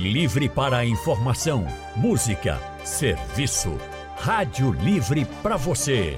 Livre 0.00 0.48
para 0.48 0.78
a 0.78 0.86
informação, 0.86 1.66
música, 1.94 2.58
serviço. 2.82 3.78
Rádio 4.16 4.72
Livre 4.72 5.26
para 5.42 5.58
você. 5.58 6.16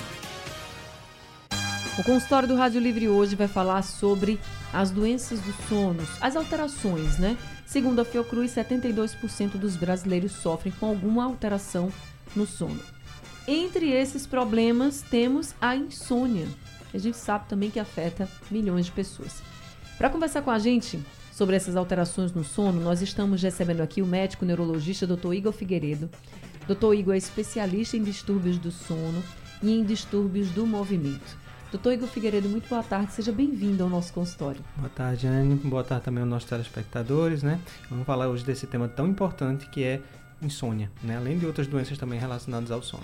O 1.99 2.05
consultório 2.05 2.47
do 2.47 2.55
Rádio 2.55 2.81
Livre 2.81 3.09
hoje 3.09 3.35
vai 3.35 3.49
falar 3.49 3.83
sobre 3.83 4.39
as 4.73 4.93
doenças 4.93 5.41
do 5.41 5.53
sono, 5.69 6.07
as 6.21 6.37
alterações, 6.37 7.19
né? 7.19 7.37
Segundo 7.67 8.01
a 8.01 8.05
Fiocruz, 8.05 8.53
72% 8.53 9.53
dos 9.53 9.77
brasileiros 9.77 10.33
sofrem 10.33 10.73
com 10.79 10.87
alguma 10.87 11.25
alteração 11.25 11.93
no 12.37 12.47
sono. 12.47 12.81
Entre 13.47 13.91
esses 13.91 14.27
problemas, 14.27 15.03
temos 15.03 15.55
a 15.61 15.77
insônia, 15.77 16.47
que 16.91 16.97
a 16.97 17.01
gente 17.01 17.17
sabe 17.17 17.49
também 17.49 17.71
que 17.71 17.81
afeta 17.81 18.29
milhões 18.51 18.87
de 18.87 18.93
pessoas. 18.93 19.43
Para 19.99 20.11
conversar 20.11 20.43
com 20.43 20.51
a 20.51 20.59
gente 20.59 20.99
sobre 21.33 21.57
essas 21.57 21.77
alterações 21.77 22.33
no 22.33 22.45
sono, 22.45 22.81
nós 22.81 23.03
estamos 23.03 23.43
recebendo 23.43 23.81
aqui 23.81 24.01
o 24.01 24.07
médico 24.07 24.45
neurologista 24.45 25.07
Dr. 25.07 25.35
Igor 25.35 25.53
Figueiredo. 25.53 26.09
Dr. 26.67 26.95
Igor 26.95 27.15
é 27.15 27.19
especialista 27.19 27.97
em 27.97 28.03
distúrbios 28.03 28.57
do 28.59 28.71
sono 28.71 29.23
e 29.63 29.73
em 29.73 29.85
distúrbios 29.85 30.49
do 30.51 30.67
movimento. 30.67 31.44
Doutor 31.75 31.93
Igor 31.93 32.09
Figueiredo, 32.09 32.49
muito 32.49 32.69
boa 32.69 32.85
tarde, 32.85 33.13
seja 33.15 33.33
bem-vindo 33.33 33.83
ao 33.83 33.91
nosso 33.91 34.13
consultório. 34.13 34.61
Boa 34.77 34.89
tarde, 34.89 35.27
Anne. 35.27 35.57
Boa 35.57 35.83
tarde 35.83 36.05
também 36.05 36.23
aos 36.23 36.31
nossos 36.31 36.49
telespectadores, 36.49 37.43
né? 37.43 37.59
Vamos 37.91 38.07
falar 38.07 38.29
hoje 38.29 38.45
desse 38.45 38.65
tema 38.65 38.87
tão 38.87 39.09
importante 39.09 39.69
que 39.69 39.83
é 39.83 40.01
insônia, 40.41 40.89
né? 41.03 41.17
Além 41.17 41.37
de 41.37 41.45
outras 41.45 41.67
doenças 41.67 41.99
também 41.99 42.17
relacionadas 42.17 42.71
ao 42.71 42.81
sono. 42.81 43.03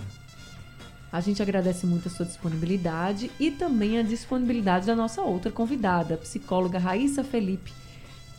A 1.10 1.20
gente 1.20 1.42
agradece 1.42 1.84
muito 1.84 2.06
a 2.06 2.12
sua 2.12 2.24
disponibilidade 2.24 3.28
e 3.40 3.50
também 3.50 3.98
a 3.98 4.02
disponibilidade 4.02 4.86
da 4.86 4.94
nossa 4.94 5.20
outra 5.20 5.50
convidada, 5.50 6.14
a 6.14 6.18
psicóloga 6.18 6.78
Raíssa 6.78 7.24
Felipe. 7.24 7.72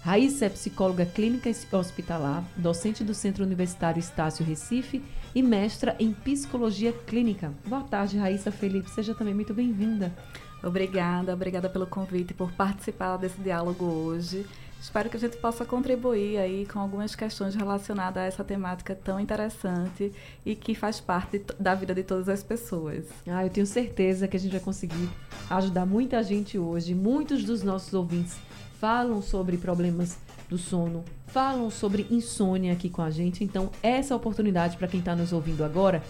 Raíssa 0.02 0.45
é 0.45 0.50
psicóloga 0.50 1.06
clínica 1.06 1.52
hospitalar, 1.73 2.42
docente 2.56 3.04
do 3.04 3.14
Centro 3.14 3.44
Universitário 3.44 4.00
Estácio 4.00 4.45
Recife 4.45 5.04
e 5.34 5.42
mestra 5.42 5.96
em 6.00 6.12
psicologia 6.12 6.92
clínica. 6.92 7.54
Boa 7.66 7.84
tarde, 7.84 8.18
Raíssa 8.18 8.52
Felipe. 8.52 8.90
Seja 8.90 9.16
também 9.16 9.34
muito 9.34 9.54
bem-vinda. 9.54 10.14
Obrigada, 10.64 11.34
obrigada 11.34 11.70
pelo 11.70 11.88
convite 11.88 12.32
e 12.32 12.34
por 12.34 12.52
participar 12.52 13.18
desse 13.18 13.40
diálogo 13.42 13.86
hoje. 13.86 14.46
Espero 14.80 15.10
que 15.12 15.18
a 15.18 15.20
gente 15.20 15.38
possa 15.38 15.64
contribuir 15.64 16.40
aí 16.40 16.66
com 16.66 16.80
algumas 16.80 17.14
questões 17.14 17.54
relacionadas 17.54 18.18
a 18.23 18.26
essa 18.26 18.44
temática 18.44 18.96
tão 18.96 19.20
interessante 19.20 20.12
e 20.44 20.56
que 20.56 20.73
faz 20.73 21.00
parte 21.00 21.44
da 21.60 21.76
vida 21.76 21.94
de 21.94 22.04
todas 22.04 22.28
as 22.28 22.42
pessoas. 22.42 23.06
Ah, 23.28 23.45
eu 23.45 23.50
tenho 23.52 23.68
certeza 23.68 24.28
que 24.28 24.36
a 24.38 24.40
gente 24.40 24.52
vai 24.52 24.60
conseguir 24.60 25.08
ajudar 25.52 25.86
muita 25.86 26.23
gente 26.23 26.58
hoje. 26.58 26.95
Muitos 26.95 27.44
dos 27.44 27.62
nossos 27.62 27.94
ouvintes 27.94 28.36
falam 28.80 29.22
sobre 29.22 29.58
problemas 29.58 30.18
do 30.52 30.58
sono, 30.58 31.06
falam 31.28 31.72
sobre 31.72 32.06
insônia 32.12 32.74
aqui 32.74 32.90
com 32.90 33.02
a 33.02 33.10
gente. 33.10 33.42
Então, 33.42 33.72
essa 33.82 34.14
é 34.14 34.16
a 34.16 34.18
oportunidade 34.18 34.76
para 34.76 34.88
quem 34.88 35.00
está 35.00 35.16
nos 35.16 35.32
ouvindo 35.32 35.64
agora 35.64 36.04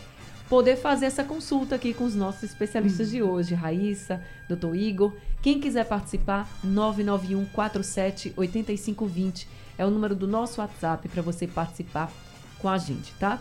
poder 0.49 0.75
fazer 0.75 1.05
essa 1.05 1.23
consulta 1.23 1.75
aqui 1.75 1.93
com 1.93 2.03
os 2.03 2.13
nossos 2.13 2.43
especialistas 2.43 3.11
de 3.11 3.23
hoje, 3.23 3.53
Raíssa, 3.53 4.21
Dr. 4.49 4.75
Igor. 4.75 5.13
Quem 5.41 5.61
quiser 5.61 5.85
participar, 5.85 6.49
991 6.61 7.45
47 7.45 8.33
8520 8.35 9.47
é 9.77 9.85
o 9.85 9.89
número 9.89 10.13
do 10.13 10.27
nosso 10.27 10.59
WhatsApp 10.59 11.07
para 11.07 11.21
você 11.21 11.47
participar 11.47 12.11
com 12.59 12.67
a 12.67 12.77
gente, 12.77 13.13
tá? 13.13 13.39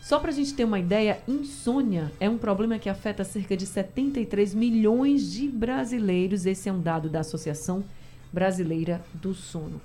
Só 0.00 0.20
para 0.20 0.30
a 0.30 0.34
gente 0.34 0.54
ter 0.54 0.64
uma 0.64 0.78
ideia, 0.78 1.20
insônia 1.26 2.12
é 2.20 2.30
um 2.30 2.38
problema 2.38 2.78
que 2.78 2.88
afeta 2.88 3.24
cerca 3.24 3.56
de 3.56 3.66
73 3.66 4.54
milhões 4.54 5.32
de 5.32 5.48
brasileiros. 5.48 6.46
Esse 6.46 6.68
é 6.68 6.72
um 6.72 6.80
dado 6.80 7.10
da 7.10 7.20
Associação 7.20 7.84
Brasileira 8.32 9.04
do 9.12 9.34
Sono. 9.34 9.80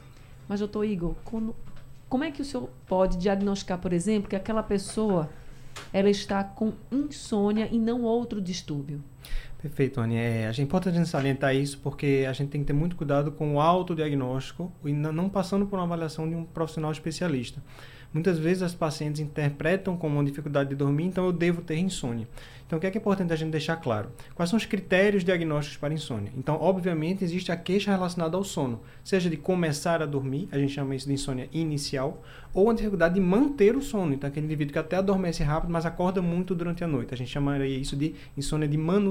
Mas, 0.52 0.60
doutor 0.60 0.84
Igor, 0.84 1.16
como, 1.24 1.56
como 2.10 2.26
é 2.26 2.30
que 2.30 2.42
o 2.42 2.44
senhor 2.44 2.70
pode 2.86 3.16
diagnosticar, 3.16 3.80
por 3.80 3.94
exemplo, 3.94 4.30
que 4.30 4.36
aquela 4.36 4.62
pessoa 4.62 5.30
ela 5.94 6.10
está 6.10 6.44
com 6.44 6.74
insônia 6.92 7.70
e 7.72 7.80
não 7.80 8.02
outro 8.02 8.42
distúrbio. 8.42 9.02
Perfeito. 9.62 10.02
É, 10.02 10.48
gente, 10.48 10.62
é 10.62 10.64
importante 10.64 10.96
a 10.96 10.98
gente 10.98 11.10
salientar 11.10 11.56
isso 11.56 11.80
porque 11.84 12.26
a 12.28 12.34
gente 12.34 12.50
tem 12.50 12.62
que 12.62 12.68
ter 12.68 12.74
muito 12.74 12.96
cuidado 12.96 13.32
com 13.32 13.56
o 13.56 13.62
autodiagnóstico 13.62 14.72
e 14.84 14.92
não 14.92 15.30
passando 15.30 15.68
por 15.68 15.78
uma 15.78 15.86
avaliação 15.86 16.28
de 16.28 16.36
um 16.36 16.44
profissional 16.44 16.92
especialista. 16.92 17.62
Muitas 18.14 18.38
vezes 18.38 18.62
as 18.62 18.74
pacientes 18.74 19.22
interpretam 19.22 19.96
como 19.96 20.16
uma 20.16 20.26
dificuldade 20.26 20.72
de 20.72 20.76
dormir, 20.76 21.06
então 21.06 21.26
eu 21.26 21.32
devo 21.32 21.62
ter 21.62 21.78
insônia. 21.78 22.28
Então, 22.68 22.78
o 22.78 22.80
que 22.80 22.88
é, 22.88 22.92
que 22.92 22.98
é 22.98 23.02
importante 23.02 23.32
a 23.32 23.36
gente 23.36 23.52
deixar 23.52 23.76
claro? 23.78 24.12
Quais 24.34 24.50
são 24.50 24.56
os 24.56 24.66
critérios 24.66 25.24
diagnósticos 25.26 25.78
para 25.78 25.94
insônia? 25.94 26.32
Então, 26.38 26.58
obviamente, 26.60 27.24
existe 27.24 27.52
a 27.52 27.58
queixa 27.58 27.92
relacionada 27.92 28.36
ao 28.38 28.44
sono, 28.44 28.82
seja 29.04 29.30
de 29.30 29.38
começar 29.38 30.02
a 30.02 30.06
dormir, 30.06 30.48
a 30.52 30.58
gente 30.58 30.74
chama 30.74 30.96
isso 30.96 31.08
de 31.08 31.14
insônia 31.14 31.50
inicial, 31.52 32.22
ou 32.54 32.70
a 32.70 32.74
dificuldade 32.74 33.16
de 33.16 33.22
manter 33.22 33.76
o 33.76 33.82
sono. 33.82 34.14
Então, 34.14 34.30
aquele 34.30 34.46
indivíduo 34.46 34.74
que 34.74 34.80
até 34.80 34.98
adormece 34.98 35.44
rápido, 35.44 35.70
mas 35.70 35.86
acorda 35.86 36.22
muito 36.22 36.56
durante 36.56 36.82
a 36.82 36.88
noite. 36.88 37.14
A 37.14 37.18
gente 37.18 37.30
chamaria 37.30 37.78
isso 37.78 37.96
de 37.96 38.16
insônia 38.38 38.68
de 38.68 38.78
manutenção. 38.78 39.11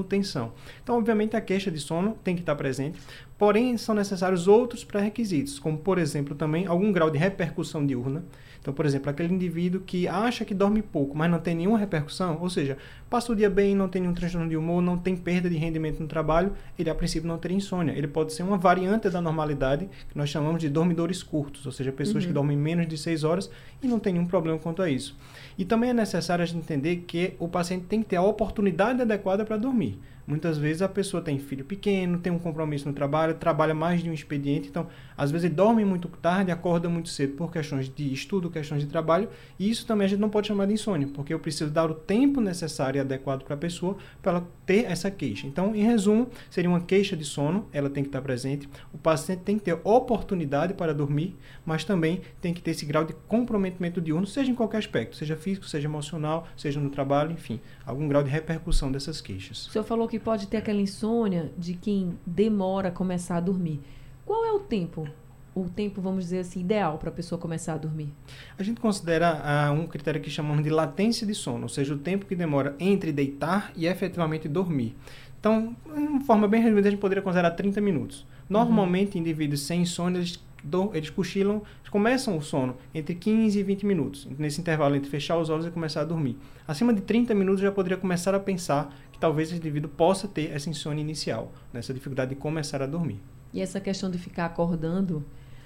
Então, 0.83 0.97
obviamente, 0.97 1.35
a 1.35 1.41
queixa 1.41 1.71
de 1.71 1.79
sono 1.79 2.17
tem 2.23 2.35
que 2.35 2.41
estar 2.41 2.55
presente, 2.55 2.99
porém, 3.37 3.77
são 3.77 3.95
necessários 3.95 4.47
outros 4.47 4.83
pré-requisitos, 4.83 5.59
como, 5.59 5.77
por 5.77 5.97
exemplo, 5.97 6.35
também 6.35 6.65
algum 6.67 6.91
grau 6.91 7.09
de 7.09 7.17
repercussão 7.17 7.85
diurna. 7.85 8.23
Então, 8.61 8.71
por 8.73 8.85
exemplo, 8.85 9.09
aquele 9.09 9.33
indivíduo 9.33 9.81
que 9.81 10.07
acha 10.07 10.45
que 10.45 10.53
dorme 10.53 10.83
pouco, 10.83 11.17
mas 11.17 11.29
não 11.31 11.39
tem 11.39 11.55
nenhuma 11.55 11.79
repercussão, 11.79 12.37
ou 12.39 12.47
seja, 12.47 12.77
passa 13.09 13.31
o 13.31 13.35
dia 13.35 13.49
bem, 13.49 13.75
não 13.75 13.89
tem 13.89 14.03
nenhum 14.03 14.13
transtorno 14.13 14.47
de 14.47 14.55
humor, 14.55 14.83
não 14.83 14.97
tem 14.97 15.15
perda 15.15 15.49
de 15.49 15.57
rendimento 15.57 15.99
no 15.99 16.07
trabalho, 16.07 16.53
ele 16.77 16.87
a 16.87 16.93
princípio 16.93 17.27
não 17.27 17.39
teria 17.39 17.57
insônia. 17.57 17.91
Ele 17.91 18.07
pode 18.07 18.33
ser 18.33 18.43
uma 18.43 18.57
variante 18.57 19.09
da 19.09 19.19
normalidade, 19.19 19.89
que 20.07 20.15
nós 20.15 20.29
chamamos 20.29 20.61
de 20.61 20.69
dormidores 20.69 21.23
curtos, 21.23 21.65
ou 21.65 21.71
seja, 21.71 21.91
pessoas 21.91 22.23
uhum. 22.23 22.29
que 22.29 22.33
dormem 22.33 22.55
menos 22.55 22.87
de 22.87 22.97
6 22.97 23.23
horas 23.23 23.49
e 23.81 23.87
não 23.87 23.99
tem 23.99 24.13
nenhum 24.13 24.27
problema 24.27 24.59
quanto 24.59 24.83
a 24.83 24.89
isso. 24.89 25.17
E 25.57 25.65
também 25.65 25.89
é 25.89 25.93
necessário 25.93 26.43
a 26.43 26.45
gente 26.45 26.59
entender 26.59 26.97
que 27.07 27.33
o 27.39 27.47
paciente 27.47 27.85
tem 27.85 28.03
que 28.03 28.09
ter 28.09 28.17
a 28.17 28.21
oportunidade 28.21 29.01
adequada 29.01 29.43
para 29.43 29.57
dormir. 29.57 29.99
Muitas 30.31 30.57
vezes 30.57 30.81
a 30.81 30.87
pessoa 30.87 31.21
tem 31.21 31.37
filho 31.37 31.65
pequeno, 31.65 32.17
tem 32.17 32.31
um 32.31 32.39
compromisso 32.39 32.87
no 32.87 32.93
trabalho, 32.93 33.33
trabalha 33.33 33.73
mais 33.73 34.01
de 34.01 34.09
um 34.09 34.13
expediente, 34.13 34.69
então 34.69 34.87
às 35.17 35.29
vezes 35.29 35.51
dorme 35.51 35.83
muito 35.83 36.07
tarde, 36.07 36.51
acorda 36.51 36.87
muito 36.87 37.09
cedo 37.09 37.33
por 37.33 37.51
questões 37.51 37.93
de 37.93 38.13
estudo, 38.13 38.49
questões 38.49 38.81
de 38.81 38.87
trabalho, 38.87 39.27
e 39.59 39.69
isso 39.69 39.85
também 39.85 40.05
a 40.05 40.07
gente 40.07 40.21
não 40.21 40.29
pode 40.29 40.47
chamar 40.47 40.67
de 40.67 40.73
insônia, 40.73 41.09
porque 41.13 41.33
eu 41.33 41.39
preciso 41.39 41.69
dar 41.69 41.91
o 41.91 41.93
tempo 41.93 42.39
necessário 42.39 42.97
e 42.97 43.01
adequado 43.01 43.43
para 43.43 43.55
a 43.55 43.57
pessoa 43.57 43.97
para 44.21 44.31
ela 44.31 44.47
ter 44.65 44.85
essa 44.85 45.11
queixa. 45.11 45.45
Então, 45.45 45.75
em 45.75 45.83
resumo, 45.83 46.29
seria 46.49 46.69
uma 46.69 46.79
queixa 46.79 47.17
de 47.17 47.25
sono, 47.25 47.67
ela 47.73 47.89
tem 47.89 48.01
que 48.01 48.07
estar 48.07 48.21
presente, 48.21 48.69
o 48.93 48.97
paciente 48.97 49.41
tem 49.41 49.57
que 49.57 49.65
ter 49.65 49.77
oportunidade 49.83 50.73
para 50.73 50.93
dormir, 50.93 51.35
mas 51.65 51.83
também 51.83 52.21
tem 52.39 52.53
que 52.53 52.61
ter 52.61 52.71
esse 52.71 52.85
grau 52.85 53.03
de 53.03 53.11
comprometimento 53.27 53.99
diurno, 53.99 54.25
seja 54.25 54.49
em 54.49 54.55
qualquer 54.55 54.77
aspecto, 54.77 55.17
seja 55.17 55.35
físico, 55.35 55.65
seja 55.65 55.89
emocional, 55.89 56.47
seja 56.55 56.79
no 56.79 56.89
trabalho, 56.89 57.33
enfim, 57.33 57.59
algum 57.85 58.07
grau 58.07 58.23
de 58.23 58.29
repercussão 58.29 58.89
dessas 58.89 59.19
queixas. 59.19 59.67
O 59.67 59.71
senhor 59.71 59.83
falou 59.83 60.07
que 60.07 60.20
pode 60.21 60.47
ter 60.47 60.57
aquela 60.57 60.79
insônia 60.79 61.51
de 61.57 61.73
quem 61.73 62.17
demora 62.25 62.89
a 62.89 62.91
começar 62.91 63.37
a 63.37 63.39
dormir. 63.39 63.79
Qual 64.25 64.45
é 64.45 64.51
o 64.51 64.59
tempo? 64.59 65.07
O 65.53 65.65
tempo, 65.65 65.99
vamos 66.01 66.23
dizer 66.25 66.39
assim, 66.39 66.61
ideal 66.61 66.97
para 66.97 67.09
a 67.09 67.11
pessoa 67.11 67.39
começar 67.39 67.73
a 67.73 67.77
dormir? 67.77 68.13
A 68.57 68.63
gente 68.63 68.79
considera 68.79 69.69
uh, 69.69 69.73
um 69.73 69.85
critério 69.85 70.21
que 70.21 70.29
chamamos 70.29 70.63
de 70.63 70.69
latência 70.69 71.27
de 71.27 71.35
sono, 71.35 71.63
ou 71.63 71.69
seja, 71.69 71.93
o 71.93 71.97
tempo 71.97 72.25
que 72.25 72.35
demora 72.35 72.73
entre 72.79 73.11
deitar 73.11 73.73
e 73.75 73.85
efetivamente 73.85 74.47
dormir. 74.47 74.95
Então, 75.39 75.75
de 75.85 75.99
uma 75.99 76.21
forma 76.21 76.47
bem 76.47 76.61
resumida, 76.61 76.87
a 76.87 76.91
gente 76.91 77.01
poderia 77.01 77.21
considerar 77.21 77.51
30 77.51 77.81
minutos. 77.81 78.25
Normalmente, 78.47 79.15
uhum. 79.15 79.21
indivíduos 79.21 79.61
sem 79.61 79.81
insônia, 79.81 80.19
eles, 80.19 80.39
do, 80.63 80.91
eles 80.93 81.09
cochilam, 81.09 81.63
eles 81.79 81.89
começam 81.89 82.37
o 82.37 82.41
sono 82.41 82.77
entre 82.93 83.15
15 83.15 83.59
e 83.59 83.63
20 83.63 83.85
minutos. 83.85 84.27
Nesse 84.37 84.61
intervalo 84.61 84.95
entre 84.95 85.09
fechar 85.09 85.37
os 85.37 85.49
olhos 85.49 85.65
e 85.65 85.71
começar 85.71 86.01
a 86.01 86.05
dormir. 86.05 86.37
Acima 86.67 86.93
de 86.93 87.01
30 87.01 87.33
minutos, 87.33 87.61
já 87.61 87.71
poderia 87.71 87.97
começar 87.97 88.35
a 88.35 88.39
pensar 88.39 88.95
talvez 89.21 89.49
esse 89.49 89.57
indivíduo 89.59 89.89
possa 89.89 90.27
ter 90.27 90.51
essa 90.51 90.67
insônia 90.67 90.99
inicial, 90.99 91.51
né? 91.71 91.79
dificuldade 91.79 92.33
de 92.33 92.35
começar 92.35 92.81
a 92.81 92.87
dormir. 92.87 93.19
E 93.53 93.61
essa 93.61 93.79
questão 93.79 94.09
de 94.09 94.17
ficar 94.17 94.47
acordando, 94.47 95.23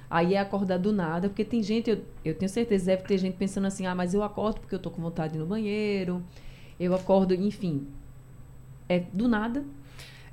aí 0.10 0.34
é 0.34 0.40
acordar 0.40 0.78
do 0.78 0.92
nada, 0.92 1.30
porque 1.30 1.46
tem 1.46 1.64
gente, 1.64 1.90
eu, 1.90 2.04
eu 2.24 2.36
tenho 2.36 2.50
certeza, 2.50 2.88
deve 2.88 3.04
ter 3.04 3.18
gente 3.18 3.38
pensando 3.38 3.66
assim, 3.66 3.86
ah, 3.88 3.96
mas 3.96 4.14
eu 4.14 4.22
acordo 4.22 4.60
porque 4.60 4.76
eu 4.76 4.80
tô 4.80 4.92
com 4.92 5.02
vontade 5.02 5.38
no 5.38 5.46
banheiro, 5.46 6.22
eu 6.78 6.94
acordo, 6.94 7.34
enfim, 7.34 7.88
é 8.90 9.00
do 9.00 9.28
nada. 9.28 9.64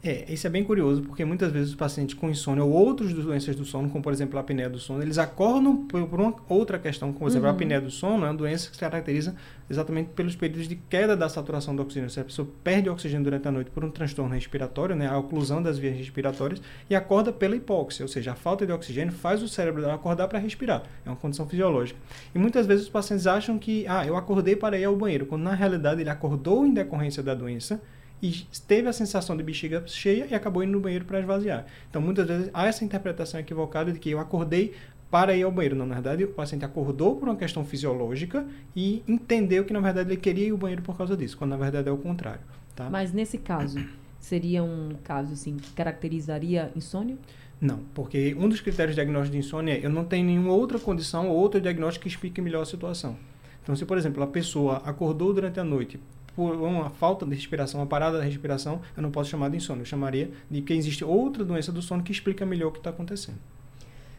É, 0.04 0.32
isso 0.32 0.44
é 0.49 0.50
bem 0.50 0.64
curioso, 0.64 1.00
porque 1.02 1.25
muitas 1.25 1.52
vezes 1.52 1.70
os 1.70 1.76
pacientes 1.76 2.12
com 2.16 2.28
insônia 2.28 2.64
ou 2.64 2.72
outras 2.72 3.12
doenças 3.12 3.54
do 3.54 3.64
sono, 3.64 3.88
como 3.88 4.02
por 4.02 4.12
exemplo 4.12 4.37
a 4.37 4.40
apneia 4.40 4.69
do 4.69 4.76
sono, 4.76 5.00
eles 5.00 5.16
acordam 5.16 5.87
por, 5.87 6.04
por 6.08 6.20
uma 6.20 6.34
outra 6.49 6.76
questão, 6.76 7.12
como 7.12 7.20
por 7.20 7.28
exemplo 7.28 7.46
uhum. 7.46 7.52
a 7.52 7.54
apneia 7.54 7.81
do 7.81 7.88
sono, 7.88 8.26
é 8.26 8.28
uma 8.28 8.34
doença 8.34 8.69
que 8.69 8.75
se 8.75 8.81
caracteriza 8.81 9.37
exatamente 9.70 10.10
pelos 10.10 10.34
períodos 10.34 10.66
de 10.66 10.75
queda 10.75 11.16
da 11.16 11.28
saturação 11.28 11.76
do 11.76 11.82
oxigênio. 11.82 12.10
Se 12.10 12.19
a 12.19 12.25
pessoa 12.25 12.49
perde 12.64 12.90
oxigênio 12.90 13.22
durante 13.22 13.46
a 13.46 13.52
noite 13.52 13.70
por 13.70 13.84
um 13.84 13.90
transtorno 13.93 14.34
respiratório, 14.34 14.96
né, 14.96 15.06
a 15.06 15.16
oclusão 15.16 15.62
das 15.62 15.78
vias 15.78 15.96
respiratórias, 15.96 16.60
e 16.90 16.96
acorda 16.96 17.32
pela 17.32 17.54
hipóxia, 17.54 18.02
ou 18.02 18.08
seja, 18.08 18.32
a 18.32 18.34
falta 18.34 18.66
de 18.66 18.72
oxigênio 18.72 19.12
faz 19.12 19.40
o 19.40 19.46
cérebro 19.46 19.88
acordar 19.88 20.26
para 20.26 20.40
respirar. 20.40 20.82
É 21.06 21.10
uma 21.10 21.16
condição 21.16 21.46
fisiológica. 21.46 21.99
E 22.34 22.38
muitas 22.40 22.66
vezes 22.66 22.87
os 22.87 22.90
pacientes 22.90 23.28
acham 23.28 23.56
que, 23.56 23.87
ah, 23.87 24.04
eu 24.04 24.16
acordei 24.16 24.56
para 24.56 24.76
ir 24.76 24.84
ao 24.84 24.96
banheiro, 24.96 25.26
quando 25.26 25.43
na 25.43 25.54
realidade 25.54 26.00
ele 26.00 26.10
acordou 26.10 26.66
em 26.66 26.75
decorrência 26.75 27.22
da 27.22 27.37
doença 27.37 27.81
e 28.23 28.47
teve 28.69 28.89
a 28.89 28.93
sensação 28.93 29.37
de 29.37 29.43
bexiga 29.43 29.83
cheia 29.87 30.29
e 30.31 30.35
acabou 30.35 30.63
indo 30.63 30.73
no 30.73 30.81
banheiro 30.81 31.05
para 31.05 31.19
esvaziar. 31.19 31.67
Então, 31.91 32.01
muitas 32.01 32.27
vezes 32.27 32.51
há 32.55 32.67
essa 32.67 32.85
interpretação 32.85 33.41
equivocada 33.41 33.91
de 33.91 33.99
que 33.99 34.11
eu 34.11 34.21
acordei 34.21 34.75
para 35.11 35.37
ir 35.37 35.43
ao 35.43 35.51
banheiro. 35.51 35.75
Não, 35.75 35.85
na 35.85 35.97
verdade, 35.97 36.25
o 36.25 36.29
paciente 36.29 36.65
acordou 36.65 37.17
por 37.17 37.29
uma 37.29 37.37
questão 37.37 37.65
fisiológica 37.65 38.47
e 38.77 39.03
entendeu 39.09 39.65
que, 39.65 39.73
na 39.73 39.81
verdade, 39.81 40.11
ele 40.11 40.17
queria 40.17 40.47
ir 40.47 40.51
ao 40.53 40.57
banheiro 40.57 40.83
por 40.83 40.97
causa 40.97 41.17
disso, 41.17 41.37
quando, 41.37 41.51
na 41.51 41.57
verdade, 41.57 41.89
é 41.89 41.93
o 41.93 41.99
contrário. 41.99 42.41
Tá? 42.77 42.89
Mas, 42.89 43.13
nesse 43.13 43.37
caso, 43.39 43.85
seria 44.21 44.63
um 44.63 44.95
caso, 45.03 45.33
assim, 45.33 45.57
que 45.57 45.73
caracterizaria 45.73 46.71
insônia? 46.77 47.19
Não, 47.61 47.81
porque 47.93 48.35
um 48.39 48.49
dos 48.49 48.61
critérios 48.61 48.95
de 48.95 49.03
diagnóstico 49.03 49.33
de 49.33 49.39
insônia 49.39 49.75
é 49.75 49.85
eu 49.85 49.91
não 49.91 50.05
tenho 50.05 50.27
nenhuma 50.27 50.53
outra 50.53 50.79
condição 50.79 51.29
ou 51.29 51.37
outro 51.37 51.61
diagnóstico 51.61 52.05
que 52.05 52.09
explique 52.09 52.41
melhor 52.41 52.63
a 52.63 52.67
situação. 52.67 53.17
Então, 53.63 53.77
se, 53.77 53.85
por 53.85 53.99
exemplo, 53.99 54.23
a 54.23 54.27
pessoa 54.27 54.79
acordou 54.85 55.35
durante 55.35 55.61
a 55.61 55.65
noite 55.65 56.01
por 56.34 56.55
uma 56.55 56.90
falta 56.90 57.26
de 57.26 57.34
respiração, 57.34 57.81
uma 57.81 57.87
parada 57.87 58.19
da 58.19 58.25
respiração, 58.25 58.81
eu 58.96 59.02
não 59.02 59.11
posso 59.11 59.31
chamar 59.31 59.50
de 59.50 59.56
insônia. 59.56 59.82
Eu 59.82 59.87
chamaria 59.87 60.31
de 60.50 60.62
que 60.62 60.73
existe 60.73 61.05
outra 61.05 61.44
doença 61.44 61.70
do 61.70 61.82
sono 61.82 62.02
que 62.02 62.12
explica 62.12 62.46
melhor 62.46 62.69
o 62.69 62.73
que 62.73 62.79
está 62.79 62.90
acontecendo. 62.90 63.38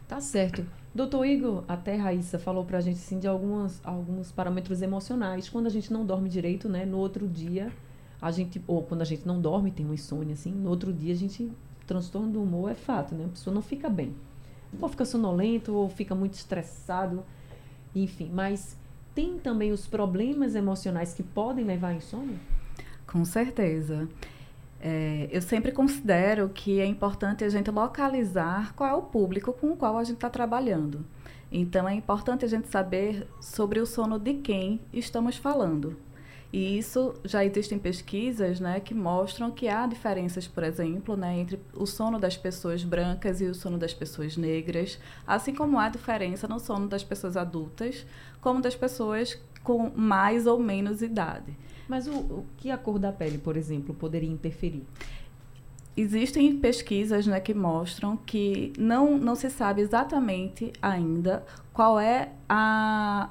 Tá 0.06 0.20
certo. 0.20 0.64
Doutor 0.94 1.24
Igor, 1.24 1.64
até 1.66 1.96
Raíssa 1.96 2.38
falou 2.38 2.64
pra 2.64 2.80
gente 2.80 2.98
assim, 2.98 3.18
de 3.18 3.26
algumas, 3.26 3.80
alguns 3.84 4.30
parâmetros 4.30 4.80
emocionais. 4.80 5.48
Quando 5.48 5.66
a 5.66 5.70
gente 5.70 5.92
não 5.92 6.06
dorme 6.06 6.28
direito, 6.28 6.68
né? 6.68 6.84
No 6.84 6.98
outro 6.98 7.26
dia, 7.26 7.72
a 8.22 8.30
gente. 8.30 8.62
Ou 8.66 8.82
quando 8.82 9.02
a 9.02 9.04
gente 9.04 9.26
não 9.26 9.40
dorme, 9.40 9.70
tem 9.70 9.84
uma 9.84 9.94
insônia, 9.94 10.34
assim, 10.34 10.52
no 10.52 10.70
outro 10.70 10.92
dia 10.92 11.12
a 11.12 11.16
gente. 11.16 11.50
Transtorno 11.86 12.30
do 12.30 12.42
humor 12.42 12.70
é 12.70 12.74
fato, 12.74 13.14
né? 13.14 13.26
A 13.26 13.28
pessoa 13.28 13.52
não 13.52 13.60
fica 13.60 13.90
bem. 13.90 14.14
Ou 14.80 14.88
fica 14.88 15.04
sonolento, 15.04 15.74
ou 15.74 15.88
fica 15.88 16.14
muito 16.14 16.34
estressado. 16.34 17.22
Enfim, 17.94 18.30
mas 18.32 18.76
tem 19.14 19.38
também 19.38 19.72
os 19.72 19.86
problemas 19.86 20.54
emocionais 20.54 21.14
que 21.14 21.22
podem 21.22 21.64
levar 21.64 21.88
à 21.88 21.94
insônia? 21.94 22.36
Com 23.06 23.24
certeza. 23.24 24.08
É, 24.80 25.28
eu 25.30 25.40
sempre 25.40 25.72
considero 25.72 26.50
que 26.50 26.80
é 26.80 26.84
importante 26.84 27.44
a 27.44 27.48
gente 27.48 27.70
localizar 27.70 28.74
qual 28.74 28.90
é 28.90 28.94
o 28.94 29.02
público 29.02 29.52
com 29.52 29.72
o 29.72 29.76
qual 29.76 29.96
a 29.96 30.04
gente 30.04 30.16
está 30.16 30.28
trabalhando. 30.28 31.04
Então, 31.50 31.88
é 31.88 31.94
importante 31.94 32.44
a 32.44 32.48
gente 32.48 32.68
saber 32.68 33.26
sobre 33.40 33.78
o 33.78 33.86
sono 33.86 34.18
de 34.18 34.34
quem 34.34 34.80
estamos 34.92 35.36
falando. 35.36 35.96
E 36.54 36.78
isso 36.78 37.14
já 37.24 37.44
existem 37.44 37.80
pesquisas 37.80 38.60
né, 38.60 38.78
que 38.78 38.94
mostram 38.94 39.50
que 39.50 39.66
há 39.66 39.88
diferenças, 39.88 40.46
por 40.46 40.62
exemplo, 40.62 41.16
né, 41.16 41.36
entre 41.36 41.58
o 41.74 41.84
sono 41.84 42.16
das 42.16 42.36
pessoas 42.36 42.84
brancas 42.84 43.40
e 43.40 43.46
o 43.46 43.54
sono 43.56 43.76
das 43.76 43.92
pessoas 43.92 44.36
negras, 44.36 44.96
assim 45.26 45.52
como 45.52 45.80
há 45.80 45.88
diferença 45.88 46.46
no 46.46 46.60
sono 46.60 46.86
das 46.86 47.02
pessoas 47.02 47.36
adultas, 47.36 48.06
como 48.40 48.60
das 48.60 48.76
pessoas 48.76 49.36
com 49.64 49.90
mais 49.96 50.46
ou 50.46 50.60
menos 50.60 51.02
idade. 51.02 51.56
Mas 51.88 52.06
o, 52.06 52.12
o 52.12 52.46
que 52.56 52.70
a 52.70 52.78
cor 52.78 53.00
da 53.00 53.10
pele, 53.10 53.38
por 53.38 53.56
exemplo, 53.56 53.92
poderia 53.92 54.30
interferir? 54.30 54.84
Existem 55.96 56.56
pesquisas 56.60 57.26
né, 57.26 57.40
que 57.40 57.52
mostram 57.52 58.16
que 58.16 58.72
não, 58.78 59.18
não 59.18 59.34
se 59.34 59.50
sabe 59.50 59.82
exatamente 59.82 60.72
ainda 60.80 61.44
qual 61.72 61.98
é 61.98 62.30
a, 62.48 63.28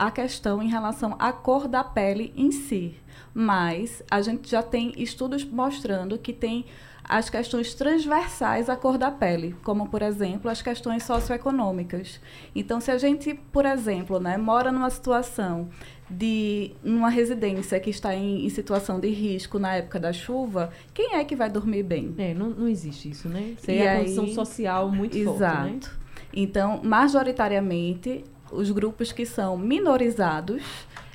a 0.00 0.10
questão 0.10 0.62
em 0.62 0.68
relação 0.68 1.14
à 1.18 1.30
cor 1.30 1.68
da 1.68 1.84
pele 1.84 2.32
em 2.34 2.50
si. 2.50 2.96
Mas 3.34 4.02
a 4.10 4.22
gente 4.22 4.50
já 4.50 4.62
tem 4.62 4.94
estudos 4.96 5.44
mostrando 5.44 6.16
que 6.16 6.32
tem 6.32 6.64
as 7.04 7.28
questões 7.28 7.74
transversais 7.74 8.70
à 8.70 8.76
cor 8.76 8.96
da 8.96 9.10
pele, 9.10 9.54
como, 9.62 9.90
por 9.90 10.00
exemplo, 10.00 10.50
as 10.50 10.62
questões 10.62 11.02
socioeconômicas. 11.02 12.18
Então, 12.54 12.80
se 12.80 12.90
a 12.90 12.96
gente, 12.96 13.34
por 13.52 13.66
exemplo, 13.66 14.18
né, 14.18 14.38
mora 14.38 14.72
numa 14.72 14.88
situação 14.88 15.68
de 16.08 16.72
uma 16.82 17.10
residência 17.10 17.78
que 17.78 17.90
está 17.90 18.14
em, 18.14 18.46
em, 18.46 18.48
situação 18.48 18.98
de 18.98 19.10
risco 19.10 19.58
na 19.58 19.76
época 19.76 20.00
da 20.00 20.14
chuva, 20.14 20.70
quem 20.94 21.16
é 21.16 21.24
que 21.24 21.36
vai 21.36 21.50
dormir 21.50 21.82
bem? 21.82 22.14
É, 22.16 22.32
não, 22.32 22.48
não 22.48 22.68
existe 22.68 23.10
isso, 23.10 23.28
né? 23.28 23.54
Seria 23.58 23.92
a 23.92 23.96
condição 23.98 24.26
social 24.28 24.90
muito 24.90 25.18
exato. 25.18 25.68
forte, 25.68 25.88
né? 25.88 25.94
Então, 26.32 26.80
majoritariamente, 26.82 28.24
os 28.50 28.70
grupos 28.70 29.12
que 29.12 29.24
são 29.24 29.56
minorizados, 29.56 30.62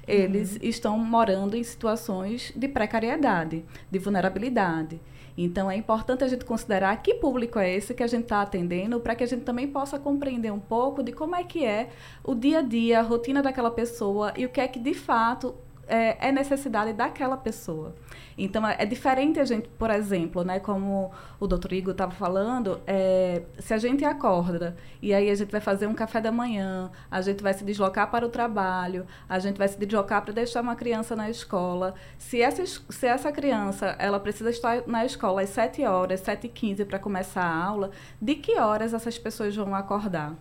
eles 0.08 0.54
uhum. 0.54 0.60
estão 0.62 0.98
morando 0.98 1.56
em 1.56 1.64
situações 1.64 2.54
de 2.56 2.68
precariedade, 2.68 3.64
de 3.90 4.00
vulnerabilidade. 4.00 5.00
Então, 5.38 5.70
é 5.70 5.76
importante 5.76 6.24
a 6.24 6.28
gente 6.28 6.46
considerar 6.46 6.96
que 7.02 7.16
público 7.16 7.60
é 7.60 7.74
esse 7.74 7.94
que 7.94 8.04
a 8.04 8.08
gente 8.08 8.24
está 8.24 8.42
atendendo, 8.42 9.00
para 9.02 9.16
que 9.16 9.24
a 9.24 9.28
gente 9.28 9.44
também 9.44 9.68
possa 9.68 10.00
compreender 10.00 10.52
um 10.52 10.60
pouco 10.60 11.04
de 11.04 11.12
como 11.12 11.36
é 11.36 11.44
que 11.44 11.66
é 11.66 11.90
o 12.24 12.34
dia 12.34 12.60
a 12.60 12.62
dia, 12.62 13.00
a 13.00 13.04
rotina 13.04 13.42
daquela 13.42 13.70
pessoa 13.70 14.34
e 14.38 14.46
o 14.46 14.50
que 14.50 14.62
é 14.62 14.68
que, 14.68 14.80
de 14.80 14.94
fato, 14.94 15.54
é, 15.88 16.30
é 16.30 16.32
necessidade 16.32 16.94
daquela 16.94 17.38
pessoa. 17.38 17.96
Então, 18.38 18.68
é, 18.68 18.76
é, 18.80 18.86
diferente 18.86 19.40
a 19.40 19.46
gente, 19.46 19.68
por 19.70 19.90
exemplo, 19.90 20.44
né, 20.44 20.60
como 20.60 21.12
o 21.40 21.48
doutor 21.48 21.72
Igor 21.74 21.92
estava 21.92 22.12
falando, 22.12 22.82
é, 22.86 23.44
se 23.60 23.74
a 23.74 23.78
gente 23.78 24.04
acorda 24.04 24.76
e 25.02 25.14
aí 25.14 25.30
a 25.30 25.36
gente 25.36 25.52
vai 25.52 25.62
fazer 25.62 25.88
um 25.88 25.94
café 25.94 26.20
da 26.20 26.32
manhã, 26.32 26.92
a 27.10 27.22
gente 27.22 27.42
vai 27.42 27.54
se 27.54 27.64
deslocar 27.64 28.12
para 28.12 28.26
o 28.26 28.30
trabalho, 28.30 29.06
a 29.30 29.40
gente 29.40 29.58
vai 29.58 29.68
se 29.68 29.78
deslocar 29.78 30.22
para 30.22 30.34
deixar 30.34 30.62
uma 30.62 30.76
criança 30.76 31.16
na 31.16 31.30
escola. 31.30 31.96
Se 32.18 32.42
essa, 32.42 32.66
se 32.66 33.08
essa 33.08 33.32
criança 33.32 33.96
ela 33.98 34.20
precisa 34.20 34.50
estar 34.50 34.84
na 34.86 35.06
escola 35.06 35.42
às 35.42 35.50
7 35.50 35.84
horas, 35.86 36.20
7 36.20 36.48
e 36.48 36.50
15 36.50 36.86
para 36.86 37.00
começar 37.00 37.44
a 37.44 37.64
aula, 37.64 37.92
de 38.22 38.36
que 38.36 38.60
horas 38.60 38.94
essas 38.94 39.18
pessoas 39.18 39.56
vão 39.56 39.74
acordar? 39.74 40.36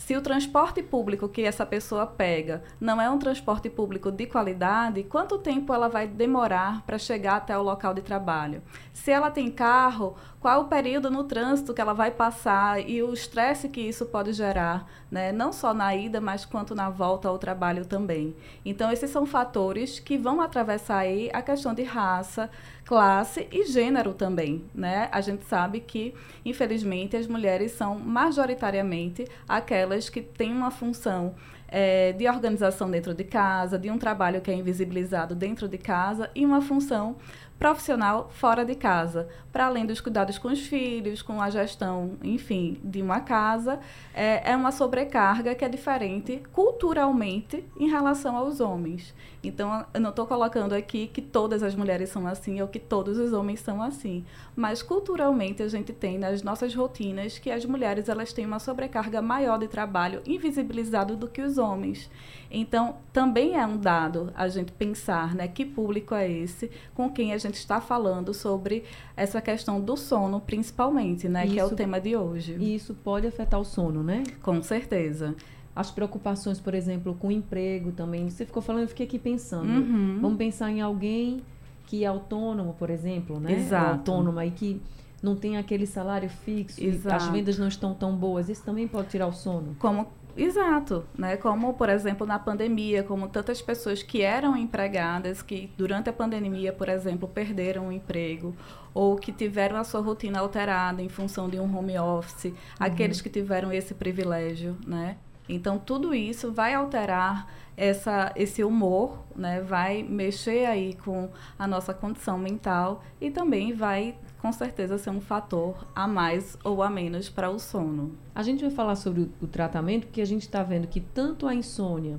Se 0.00 0.16
o 0.16 0.22
transporte 0.22 0.82
público 0.82 1.28
que 1.28 1.42
essa 1.42 1.66
pessoa 1.66 2.06
pega 2.06 2.62
não 2.80 2.98
é 2.98 3.08
um 3.10 3.18
transporte 3.18 3.68
público 3.68 4.10
de 4.10 4.24
qualidade, 4.24 5.04
quanto 5.04 5.38
tempo 5.38 5.74
ela 5.74 5.90
vai 5.90 6.08
demorar 6.08 6.80
para 6.86 6.96
chegar 6.96 7.36
até 7.36 7.56
o 7.56 7.62
local 7.62 7.92
de 7.92 8.00
trabalho? 8.00 8.62
Se 8.94 9.10
ela 9.10 9.30
tem 9.30 9.50
carro, 9.50 10.16
qual 10.40 10.62
o 10.62 10.64
período 10.64 11.10
no 11.10 11.24
trânsito 11.24 11.74
que 11.74 11.80
ela 11.82 11.92
vai 11.92 12.10
passar 12.10 12.80
e 12.80 13.02
o 13.02 13.12
estresse 13.12 13.68
que 13.68 13.80
isso 13.80 14.06
pode 14.06 14.32
gerar, 14.32 14.88
né? 15.10 15.30
não 15.30 15.52
só 15.52 15.74
na 15.74 15.94
ida, 15.94 16.18
mas 16.18 16.46
quanto 16.46 16.74
na 16.74 16.88
volta 16.88 17.28
ao 17.28 17.38
trabalho 17.38 17.84
também. 17.84 18.34
Então, 18.64 18.90
esses 18.90 19.10
são 19.10 19.26
fatores 19.26 20.00
que 20.00 20.16
vão 20.16 20.40
atravessar 20.40 21.00
aí 21.00 21.28
a 21.34 21.42
questão 21.42 21.74
de 21.74 21.82
raça, 21.82 22.50
classe 22.86 23.46
e 23.52 23.66
gênero 23.66 24.14
também. 24.14 24.64
Né? 24.74 25.10
A 25.12 25.20
gente 25.20 25.44
sabe 25.44 25.78
que, 25.78 26.14
infelizmente, 26.42 27.16
as 27.16 27.26
mulheres 27.26 27.72
são 27.72 27.98
majoritariamente 27.98 29.26
aquelas 29.46 30.08
que 30.08 30.22
têm 30.22 30.52
uma 30.52 30.70
função 30.70 31.34
é, 31.70 32.12
de 32.12 32.26
organização 32.28 32.90
dentro 32.90 33.14
de 33.14 33.24
casa, 33.24 33.78
de 33.78 33.90
um 33.90 33.98
trabalho 33.98 34.40
que 34.40 34.50
é 34.50 34.54
invisibilizado 34.54 35.34
dentro 35.34 35.68
de 35.68 35.78
casa 35.78 36.30
e 36.34 36.44
uma 36.44 36.60
função 36.60 37.16
profissional 37.60 38.30
fora 38.32 38.64
de 38.64 38.74
casa, 38.74 39.28
para 39.52 39.66
além 39.66 39.84
dos 39.84 40.00
cuidados 40.00 40.38
com 40.38 40.48
os 40.48 40.66
filhos, 40.66 41.20
com 41.20 41.42
a 41.42 41.50
gestão, 41.50 42.12
enfim, 42.22 42.80
de 42.82 43.02
uma 43.02 43.20
casa, 43.20 43.78
é, 44.14 44.50
é 44.50 44.56
uma 44.56 44.72
sobrecarga 44.72 45.54
que 45.54 45.62
é 45.62 45.68
diferente 45.68 46.42
culturalmente 46.54 47.62
em 47.78 47.90
relação 47.90 48.34
aos 48.34 48.60
homens. 48.60 49.14
Então, 49.42 49.86
eu 49.94 50.00
não 50.00 50.10
estou 50.10 50.26
colocando 50.26 50.74
aqui 50.74 51.06
que 51.06 51.22
todas 51.22 51.62
as 51.62 51.74
mulheres 51.74 52.10
são 52.10 52.26
assim 52.26 52.60
ou 52.60 52.68
que 52.68 52.78
todos 52.78 53.16
os 53.16 53.32
homens 53.32 53.60
são 53.60 53.82
assim, 53.82 54.24
mas 54.54 54.82
culturalmente 54.82 55.62
a 55.62 55.68
gente 55.68 55.92
tem 55.92 56.18
nas 56.18 56.42
nossas 56.42 56.74
rotinas 56.74 57.38
que 57.38 57.50
as 57.50 57.64
mulheres 57.64 58.08
elas 58.08 58.32
têm 58.32 58.44
uma 58.44 58.58
sobrecarga 58.58 59.22
maior 59.22 59.58
de 59.58 59.66
trabalho 59.66 60.20
invisibilizado 60.26 61.16
do 61.16 61.26
que 61.26 61.40
os 61.40 61.56
homens. 61.56 62.10
Então, 62.50 62.96
também 63.12 63.56
é 63.56 63.64
um 63.64 63.76
dado 63.76 64.32
a 64.34 64.48
gente 64.48 64.72
pensar, 64.72 65.34
né, 65.34 65.48
que 65.48 65.64
público 65.64 66.14
é 66.14 66.30
esse 66.30 66.70
com 66.94 67.08
quem 67.08 67.32
a 67.32 67.38
gente 67.38 67.54
está 67.54 67.80
falando 67.80 68.34
sobre 68.34 68.84
essa 69.16 69.40
questão 69.40 69.80
do 69.80 69.96
sono, 69.96 70.40
principalmente, 70.40 71.28
né, 71.28 71.44
isso, 71.44 71.54
que 71.54 71.60
é 71.60 71.64
o 71.64 71.70
tema 71.70 72.00
de 72.00 72.16
hoje. 72.16 72.56
E 72.58 72.74
isso 72.74 72.92
pode 72.92 73.26
afetar 73.26 73.58
o 73.60 73.64
sono, 73.64 74.02
né? 74.02 74.24
Com 74.42 74.62
certeza. 74.62 75.34
As 75.74 75.90
preocupações, 75.90 76.58
por 76.60 76.74
exemplo, 76.74 77.14
com 77.14 77.28
o 77.28 77.32
emprego 77.32 77.92
também. 77.92 78.28
Você 78.28 78.44
ficou 78.44 78.62
falando, 78.62 78.82
eu 78.82 78.88
fiquei 78.88 79.06
aqui 79.06 79.18
pensando. 79.18 79.68
Uhum. 79.68 80.18
Vamos 80.20 80.38
pensar 80.38 80.70
em 80.70 80.80
alguém 80.80 81.42
que 81.86 82.04
é 82.04 82.06
autônomo, 82.06 82.74
por 82.78 82.90
exemplo, 82.90 83.40
né? 83.40 83.52
Exato. 83.52 83.92
Autônoma 83.92 84.44
e 84.46 84.50
que 84.50 84.80
não 85.22 85.36
tem 85.36 85.56
aquele 85.56 85.86
salário 85.86 86.28
fixo, 86.28 86.80
as 87.12 87.28
vendas 87.28 87.58
não 87.58 87.68
estão 87.68 87.94
tão 87.94 88.14
boas. 88.14 88.48
Isso 88.48 88.62
também 88.64 88.88
pode 88.88 89.08
tirar 89.08 89.26
o 89.26 89.32
sono. 89.32 89.76
Como 89.78 90.06
Exato, 90.36 91.04
né? 91.16 91.36
Como, 91.36 91.74
por 91.74 91.88
exemplo, 91.88 92.26
na 92.26 92.38
pandemia, 92.38 93.02
como 93.02 93.28
tantas 93.28 93.60
pessoas 93.60 94.02
que 94.02 94.22
eram 94.22 94.56
empregadas, 94.56 95.42
que 95.42 95.70
durante 95.76 96.08
a 96.08 96.12
pandemia, 96.12 96.72
por 96.72 96.88
exemplo, 96.88 97.28
perderam 97.28 97.88
o 97.88 97.92
emprego, 97.92 98.54
ou 98.94 99.16
que 99.16 99.32
tiveram 99.32 99.76
a 99.76 99.84
sua 99.84 100.00
rotina 100.00 100.40
alterada 100.40 101.02
em 101.02 101.08
função 101.08 101.48
de 101.48 101.58
um 101.58 101.76
home 101.76 101.98
office, 101.98 102.44
uhum. 102.44 102.54
aqueles 102.78 103.20
que 103.20 103.28
tiveram 103.28 103.72
esse 103.72 103.94
privilégio, 103.94 104.76
né? 104.86 105.16
Então, 105.54 105.78
tudo 105.78 106.14
isso 106.14 106.52
vai 106.52 106.74
alterar 106.74 107.46
essa, 107.76 108.32
esse 108.36 108.62
humor, 108.62 109.18
né? 109.34 109.60
Vai 109.60 110.02
mexer 110.02 110.66
aí 110.66 110.94
com 110.94 111.30
a 111.58 111.66
nossa 111.66 111.94
condição 111.94 112.38
mental 112.38 113.02
e 113.20 113.30
também 113.30 113.72
vai 113.72 114.14
com 114.40 114.52
certeza 114.52 114.98
ser 114.98 115.10
um 115.10 115.20
fator 115.20 115.86
a 115.94 116.06
mais 116.06 116.58
ou 116.64 116.82
a 116.82 116.90
menos 116.90 117.28
para 117.28 117.50
o 117.50 117.58
sono. 117.58 118.12
A 118.34 118.42
gente 118.42 118.60
vai 118.60 118.70
falar 118.70 118.96
sobre 118.96 119.30
o, 119.40 119.46
tratamento, 119.46 120.06
porque 120.06 120.20
a 120.20 120.26
gente 120.26 120.42
está 120.42 120.62
vendo 120.62 120.88
que 120.88 121.00
tanto 121.00 121.46
a 121.46 121.54
insônia 121.54 122.18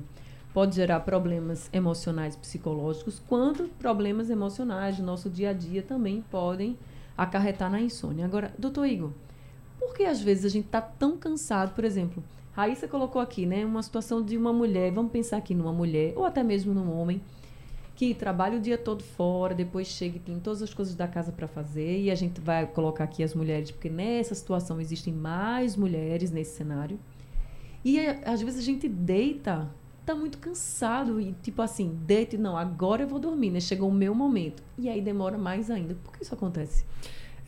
pode 0.52 0.76
gerar 0.76 1.00
problemas 1.00 1.70
emocionais 1.72 2.36
psicológicos, 2.36 3.22
quanto 3.26 3.68
problemas 3.78 4.30
emocionais 4.30 4.96
do 4.96 5.02
nosso 5.02 5.30
dia 5.30 5.50
a 5.50 5.52
dia 5.52 5.82
também 5.82 6.22
podem 6.30 6.78
acarretar 7.16 7.70
na 7.70 7.80
insônia. 7.80 8.24
Agora, 8.24 8.52
doutor 8.58 8.86
Igor, 8.86 9.10
por 9.78 9.94
que 9.94 10.04
às 10.04 10.20
vezes 10.20 10.44
a 10.44 10.48
gente 10.48 10.66
está 10.66 10.80
tão 10.80 11.16
cansado, 11.16 11.74
por 11.74 11.84
exemplo, 11.84 12.22
Raíssa 12.52 12.86
colocou 12.86 13.20
aqui, 13.20 13.46
né, 13.46 13.64
uma 13.64 13.82
situação 13.82 14.22
de 14.22 14.36
uma 14.36 14.52
mulher, 14.52 14.92
vamos 14.92 15.10
pensar 15.10 15.38
aqui 15.38 15.54
numa 15.54 15.72
mulher, 15.72 16.12
ou 16.16 16.24
até 16.24 16.42
mesmo 16.42 16.74
num 16.74 16.92
homem, 16.92 17.20
que 17.94 18.14
trabalha 18.14 18.58
o 18.58 18.60
dia 18.60 18.76
todo 18.76 19.02
fora, 19.02 19.54
depois 19.54 19.86
chega 19.86 20.16
e 20.16 20.20
tem 20.20 20.38
todas 20.38 20.62
as 20.62 20.74
coisas 20.74 20.94
da 20.94 21.08
casa 21.08 21.32
para 21.32 21.48
fazer, 21.48 22.00
e 22.00 22.10
a 22.10 22.14
gente 22.14 22.40
vai 22.40 22.66
colocar 22.66 23.04
aqui 23.04 23.22
as 23.22 23.34
mulheres, 23.34 23.70
porque 23.70 23.88
nessa 23.88 24.34
situação 24.34 24.80
existem 24.80 25.12
mais 25.12 25.76
mulheres 25.76 26.30
nesse 26.30 26.56
cenário. 26.56 26.98
E 27.84 27.98
às 28.24 28.40
vezes 28.40 28.60
a 28.60 28.62
gente 28.62 28.88
deita, 28.88 29.68
tá 30.04 30.14
muito 30.14 30.38
cansado 30.38 31.20
e 31.20 31.34
tipo 31.42 31.62
assim, 31.62 31.98
deita 32.04 32.36
e 32.36 32.38
não, 32.38 32.56
agora 32.56 33.02
eu 33.02 33.08
vou 33.08 33.18
dormir, 33.18 33.50
né? 33.50 33.60
Chegou 33.60 33.88
o 33.88 33.92
meu 33.92 34.14
momento. 34.14 34.62
E 34.78 34.88
aí 34.88 35.00
demora 35.00 35.36
mais 35.36 35.70
ainda. 35.70 35.94
Por 35.94 36.12
que 36.12 36.22
isso 36.22 36.34
acontece? 36.34 36.84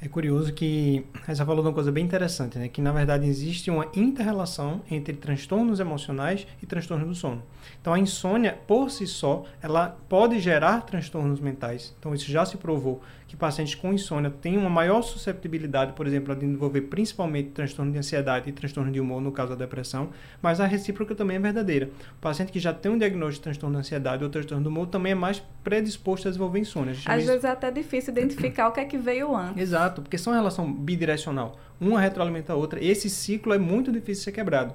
É 0.04 0.08
curioso 0.08 0.52
que 0.52 1.06
essa 1.26 1.46
falou 1.46 1.62
de 1.62 1.68
uma 1.68 1.72
coisa 1.72 1.90
bem 1.90 2.04
interessante, 2.04 2.58
né? 2.58 2.68
Que 2.68 2.82
na 2.82 2.92
verdade 2.92 3.26
existe 3.26 3.70
uma 3.70 3.86
interrelação 3.96 4.82
entre 4.90 5.14
transtornos 5.14 5.80
emocionais 5.80 6.46
e 6.62 6.66
transtornos 6.66 7.08
do 7.08 7.14
sono. 7.14 7.42
Então 7.80 7.94
a 7.94 7.98
insônia 7.98 8.58
por 8.66 8.90
si 8.90 9.06
só, 9.06 9.46
ela 9.62 9.96
pode 10.06 10.38
gerar 10.40 10.82
transtornos 10.82 11.40
mentais. 11.40 11.94
Então 11.98 12.14
isso 12.14 12.30
já 12.30 12.44
se 12.44 12.58
provou 12.58 13.00
que 13.34 13.36
pacientes 13.36 13.74
com 13.74 13.92
insônia 13.92 14.30
têm 14.30 14.56
uma 14.56 14.70
maior 14.70 15.02
susceptibilidade, 15.02 15.92
por 15.94 16.06
exemplo, 16.06 16.32
a 16.32 16.36
desenvolver 16.36 16.82
principalmente 16.82 17.50
transtorno 17.50 17.90
de 17.90 17.98
ansiedade 17.98 18.48
e 18.48 18.52
transtorno 18.52 18.92
de 18.92 19.00
humor, 19.00 19.20
no 19.20 19.32
caso 19.32 19.50
da 19.50 19.56
depressão, 19.56 20.10
mas 20.40 20.60
a 20.60 20.66
recíproca 20.66 21.14
também 21.14 21.36
é 21.36 21.40
verdadeira. 21.40 21.90
O 22.16 22.20
paciente 22.20 22.52
que 22.52 22.60
já 22.60 22.72
tem 22.72 22.92
um 22.92 22.98
diagnóstico 22.98 23.40
de 23.40 23.42
transtorno 23.42 23.76
de 23.76 23.80
ansiedade 23.80 24.22
ou 24.22 24.30
transtorno 24.30 24.62
do 24.62 24.70
humor 24.70 24.86
também 24.86 25.12
é 25.12 25.14
mais 25.14 25.42
predisposto 25.64 26.28
a 26.28 26.30
desenvolver 26.30 26.60
insônia. 26.60 26.92
Às 26.92 27.22
isso... 27.22 27.26
vezes 27.26 27.44
é 27.44 27.50
até 27.50 27.70
difícil 27.70 28.12
identificar 28.12 28.68
o 28.68 28.72
que 28.72 28.80
é 28.80 28.84
que 28.84 28.98
veio 28.98 29.34
antes. 29.34 29.60
Exato, 29.60 29.93
porque 30.02 30.18
são 30.18 30.32
relação 30.32 30.72
bidirecional. 30.72 31.56
Uma 31.80 32.00
retroalimenta 32.00 32.52
a 32.52 32.56
outra. 32.56 32.82
Esse 32.82 33.10
ciclo 33.10 33.52
é 33.52 33.58
muito 33.58 33.90
difícil 33.90 34.20
de 34.20 34.24
ser 34.24 34.32
quebrado. 34.32 34.74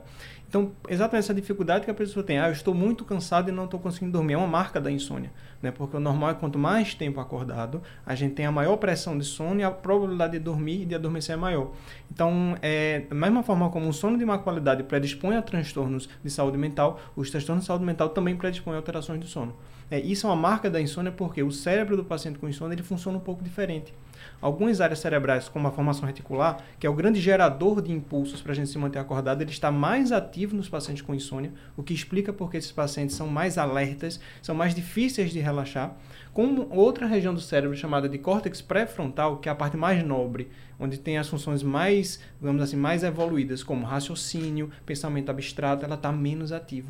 Então, 0.50 0.72
exatamente 0.90 1.26
essa 1.26 1.34
dificuldade 1.34 1.86
que 1.86 1.92
a 1.92 1.94
pessoa 1.94 2.24
tem. 2.26 2.40
Ah, 2.40 2.48
eu 2.48 2.54
estou 2.54 2.74
muito 2.74 3.06
cansado 3.06 3.50
e 3.50 3.52
não 3.52 3.66
estou 3.66 3.80
conseguindo 3.80 4.14
dormir. 4.14 4.34
É 4.34 4.38
uma 4.38 4.48
marca 4.48 4.82
da 4.82 4.90
insônia. 4.90 5.32
Né? 5.62 5.70
Porque 5.70 5.96
o 5.96 6.00
normal 6.00 6.32
é 6.32 6.34
quanto 6.34 6.58
mais 6.58 6.96
tempo 6.96 7.20
acordado, 7.20 7.84
a 8.04 8.16
gente 8.16 8.34
tem 8.34 8.48
a 8.48 8.52
maior 8.52 8.76
pressão 8.78 9.16
de 9.16 9.24
sono 9.24 9.60
e 9.60 9.64
a 9.64 9.70
probabilidade 9.70 10.34
de 10.34 10.40
dormir 10.40 10.82
e 10.82 10.86
de 10.86 10.96
adormecer 10.96 11.36
é 11.36 11.38
maior. 11.38 11.72
Então, 12.12 12.58
é, 12.64 13.02
da 13.02 13.16
mesma 13.16 13.44
forma 13.44 13.70
como 13.70 13.88
o 13.88 13.94
sono 13.94 14.18
de 14.18 14.26
má 14.26 14.40
qualidade 14.40 14.82
predispõe 14.82 15.36
a 15.36 15.42
transtornos 15.44 16.10
de 16.24 16.30
saúde 16.32 16.58
mental, 16.58 17.00
os 17.16 17.30
transtornos 17.30 17.66
de 17.66 17.68
saúde 17.68 17.86
mental 17.86 18.10
também 18.10 18.36
predispõem 18.36 18.74
a 18.74 18.80
alterações 18.80 19.20
do 19.20 19.28
sono. 19.28 19.56
É, 19.92 20.00
isso 20.00 20.26
é 20.26 20.30
uma 20.32 20.36
marca 20.36 20.68
da 20.68 20.82
insônia 20.82 21.12
porque 21.12 21.44
o 21.44 21.52
cérebro 21.52 21.96
do 21.96 22.04
paciente 22.04 22.40
com 22.40 22.50
insônia 22.50 22.74
ele 22.74 22.84
funciona 22.84 23.20
um 23.20 23.22
pouco 23.22 23.44
diferente 23.44 23.94
algumas 24.41 24.81
áreas 24.81 25.00
cerebrais, 25.00 25.50
como 25.50 25.67
a 25.67 25.72
formação 25.72 26.05
reticular, 26.05 26.63
que 26.79 26.88
é 26.88 26.89
o 26.89 26.93
grande 26.93 27.19
gerador 27.19 27.81
de 27.81 27.91
impulsos 27.91 28.41
para 28.41 28.51
a 28.51 28.55
gente 28.55 28.69
se 28.69 28.77
manter 28.77 29.00
acordado, 29.00 29.41
ele 29.41 29.51
está 29.51 29.72
mais 29.72 30.12
ativo 30.12 30.55
nos 30.55 30.69
pacientes 30.69 31.01
com 31.01 31.13
insônia, 31.15 31.51
o 31.75 31.84
que 31.84 31.93
explica 31.93 32.31
porque 32.31 32.58
esses 32.58 32.72
pacientes 32.72 33.15
são 33.15 33.27
mais 33.27 33.58
alertas, 33.58 34.19
são 34.41 34.55
mais 34.55 34.74
difíceis 34.74 35.31
de 35.31 35.39
relaxar, 35.39 35.96
com 36.34 36.67
outra 36.72 37.05
região 37.05 37.34
do 37.34 37.41
cérebro 37.41 37.75
chamada 37.75 38.08
de 38.08 38.17
córtex 38.17 38.62
pré-frontal, 38.62 39.38
que 39.38 39.50
é 39.50 39.51
a 39.51 39.55
parte 39.55 39.75
mais 39.75 40.03
nobre, 40.03 40.50
onde 40.79 40.98
tem 40.98 41.17
as 41.17 41.27
funções 41.27 41.62
mais, 41.62 42.19
vamos 42.41 42.62
assim, 42.62 42.77
mais 42.77 43.03
evoluídas, 43.03 43.63
como 43.63 43.86
raciocínio, 43.86 44.69
pensamento 44.86 45.29
abstrato, 45.29 45.84
ela 45.84 45.96
está 45.96 46.12
menos 46.12 46.51
ativa. 46.51 46.89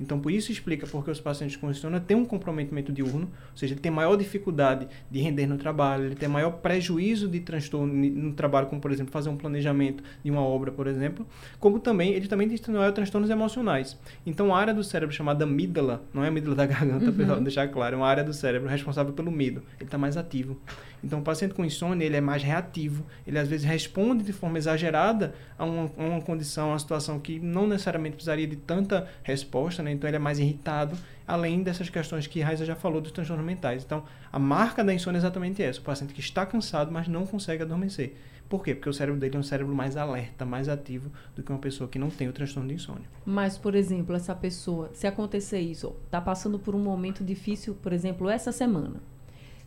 Então, 0.00 0.18
por 0.20 0.30
isso 0.30 0.52
explica 0.52 0.86
porque 0.86 1.10
os 1.10 1.20
pacientes 1.20 1.56
com 1.56 1.70
insônia 1.70 2.00
têm 2.00 2.16
um 2.16 2.24
comprometimento 2.24 2.92
diurno, 2.92 3.30
ou 3.50 3.56
seja, 3.56 3.74
ele 3.74 3.80
tem 3.80 3.90
maior 3.90 4.16
dificuldade 4.16 4.86
de 5.10 5.20
render 5.20 5.46
no 5.46 5.56
trabalho, 5.56 6.06
ele 6.06 6.14
tem 6.14 6.28
maior 6.28 6.52
prejuízo 6.52 7.28
de 7.28 7.40
transtorno 7.40 7.92
no 7.92 8.32
trabalho, 8.32 8.66
como, 8.66 8.80
por 8.80 8.90
exemplo, 8.90 9.12
fazer 9.12 9.28
um 9.28 9.36
planejamento 9.36 10.02
de 10.24 10.30
uma 10.30 10.42
obra, 10.42 10.70
por 10.70 10.86
exemplo, 10.86 11.26
como 11.58 11.78
também, 11.78 12.12
ele 12.12 12.28
também 12.28 12.48
tem 12.48 12.74
maior 12.74 12.92
transtornos 12.92 13.30
emocionais. 13.30 13.98
Então, 14.26 14.54
a 14.54 14.58
área 14.58 14.74
do 14.74 14.84
cérebro 14.84 15.14
chamada 15.14 15.44
amígdala, 15.44 16.02
não 16.12 16.22
é 16.22 16.26
a 16.26 16.28
amígdala 16.28 16.56
da 16.56 16.66
garganta, 16.66 17.06
uhum. 17.10 17.12
para 17.12 17.40
deixar 17.40 17.68
claro, 17.68 17.94
é 17.94 17.98
uma 17.98 18.06
área 18.06 18.24
do 18.24 18.32
cérebro 18.32 18.68
responsável 18.68 19.12
pelo 19.12 19.30
medo, 19.30 19.62
ele 19.78 19.84
está 19.84 19.98
mais 19.98 20.16
ativo. 20.16 20.58
Então, 21.02 21.18
o 21.18 21.22
paciente 21.22 21.54
com 21.54 21.64
insônia, 21.64 22.04
ele 22.04 22.16
é 22.16 22.20
mais 22.20 22.42
reativo, 22.42 23.04
ele 23.26 23.38
às 23.38 23.48
vezes 23.48 23.66
responde 23.66 24.22
de 24.22 24.32
forma 24.32 24.58
exagerada 24.58 25.34
a 25.58 25.64
uma, 25.64 25.90
a 25.96 26.02
uma 26.02 26.20
condição, 26.20 26.68
a 26.68 26.72
uma 26.72 26.78
situação 26.78 27.18
que 27.18 27.40
não 27.40 27.66
necessariamente 27.66 28.14
precisaria 28.14 28.46
de 28.46 28.56
tanta 28.56 29.08
resposta, 29.22 29.82
né? 29.82 29.90
então 29.92 30.08
ele 30.08 30.16
é 30.16 30.20
mais 30.20 30.38
irritado, 30.38 30.96
além 31.26 31.62
dessas 31.62 31.88
questões 31.90 32.26
que 32.26 32.40
Raiza 32.40 32.64
já 32.64 32.76
falou 32.76 33.00
dos 33.00 33.12
transtornos 33.12 33.44
mentais. 33.44 33.82
Então, 33.84 34.04
a 34.32 34.38
marca 34.38 34.84
da 34.84 34.94
insônia 34.94 35.18
é 35.18 35.20
exatamente 35.20 35.62
essa, 35.62 35.80
o 35.80 35.82
paciente 35.82 36.14
que 36.14 36.20
está 36.20 36.46
cansado, 36.46 36.92
mas 36.92 37.08
não 37.08 37.26
consegue 37.26 37.62
adormecer. 37.62 38.14
Por 38.52 38.62
quê? 38.62 38.74
Porque 38.74 38.90
o 38.90 38.92
cérebro 38.92 39.18
dele 39.18 39.34
é 39.34 39.38
um 39.38 39.42
cérebro 39.42 39.74
mais 39.74 39.96
alerta, 39.96 40.44
mais 40.44 40.68
ativo 40.68 41.10
do 41.34 41.42
que 41.42 41.50
uma 41.50 41.58
pessoa 41.58 41.88
que 41.88 41.98
não 41.98 42.10
tem 42.10 42.28
o 42.28 42.34
transtorno 42.34 42.68
de 42.68 42.74
insônia. 42.74 43.08
Mas, 43.24 43.56
por 43.56 43.74
exemplo, 43.74 44.14
essa 44.14 44.34
pessoa, 44.34 44.90
se 44.92 45.06
acontecer 45.06 45.60
isso, 45.60 45.96
está 46.04 46.20
passando 46.20 46.58
por 46.58 46.74
um 46.74 46.78
momento 46.78 47.24
difícil, 47.24 47.74
por 47.74 47.94
exemplo, 47.94 48.28
essa 48.28 48.52
semana, 48.52 49.00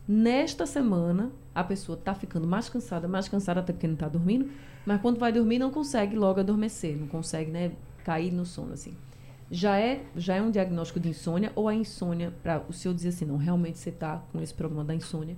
Nesta 0.08 0.68
semana, 0.68 1.32
a 1.54 1.64
pessoa 1.64 1.98
está 1.98 2.14
ficando 2.14 2.46
mais 2.48 2.70
cansada, 2.70 3.08
mais 3.08 3.28
cansada 3.28 3.60
até 3.60 3.74
porque 3.74 3.88
não 3.88 3.96
está 3.96 4.08
dormindo, 4.08 4.50
mas 4.86 5.02
quando 5.02 5.18
vai 5.18 5.32
dormir 5.32 5.58
não 5.58 5.72
consegue 5.72 6.16
logo 6.16 6.40
adormecer, 6.40 6.96
não 6.96 7.08
consegue 7.08 7.50
né, 7.50 7.72
cair 8.04 8.32
no 8.32 8.46
sono 8.46 8.74
assim. 8.74 8.94
Já 9.50 9.80
é, 9.80 10.04
já 10.16 10.36
é 10.36 10.42
um 10.42 10.52
diagnóstico 10.52 11.00
de 11.00 11.10
insônia 11.10 11.52
ou 11.56 11.68
a 11.68 11.74
insônia, 11.74 12.34
para 12.44 12.64
o 12.70 12.74
senhor 12.74 12.94
dizer 12.94 13.10
assim, 13.10 13.26
não, 13.26 13.38
realmente 13.38 13.80
você 13.80 13.90
está 13.90 14.24
com 14.32 14.42
esse 14.42 14.54
problema 14.54 14.84
da 14.84 14.94
insônia, 14.94 15.36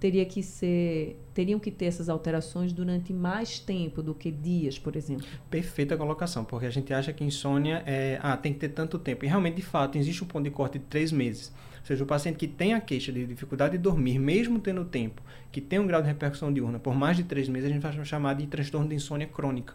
teria 0.00 0.24
que 0.24 0.42
ser, 0.42 1.20
teriam 1.34 1.58
que 1.58 1.70
ter 1.70 1.86
essas 1.86 2.08
alterações 2.08 2.72
durante 2.72 3.12
mais 3.12 3.58
tempo 3.58 4.02
do 4.02 4.14
que 4.14 4.30
dias, 4.30 4.78
por 4.78 4.96
exemplo. 4.96 5.26
Perfeita 5.50 5.96
colocação, 5.96 6.44
porque 6.44 6.66
a 6.66 6.70
gente 6.70 6.94
acha 6.94 7.12
que 7.12 7.24
insônia 7.24 7.82
é, 7.84 8.18
ah, 8.22 8.36
tem 8.36 8.54
que 8.54 8.60
ter 8.60 8.68
tanto 8.70 8.98
tempo. 8.98 9.24
E 9.24 9.28
realmente, 9.28 9.56
de 9.56 9.62
fato, 9.62 9.98
existe 9.98 10.22
um 10.22 10.26
ponto 10.26 10.44
de 10.44 10.50
corte 10.50 10.78
de 10.78 10.84
três 10.84 11.12
meses 11.12 11.52
seja, 11.86 12.04
o 12.04 12.06
paciente 12.06 12.36
que 12.36 12.48
tem 12.48 12.74
a 12.74 12.80
queixa 12.80 13.12
de 13.12 13.26
dificuldade 13.26 13.76
de 13.76 13.78
dormir, 13.78 14.18
mesmo 14.18 14.58
tendo 14.58 14.84
tempo, 14.84 15.22
que 15.50 15.60
tem 15.60 15.78
um 15.78 15.86
grau 15.86 16.02
de 16.02 16.08
repercussão 16.08 16.52
diurna 16.52 16.78
por 16.78 16.94
mais 16.94 17.16
de 17.16 17.24
três 17.24 17.48
meses, 17.48 17.70
a 17.70 17.72
gente 17.72 17.82
vai 17.82 18.04
chamar 18.04 18.34
de 18.34 18.46
transtorno 18.46 18.88
de 18.88 18.94
insônia 18.94 19.26
crônica. 19.26 19.74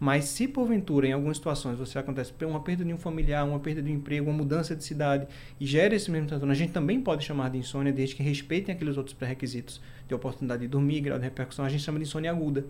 Mas 0.00 0.24
se 0.24 0.48
porventura, 0.48 1.06
em 1.06 1.12
algumas 1.12 1.36
situações, 1.36 1.78
você 1.78 1.98
acontece 1.98 2.32
uma 2.42 2.60
perda 2.60 2.82
de 2.82 2.92
um 2.92 2.96
familiar, 2.96 3.44
uma 3.46 3.60
perda 3.60 3.82
de 3.82 3.90
um 3.90 3.94
emprego, 3.96 4.30
uma 4.30 4.36
mudança 4.38 4.74
de 4.74 4.82
cidade 4.82 5.26
e 5.60 5.66
gera 5.66 5.94
esse 5.94 6.10
mesmo 6.10 6.26
transtorno, 6.26 6.50
a 6.50 6.56
gente 6.56 6.72
também 6.72 7.02
pode 7.02 7.22
chamar 7.22 7.50
de 7.50 7.58
insônia, 7.58 7.92
desde 7.92 8.16
que 8.16 8.22
respeitem 8.22 8.74
aqueles 8.74 8.96
outros 8.96 9.14
pré-requisitos 9.14 9.78
de 10.08 10.14
oportunidade 10.14 10.62
de 10.62 10.68
dormir, 10.68 11.02
grau 11.02 11.18
de 11.18 11.24
repercussão, 11.24 11.66
a 11.66 11.68
gente 11.68 11.82
chama 11.82 11.98
de 11.98 12.04
insônia 12.04 12.30
aguda. 12.30 12.64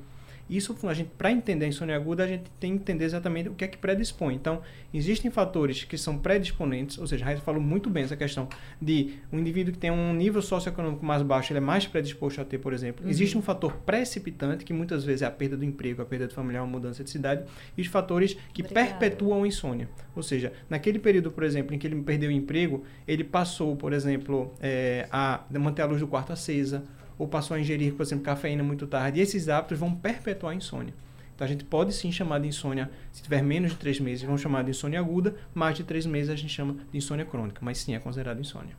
Isso, 0.51 0.77
a 0.83 0.93
gente, 0.93 1.11
para 1.17 1.31
entender 1.31 1.67
a 1.67 1.69
insônia 1.69 1.95
aguda, 1.95 2.25
a 2.25 2.27
gente 2.27 2.51
tem 2.59 2.73
que 2.73 2.83
entender 2.83 3.05
exatamente 3.05 3.49
o 3.49 3.55
que 3.55 3.65
é 3.65 3.69
que 3.69 3.79
predispõe. 3.79 4.35
Então, 4.35 4.61
existem 4.93 5.31
fatores 5.31 5.85
que 5.85 5.97
são 5.97 6.19
predisponentes, 6.19 6.99
ou 6.99 7.07
seja, 7.07 7.25
a 7.25 7.29
Raíssa 7.29 7.43
falou 7.43 7.63
muito 7.63 7.89
bem 7.89 8.03
essa 8.03 8.17
questão 8.17 8.49
de 8.83 9.15
um 9.33 9.39
indivíduo 9.39 9.73
que 9.73 9.79
tem 9.79 9.93
um 9.93 10.13
nível 10.13 10.43
socioeconômico 10.43 11.07
mais 11.07 11.23
baixo, 11.23 11.53
ele 11.53 11.59
é 11.59 11.61
mais 11.61 11.87
predisposto 11.87 12.41
a 12.41 12.45
ter, 12.45 12.59
por 12.59 12.73
exemplo. 12.73 13.05
Uhum. 13.05 13.11
Existe 13.11 13.39
um 13.39 13.43
fator 13.43 13.77
precipitante, 13.87 14.65
que 14.65 14.73
muitas 14.73 15.05
vezes 15.05 15.23
é 15.23 15.27
a 15.27 15.31
perda 15.31 15.57
do 15.57 15.65
emprego, 15.65 16.03
a 16.03 16.05
perda 16.05 16.27
de 16.27 16.35
familiar, 16.35 16.65
uma 16.65 16.73
mudança 16.73 17.05
de 17.05 17.11
cidade, 17.11 17.45
e 17.79 17.81
os 17.81 17.87
fatores 17.87 18.37
que 18.53 18.63
Obrigada. 18.63 18.89
perpetuam 18.99 19.45
a 19.45 19.47
insônia. 19.47 19.89
Ou 20.17 20.23
seja, 20.23 20.53
naquele 20.69 20.99
período, 20.99 21.31
por 21.31 21.45
exemplo, 21.45 21.73
em 21.77 21.79
que 21.79 21.87
ele 21.87 22.03
perdeu 22.03 22.29
o 22.29 22.33
emprego, 22.33 22.83
ele 23.07 23.23
passou, 23.23 23.77
por 23.77 23.93
exemplo, 23.93 24.53
é, 24.61 25.07
a 25.13 25.45
manter 25.61 25.83
a 25.83 25.87
luz 25.87 26.01
do 26.01 26.09
quarto 26.09 26.33
acesa, 26.33 26.83
ou 27.21 27.29
passou 27.29 27.55
a 27.55 27.61
ingerir, 27.61 27.93
por 27.93 28.03
exemplo, 28.03 28.25
cafeína 28.25 28.63
muito 28.63 28.87
tarde, 28.87 29.21
e 29.21 29.23
esses 29.23 29.51
hábitos 29.51 29.79
vão 29.79 29.95
perpetuar 29.95 30.55
a 30.55 30.57
insônia. 30.57 30.95
Então 31.35 31.45
a 31.45 31.49
gente 31.49 31.65
pode 31.65 31.93
sim 31.93 32.11
chamar 32.11 32.39
de 32.41 32.49
insônia, 32.49 32.91
se 33.13 33.23
tiver 33.23 33.43
menos 33.43 33.73
de 33.73 33.77
três 33.77 34.01
meses, 34.01 34.25
vamos 34.25 34.41
chamar 34.41 34.65
de 34.65 34.71
insônia 34.71 34.99
aguda, 34.99 35.35
mais 35.53 35.77
de 35.77 35.85
três 35.85 36.07
meses 36.07 36.31
a 36.31 36.35
gente 36.35 36.49
chama 36.49 36.77
de 36.91 36.97
insônia 36.97 37.27
crônica, 37.27 37.61
mas 37.63 37.77
sim 37.77 37.95
é 37.95 37.99
considerado 37.99 38.41
insônia. 38.41 38.75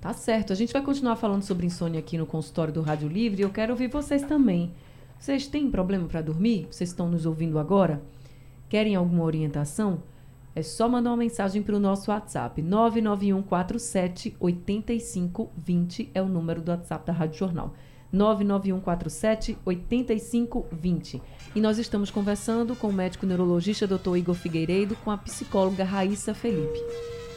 Tá 0.00 0.12
certo. 0.12 0.52
A 0.52 0.56
gente 0.56 0.72
vai 0.72 0.82
continuar 0.82 1.14
falando 1.14 1.42
sobre 1.42 1.66
insônia 1.66 2.00
aqui 2.00 2.18
no 2.18 2.26
consultório 2.26 2.74
do 2.74 2.82
Rádio 2.82 3.08
Livre 3.08 3.42
e 3.42 3.44
eu 3.44 3.50
quero 3.50 3.72
ouvir 3.72 3.88
vocês 3.88 4.22
também. 4.22 4.72
Vocês 5.16 5.46
têm 5.46 5.70
problema 5.70 6.08
para 6.08 6.20
dormir? 6.20 6.66
Vocês 6.70 6.90
estão 6.90 7.08
nos 7.08 7.26
ouvindo 7.26 7.60
agora? 7.60 8.02
Querem 8.68 8.96
alguma 8.96 9.22
orientação? 9.22 10.02
É 10.54 10.62
só 10.62 10.88
mandar 10.88 11.10
uma 11.10 11.16
mensagem 11.16 11.62
para 11.62 11.76
o 11.76 11.80
nosso 11.80 12.10
WhatsApp. 12.10 12.60
99147 12.62 14.36
8520 14.40 16.10
é 16.14 16.22
o 16.22 16.26
número 16.26 16.60
do 16.60 16.70
WhatsApp 16.70 17.06
da 17.06 17.12
Rádio 17.12 17.38
Jornal. 17.38 17.74
99147 18.12 19.58
8520. 19.64 21.22
E 21.54 21.60
nós 21.60 21.78
estamos 21.78 22.10
conversando 22.10 22.74
com 22.74 22.88
o 22.88 22.92
médico 22.92 23.26
neurologista 23.26 23.86
Dr. 23.86 24.16
Igor 24.16 24.34
Figueiredo, 24.34 24.96
com 24.96 25.10
a 25.10 25.18
psicóloga 25.18 25.84
Raíssa 25.84 26.34
Felipe. 26.34 26.78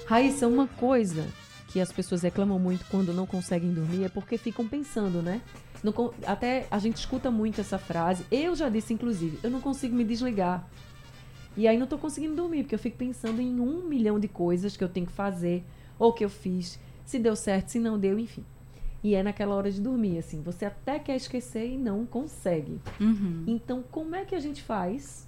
Raíssa, 0.08 0.48
uma 0.48 0.68
coisa 0.68 1.26
que 1.68 1.80
as 1.80 1.92
pessoas 1.92 2.22
reclamam 2.22 2.60
muito 2.60 2.86
quando 2.90 3.14
não 3.14 3.26
conseguem 3.26 3.72
dormir 3.72 4.04
é 4.04 4.10
porque 4.10 4.38
ficam 4.38 4.68
pensando, 4.68 5.22
né? 5.22 5.42
Não, 5.84 5.94
até 6.26 6.68
a 6.70 6.78
gente 6.80 6.98
escuta 6.98 7.32
muito 7.32 7.62
essa 7.62 7.78
frase. 7.78 8.26
Eu 8.30 8.56
já 8.56 8.70
disse, 8.70 8.94
inclusive, 8.94 9.40
eu 9.42 9.50
não 9.50 9.62
consigo 9.62 9.96
me 9.96 10.04
desligar. 10.04 10.68
E 11.56 11.68
aí 11.68 11.78
não 11.78 11.84
estou 11.84 12.00
conseguindo 12.00 12.36
dormir, 12.36 12.64
porque 12.64 12.76
eu 12.76 12.80
fico 12.80 12.98
pensando 12.98 13.42
em 13.42 13.60
um 13.60 13.84
milhão 13.84 14.20
de 14.20 14.28
coisas 14.28 14.78
que 14.78 14.84
eu 14.84 14.90
tenho 14.90 15.06
que 15.06 15.12
fazer, 15.12 15.64
ou 16.00 16.14
que 16.14 16.24
eu 16.24 16.30
fiz, 16.30 16.80
se 17.06 17.20
deu 17.20 17.36
certo, 17.36 17.70
se 17.70 17.80
não 17.80 18.00
deu, 18.00 18.18
enfim. 18.18 18.46
E 19.04 19.16
é 19.16 19.24
naquela 19.24 19.56
hora 19.56 19.72
de 19.72 19.82
dormir, 19.82 20.18
assim. 20.20 20.42
Você 20.44 20.66
até 20.66 21.00
quer 21.00 21.16
esquecer 21.16 21.68
e 21.68 21.78
não 21.78 22.06
consegue. 22.06 22.80
Uhum. 23.00 23.44
Então, 23.48 23.84
como 23.92 24.16
é 24.16 24.24
que 24.24 24.36
a 24.36 24.40
gente 24.40 24.62
faz 24.62 25.28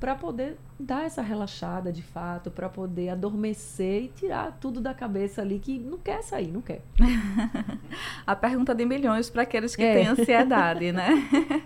para 0.00 0.16
poder 0.16 0.56
dar 0.80 1.04
essa 1.04 1.22
relaxada 1.22 1.92
de 1.92 2.02
fato, 2.02 2.50
para 2.50 2.68
poder 2.68 3.10
adormecer 3.10 4.04
e 4.04 4.08
tirar 4.08 4.58
tudo 4.60 4.80
da 4.80 4.92
cabeça 4.92 5.42
ali 5.42 5.60
que 5.60 5.78
não 5.78 5.96
quer 5.96 6.22
sair, 6.22 6.48
não 6.48 6.60
quer? 6.60 6.82
a 8.26 8.34
pergunta 8.34 8.74
de 8.74 8.84
milhões 8.84 9.30
para 9.30 9.42
aqueles 9.42 9.76
que 9.76 9.82
é. 9.82 9.94
têm 9.94 10.08
ansiedade, 10.08 10.90
né? 10.90 11.08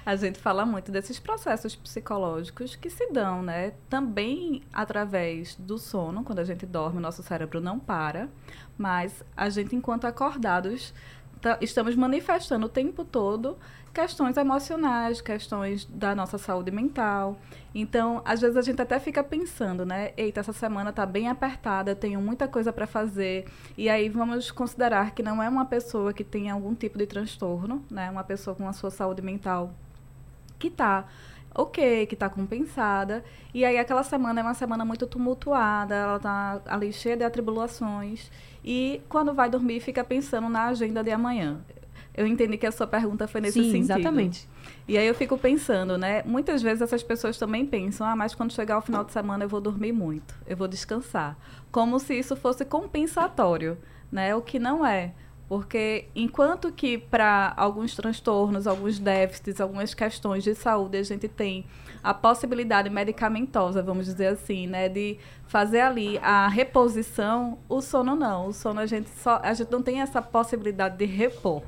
a 0.05 0.15
gente 0.15 0.39
fala 0.39 0.65
muito 0.65 0.91
desses 0.91 1.19
processos 1.19 1.75
psicológicos 1.75 2.75
que 2.75 2.89
se 2.89 3.11
dão, 3.11 3.41
né? 3.41 3.73
Também 3.89 4.61
através 4.73 5.55
do 5.55 5.77
sono, 5.77 6.23
quando 6.23 6.39
a 6.39 6.43
gente 6.43 6.65
dorme, 6.65 6.97
o 6.97 7.01
nosso 7.01 7.23
cérebro 7.23 7.61
não 7.61 7.79
para, 7.79 8.29
mas 8.77 9.23
a 9.35 9.49
gente, 9.49 9.75
enquanto 9.75 10.05
acordados, 10.05 10.93
tá, 11.41 11.57
estamos 11.61 11.95
manifestando 11.95 12.65
o 12.65 12.69
tempo 12.69 13.05
todo 13.05 13.57
questões 13.93 14.35
emocionais, 14.37 15.21
questões 15.21 15.85
da 15.85 16.15
nossa 16.15 16.37
saúde 16.37 16.71
mental. 16.71 17.37
Então, 17.75 18.21
às 18.25 18.41
vezes 18.41 18.57
a 18.57 18.61
gente 18.61 18.81
até 18.81 18.99
fica 18.99 19.23
pensando, 19.23 19.85
né? 19.85 20.13
Eita, 20.17 20.39
essa 20.39 20.51
semana 20.51 20.91
tá 20.91 21.05
bem 21.05 21.29
apertada, 21.29 21.95
tenho 21.95 22.19
muita 22.19 22.47
coisa 22.47 22.73
para 22.73 22.87
fazer. 22.87 23.45
E 23.77 23.87
aí 23.87 24.09
vamos 24.09 24.49
considerar 24.49 25.11
que 25.11 25.21
não 25.21 25.41
é 25.41 25.47
uma 25.47 25.65
pessoa 25.65 26.11
que 26.11 26.23
tem 26.23 26.49
algum 26.49 26.73
tipo 26.73 26.97
de 26.97 27.05
transtorno, 27.05 27.85
né? 27.89 28.09
Uma 28.09 28.23
pessoa 28.23 28.55
com 28.55 28.67
a 28.67 28.73
sua 28.73 28.89
saúde 28.89 29.21
mental 29.21 29.73
que 30.57 30.69
tá 30.69 31.05
ok, 31.55 32.05
que 32.07 32.15
está 32.15 32.29
compensada. 32.29 33.23
E 33.53 33.63
aí 33.63 33.77
aquela 33.77 34.03
semana 34.03 34.39
é 34.39 34.43
uma 34.43 34.53
semana 34.53 34.83
muito 34.83 35.05
tumultuada, 35.05 35.95
ela 35.95 36.17
está 36.17 36.61
ali 36.65 36.91
cheia 36.91 37.15
de 37.15 37.23
atribulações. 37.23 38.31
E 38.63 39.01
quando 39.09 39.33
vai 39.33 39.49
dormir, 39.49 39.79
fica 39.79 40.03
pensando 40.03 40.49
na 40.49 40.65
agenda 40.65 41.03
de 41.03 41.11
amanhã. 41.11 41.61
Eu 42.15 42.27
entendi 42.27 42.57
que 42.57 42.67
a 42.67 42.71
sua 42.71 42.85
pergunta 42.85 43.27
foi 43.27 43.41
nesse 43.41 43.63
Sim, 43.63 43.71
sentido. 43.71 43.97
exatamente. 43.97 44.47
E 44.87 44.97
aí 44.97 45.07
eu 45.07 45.15
fico 45.15 45.37
pensando, 45.37 45.97
né? 45.97 46.21
Muitas 46.23 46.61
vezes 46.61 46.81
essas 46.81 47.01
pessoas 47.01 47.37
também 47.37 47.65
pensam, 47.65 48.05
ah, 48.05 48.15
mas 48.15 48.35
quando 48.35 48.53
chegar 48.53 48.77
o 48.77 48.81
final 48.81 49.03
de 49.03 49.11
semana 49.11 49.43
eu 49.43 49.49
vou 49.49 49.59
dormir 49.59 49.91
muito, 49.91 50.35
eu 50.45 50.55
vou 50.55 50.67
descansar. 50.67 51.35
Como 51.71 51.99
se 51.99 52.13
isso 52.13 52.35
fosse 52.35 52.63
compensatório, 52.65 53.77
né? 54.11 54.35
O 54.35 54.41
que 54.41 54.59
não 54.59 54.85
é. 54.85 55.13
Porque 55.47 56.05
enquanto 56.15 56.71
que 56.71 56.97
para 56.97 57.53
alguns 57.57 57.95
transtornos, 57.95 58.65
alguns 58.65 58.97
déficits, 58.97 59.59
algumas 59.59 59.93
questões 59.93 60.43
de 60.43 60.55
saúde, 60.55 60.97
a 60.97 61.03
gente 61.03 61.27
tem 61.27 61.65
a 62.01 62.13
possibilidade 62.13 62.89
medicamentosa, 62.89 63.81
vamos 63.81 64.05
dizer 64.05 64.27
assim, 64.27 64.67
né, 64.67 64.89
de 64.89 65.17
fazer 65.47 65.81
ali 65.81 66.17
a 66.19 66.47
reposição, 66.47 67.59
o 67.69 67.81
sono 67.81 68.15
não. 68.15 68.47
O 68.47 68.53
sono 68.53 68.79
a 68.79 68.85
gente 68.85 69.09
só 69.09 69.39
a 69.43 69.53
gente 69.53 69.71
não 69.71 69.81
tem 69.81 70.01
essa 70.01 70.21
possibilidade 70.21 70.97
de 70.97 71.05
repor, 71.05 71.63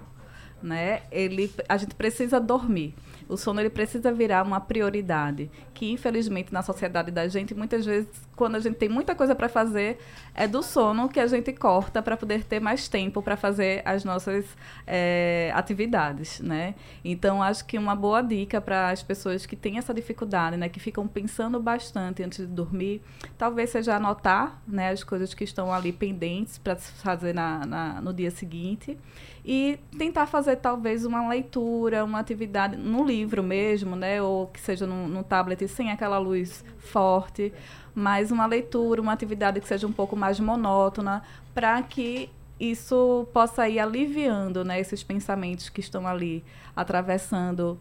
né? 0.61 1.03
Ele 1.11 1.53
a 1.69 1.77
gente 1.77 1.95
precisa 1.95 2.39
dormir. 2.39 2.95
O 3.27 3.37
sono 3.37 3.59
ele 3.59 3.69
precisa 3.69 4.11
virar 4.11 4.43
uma 4.43 4.59
prioridade, 4.59 5.49
que 5.73 5.91
infelizmente 5.91 6.53
na 6.53 6.61
sociedade 6.61 7.11
da 7.11 7.27
gente, 7.27 7.55
muitas 7.55 7.85
vezes, 7.85 8.07
quando 8.35 8.55
a 8.55 8.59
gente 8.59 8.75
tem 8.75 8.87
muita 8.87 9.15
coisa 9.15 9.33
para 9.33 9.49
fazer, 9.49 9.97
é 10.33 10.47
do 10.47 10.61
sono 10.61 11.09
que 11.09 11.19
a 11.19 11.27
gente 11.27 11.51
corta 11.53 12.01
para 12.01 12.15
poder 12.15 12.43
ter 12.43 12.59
mais 12.59 12.87
tempo 12.87 13.21
para 13.21 13.35
fazer 13.35 13.81
as 13.83 14.03
nossas 14.03 14.45
é, 14.85 15.51
atividades, 15.55 16.39
né? 16.39 16.75
Então, 17.03 17.41
acho 17.41 17.65
que 17.65 17.77
uma 17.77 17.95
boa 17.95 18.21
dica 18.21 18.61
para 18.61 18.89
as 18.89 19.01
pessoas 19.01 19.45
que 19.45 19.55
têm 19.55 19.77
essa 19.77 19.93
dificuldade, 19.93 20.57
né, 20.57 20.69
que 20.69 20.79
ficam 20.79 21.07
pensando 21.07 21.59
bastante 21.59 22.21
antes 22.21 22.39
de 22.39 22.53
dormir, 22.53 23.01
talvez 23.37 23.71
seja 23.71 23.95
anotar, 23.95 24.61
né, 24.67 24.91
as 24.91 25.03
coisas 25.03 25.33
que 25.33 25.43
estão 25.43 25.73
ali 25.73 25.91
pendentes 25.91 26.57
para 26.57 26.75
fazer 26.75 27.33
na, 27.33 27.65
na, 27.65 28.01
no 28.01 28.13
dia 28.13 28.29
seguinte 28.29 28.97
e 29.43 29.79
tentar 29.97 30.25
fazer 30.25 30.55
talvez 30.57 31.05
uma 31.05 31.27
leitura, 31.29 32.03
uma 32.03 32.19
atividade 32.19 32.75
no 32.75 33.05
livro 33.05 33.14
mesmo, 33.43 33.95
né, 33.95 34.21
ou 34.21 34.47
que 34.47 34.59
seja 34.59 34.85
no 34.85 35.23
tablet 35.23 35.67
sem 35.67 35.91
aquela 35.91 36.17
luz 36.17 36.65
forte, 36.79 37.53
mas 37.93 38.31
uma 38.31 38.45
leitura, 38.45 39.01
uma 39.01 39.13
atividade 39.13 39.61
que 39.61 39.67
seja 39.67 39.87
um 39.87 39.91
pouco 39.93 40.15
mais 40.15 40.39
monótona, 40.39 41.23
para 41.53 41.81
que 41.83 42.29
isso 42.59 43.27
possa 43.33 43.69
ir 43.69 43.79
aliviando, 43.79 44.65
né, 44.65 44.79
esses 44.79 45.03
pensamentos 45.03 45.69
que 45.69 45.79
estão 45.79 46.07
ali 46.07 46.43
atravessando 46.75 47.77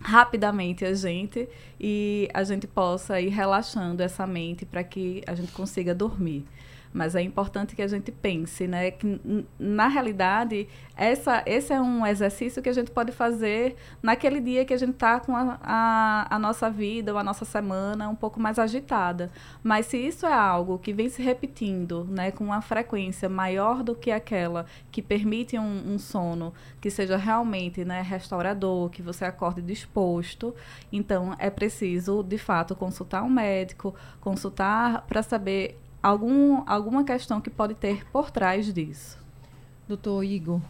rapidamente 0.00 0.84
a 0.84 0.94
gente 0.94 1.48
e 1.80 2.28
a 2.32 2.44
gente 2.44 2.66
possa 2.66 3.20
ir 3.20 3.28
relaxando 3.28 4.02
essa 4.02 4.26
mente 4.26 4.64
para 4.64 4.84
que 4.84 5.22
a 5.26 5.34
gente 5.34 5.52
consiga 5.52 5.94
dormir. 5.94 6.44
Mas 6.92 7.14
é 7.14 7.22
importante 7.22 7.76
que 7.76 7.82
a 7.82 7.86
gente 7.86 8.10
pense, 8.10 8.66
né? 8.66 8.90
Que, 8.90 9.20
na 9.58 9.88
realidade, 9.88 10.68
essa, 10.96 11.42
esse 11.46 11.72
é 11.72 11.80
um 11.80 12.06
exercício 12.06 12.62
que 12.62 12.68
a 12.68 12.72
gente 12.72 12.90
pode 12.90 13.12
fazer 13.12 13.76
naquele 14.02 14.40
dia 14.40 14.64
que 14.64 14.74
a 14.74 14.76
gente 14.76 14.94
está 14.94 15.20
com 15.20 15.36
a, 15.36 15.58
a, 15.62 16.34
a, 16.34 16.38
nossa 16.38 16.70
vida 16.70 17.12
ou 17.12 17.18
a 17.18 17.24
nossa 17.24 17.44
semana 17.44 18.08
um 18.08 18.14
pouco 18.14 18.40
mais 18.40 18.58
agitada. 18.58 19.30
Mas 19.62 19.86
se 19.86 19.96
isso 19.96 20.26
é 20.26 20.32
algo 20.32 20.78
que 20.78 20.92
vem 20.92 21.08
se 21.08 21.22
repetindo, 21.22 22.06
né? 22.10 22.30
Com 22.30 22.44
uma 22.44 22.60
frequência 22.60 23.28
maior 23.28 23.82
do 23.82 23.94
que 23.94 24.10
aquela 24.10 24.66
que 24.90 25.02
permite 25.02 25.58
um, 25.58 25.94
um 25.94 25.98
sono 25.98 26.52
que 26.80 26.90
seja 26.90 27.16
realmente 27.16 27.84
né, 27.84 28.02
restaurador, 28.02 28.88
que 28.90 29.02
você 29.02 29.24
acorde 29.24 29.60
disposto, 29.60 30.54
então 30.92 31.34
é 31.38 31.50
preciso, 31.50 32.22
de 32.22 32.38
fato, 32.38 32.74
consultar 32.74 33.22
um 33.22 33.30
médico, 33.30 33.94
consultar 34.20 35.02
para 35.06 35.22
saber 35.22 35.78
algum, 36.02 36.62
alguma 36.66 37.04
questão 37.04 37.40
que 37.40 37.50
pode 37.50 37.74
ter 37.74 38.06
por 38.10 38.30
trás 38.30 38.72
disso. 38.72 39.18
Doutor 39.86 40.22
Igor, 40.24 40.60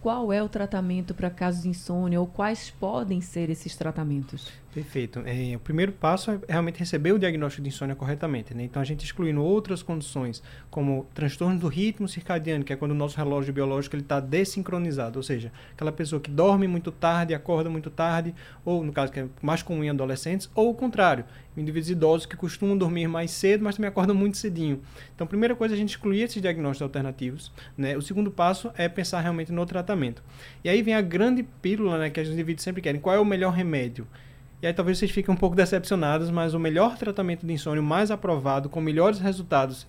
qual 0.00 0.32
é 0.32 0.42
o 0.42 0.48
tratamento 0.48 1.14
para 1.14 1.30
casos 1.30 1.62
de 1.62 1.68
insônia 1.68 2.20
ou 2.20 2.26
quais 2.26 2.70
podem 2.70 3.20
ser 3.20 3.50
esses 3.50 3.76
tratamentos? 3.76 4.61
Perfeito. 4.72 5.22
É, 5.26 5.54
o 5.54 5.60
primeiro 5.60 5.92
passo 5.92 6.30
é 6.30 6.40
realmente 6.48 6.78
receber 6.78 7.12
o 7.12 7.18
diagnóstico 7.18 7.62
de 7.62 7.68
insônia 7.68 7.94
corretamente. 7.94 8.54
Né? 8.54 8.64
Então, 8.64 8.80
a 8.80 8.84
gente 8.84 9.04
excluindo 9.04 9.44
outras 9.44 9.82
condições, 9.82 10.42
como 10.70 11.06
transtorno 11.12 11.58
do 11.58 11.68
ritmo 11.68 12.08
circadiano, 12.08 12.64
que 12.64 12.72
é 12.72 12.76
quando 12.76 12.92
o 12.92 12.94
nosso 12.94 13.18
relógio 13.18 13.52
biológico 13.52 13.96
está 13.98 14.18
desincronizado, 14.18 15.18
ou 15.18 15.22
seja, 15.22 15.52
aquela 15.72 15.92
pessoa 15.92 16.20
que 16.20 16.30
dorme 16.30 16.66
muito 16.66 16.90
tarde, 16.90 17.34
acorda 17.34 17.68
muito 17.68 17.90
tarde, 17.90 18.34
ou 18.64 18.82
no 18.82 18.94
caso 18.94 19.12
que 19.12 19.20
é 19.20 19.26
mais 19.42 19.62
comum 19.62 19.84
em 19.84 19.90
adolescentes, 19.90 20.50
ou 20.54 20.70
o 20.70 20.74
contrário, 20.74 21.26
indivíduos 21.54 21.90
idosos 21.90 22.24
que 22.24 22.34
costumam 22.34 22.74
dormir 22.74 23.06
mais 23.08 23.30
cedo, 23.30 23.62
mas 23.62 23.76
também 23.76 23.90
acordam 23.90 24.16
muito 24.16 24.38
cedinho. 24.38 24.80
Então, 25.14 25.26
a 25.26 25.28
primeira 25.28 25.54
coisa 25.54 25.74
é 25.74 25.76
a 25.76 25.78
gente 25.78 25.90
excluir 25.90 26.22
esses 26.22 26.40
diagnósticos 26.40 26.80
alternativos. 26.80 27.52
Né? 27.76 27.94
O 27.94 28.00
segundo 28.00 28.30
passo 28.30 28.70
é 28.74 28.88
pensar 28.88 29.20
realmente 29.20 29.52
no 29.52 29.66
tratamento. 29.66 30.22
E 30.64 30.70
aí 30.70 30.80
vem 30.80 30.94
a 30.94 31.02
grande 31.02 31.42
pílula 31.42 31.98
né, 31.98 32.08
que 32.08 32.18
os 32.18 32.28
indivíduos 32.28 32.64
sempre 32.64 32.80
querem. 32.80 33.02
Qual 33.02 33.14
é 33.14 33.20
o 33.20 33.24
melhor 33.24 33.52
remédio? 33.52 34.06
E 34.62 34.66
aí 34.68 34.72
talvez 34.72 34.96
vocês 34.96 35.10
fiquem 35.10 35.34
um 35.34 35.36
pouco 35.36 35.56
decepcionados, 35.56 36.30
mas 36.30 36.54
o 36.54 36.58
melhor 36.60 36.96
tratamento 36.96 37.44
de 37.44 37.52
insônia, 37.52 37.82
mais 37.82 38.12
aprovado, 38.12 38.68
com 38.68 38.80
melhores 38.80 39.18
resultados, 39.18 39.84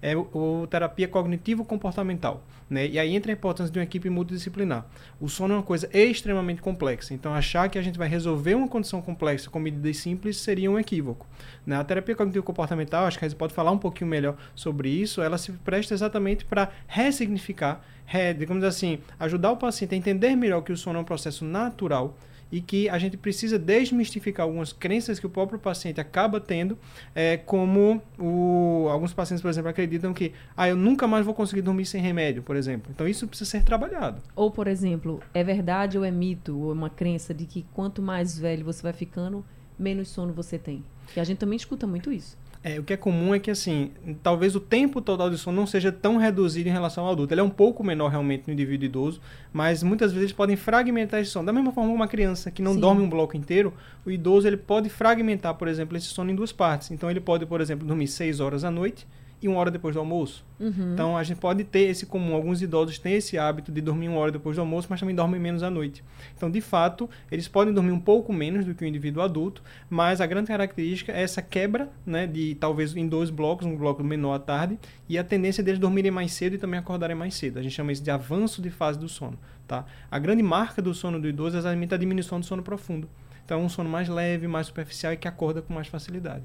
é 0.00 0.16
o, 0.16 0.62
o 0.62 0.66
terapia 0.66 1.06
cognitivo-comportamental. 1.06 2.42
Né? 2.68 2.88
E 2.88 2.98
aí 2.98 3.14
entra 3.14 3.30
a 3.30 3.34
importância 3.34 3.70
de 3.70 3.78
uma 3.78 3.84
equipe 3.84 4.08
multidisciplinar. 4.08 4.86
O 5.20 5.28
sono 5.28 5.52
é 5.52 5.56
uma 5.58 5.62
coisa 5.62 5.86
extremamente 5.92 6.62
complexa, 6.62 7.12
então 7.12 7.34
achar 7.34 7.68
que 7.68 7.78
a 7.78 7.82
gente 7.82 7.98
vai 7.98 8.08
resolver 8.08 8.54
uma 8.54 8.68
condição 8.68 9.02
complexa 9.02 9.50
com 9.50 9.58
medidas 9.58 9.98
simples 9.98 10.38
seria 10.38 10.70
um 10.70 10.78
equívoco. 10.78 11.26
Né? 11.66 11.76
A 11.76 11.84
terapia 11.84 12.16
cognitivo-comportamental, 12.16 13.04
acho 13.04 13.18
que 13.18 13.24
a 13.26 13.28
gente 13.28 13.36
pode 13.36 13.52
falar 13.52 13.70
um 13.70 13.78
pouquinho 13.78 14.08
melhor 14.08 14.34
sobre 14.54 14.88
isso, 14.88 15.20
ela 15.20 15.36
se 15.36 15.52
presta 15.52 15.92
exatamente 15.92 16.42
para 16.42 16.70
ressignificar, 16.86 17.84
re, 18.06 18.32
digamos 18.32 18.64
assim, 18.64 18.98
ajudar 19.20 19.52
o 19.52 19.58
paciente 19.58 19.94
a 19.94 19.98
entender 19.98 20.34
melhor 20.34 20.62
que 20.62 20.72
o 20.72 20.76
sono 20.76 20.98
é 20.98 21.02
um 21.02 21.04
processo 21.04 21.44
natural, 21.44 22.16
e 22.50 22.60
que 22.60 22.88
a 22.88 22.98
gente 22.98 23.16
precisa 23.16 23.58
desmistificar 23.58 24.44
algumas 24.44 24.72
crenças 24.72 25.18
que 25.18 25.26
o 25.26 25.30
próprio 25.30 25.58
paciente 25.58 26.00
acaba 26.00 26.40
tendo, 26.40 26.78
é, 27.14 27.36
como 27.36 28.00
o, 28.18 28.88
alguns 28.90 29.12
pacientes, 29.12 29.42
por 29.42 29.48
exemplo, 29.48 29.70
acreditam 29.70 30.14
que 30.14 30.32
ah, 30.56 30.68
eu 30.68 30.76
nunca 30.76 31.06
mais 31.06 31.24
vou 31.24 31.34
conseguir 31.34 31.62
dormir 31.62 31.86
sem 31.86 32.00
remédio, 32.00 32.42
por 32.42 32.56
exemplo. 32.56 32.90
Então 32.94 33.06
isso 33.08 33.26
precisa 33.26 33.50
ser 33.50 33.64
trabalhado. 33.64 34.22
Ou, 34.34 34.50
por 34.50 34.68
exemplo, 34.68 35.20
é 35.34 35.42
verdade 35.42 35.98
ou 35.98 36.04
é 36.04 36.10
mito, 36.10 36.56
ou 36.58 36.70
é 36.70 36.74
uma 36.74 36.90
crença 36.90 37.34
de 37.34 37.46
que 37.46 37.64
quanto 37.74 38.00
mais 38.00 38.38
velho 38.38 38.64
você 38.64 38.82
vai 38.82 38.92
ficando, 38.92 39.44
menos 39.78 40.08
sono 40.08 40.32
você 40.32 40.58
tem. 40.58 40.84
E 41.16 41.20
a 41.20 41.24
gente 41.24 41.38
também 41.38 41.56
escuta 41.56 41.86
muito 41.86 42.12
isso. 42.12 42.36
É, 42.62 42.80
o 42.80 42.82
que 42.82 42.92
é 42.92 42.96
comum 42.96 43.34
é 43.34 43.38
que, 43.38 43.50
assim, 43.50 43.90
talvez 44.22 44.56
o 44.56 44.60
tempo 44.60 45.00
total 45.00 45.30
de 45.30 45.38
sono 45.38 45.56
não 45.56 45.66
seja 45.66 45.92
tão 45.92 46.16
reduzido 46.16 46.68
em 46.68 46.72
relação 46.72 47.04
ao 47.04 47.12
adulto. 47.12 47.32
Ele 47.32 47.40
é 47.40 47.44
um 47.44 47.50
pouco 47.50 47.84
menor 47.84 48.08
realmente 48.08 48.44
no 48.46 48.52
indivíduo 48.52 48.86
idoso, 48.86 49.20
mas 49.52 49.82
muitas 49.82 50.10
vezes 50.12 50.24
eles 50.24 50.32
podem 50.32 50.56
fragmentar 50.56 51.20
esse 51.20 51.30
sono. 51.30 51.46
Da 51.46 51.52
mesma 51.52 51.72
forma 51.72 51.90
que 51.90 51.96
uma 51.96 52.08
criança 52.08 52.50
que 52.50 52.62
não 52.62 52.74
Sim. 52.74 52.80
dorme 52.80 53.02
um 53.02 53.08
bloco 53.08 53.36
inteiro, 53.36 53.72
o 54.04 54.10
idoso 54.10 54.46
ele 54.46 54.56
pode 54.56 54.88
fragmentar, 54.88 55.54
por 55.54 55.68
exemplo, 55.68 55.96
esse 55.96 56.06
sono 56.06 56.30
em 56.30 56.34
duas 56.34 56.52
partes. 56.52 56.90
Então 56.90 57.10
ele 57.10 57.20
pode, 57.20 57.46
por 57.46 57.60
exemplo, 57.60 57.86
dormir 57.86 58.08
seis 58.08 58.40
horas 58.40 58.64
à 58.64 58.70
noite 58.70 59.06
e 59.40 59.48
uma 59.48 59.58
hora 59.58 59.70
depois 59.70 59.94
do 59.94 59.98
almoço. 59.98 60.44
Uhum. 60.58 60.92
Então 60.94 61.16
a 61.16 61.22
gente 61.22 61.38
pode 61.38 61.62
ter 61.64 61.80
esse 61.80 62.06
comum. 62.06 62.34
Alguns 62.34 62.62
idosos 62.62 62.98
têm 62.98 63.14
esse 63.14 63.36
hábito 63.36 63.70
de 63.70 63.80
dormir 63.80 64.08
uma 64.08 64.18
hora 64.18 64.32
depois 64.32 64.56
do 64.56 64.60
almoço, 64.60 64.86
mas 64.88 64.98
também 64.98 65.14
dormem 65.14 65.40
menos 65.40 65.62
à 65.62 65.70
noite. 65.70 66.02
Então, 66.36 66.50
de 66.50 66.60
fato, 66.60 67.08
eles 67.30 67.46
podem 67.46 67.72
dormir 67.72 67.92
um 67.92 68.00
pouco 68.00 68.32
menos 68.32 68.64
do 68.64 68.74
que 68.74 68.84
o 68.84 68.86
indivíduo 68.86 69.22
adulto, 69.22 69.62
mas 69.90 70.20
a 70.20 70.26
grande 70.26 70.48
característica 70.48 71.12
é 71.12 71.22
essa 71.22 71.42
quebra, 71.42 71.90
né, 72.04 72.26
de 72.26 72.54
talvez 72.54 72.96
em 72.96 73.06
dois 73.06 73.30
blocos, 73.30 73.66
um 73.66 73.76
bloco 73.76 74.02
menor 74.02 74.34
à 74.34 74.38
tarde, 74.38 74.78
e 75.08 75.18
a 75.18 75.24
tendência 75.24 75.62
deles 75.62 75.78
dormirem 75.78 76.10
mais 76.10 76.32
cedo 76.32 76.54
e 76.54 76.58
também 76.58 76.80
acordarem 76.80 77.16
mais 77.16 77.34
cedo. 77.34 77.58
A 77.58 77.62
gente 77.62 77.74
chama 77.74 77.92
isso 77.92 78.02
de 78.02 78.10
avanço 78.10 78.62
de 78.62 78.70
fase 78.70 78.98
do 78.98 79.08
sono. 79.08 79.38
Tá? 79.66 79.84
A 80.10 80.18
grande 80.18 80.42
marca 80.42 80.80
do 80.80 80.94
sono 80.94 81.20
do 81.20 81.28
idoso 81.28 81.56
é 81.56 81.58
exatamente 81.58 81.92
a 81.94 81.98
diminuição 81.98 82.40
do 82.40 82.46
sono 82.46 82.62
profundo. 82.62 83.08
Então, 83.44 83.60
é 83.60 83.62
um 83.62 83.68
sono 83.68 83.88
mais 83.88 84.08
leve, 84.08 84.48
mais 84.48 84.66
superficial 84.66 85.12
e 85.12 85.16
que 85.16 85.28
acorda 85.28 85.62
com 85.62 85.72
mais 85.72 85.86
facilidade. 85.86 86.44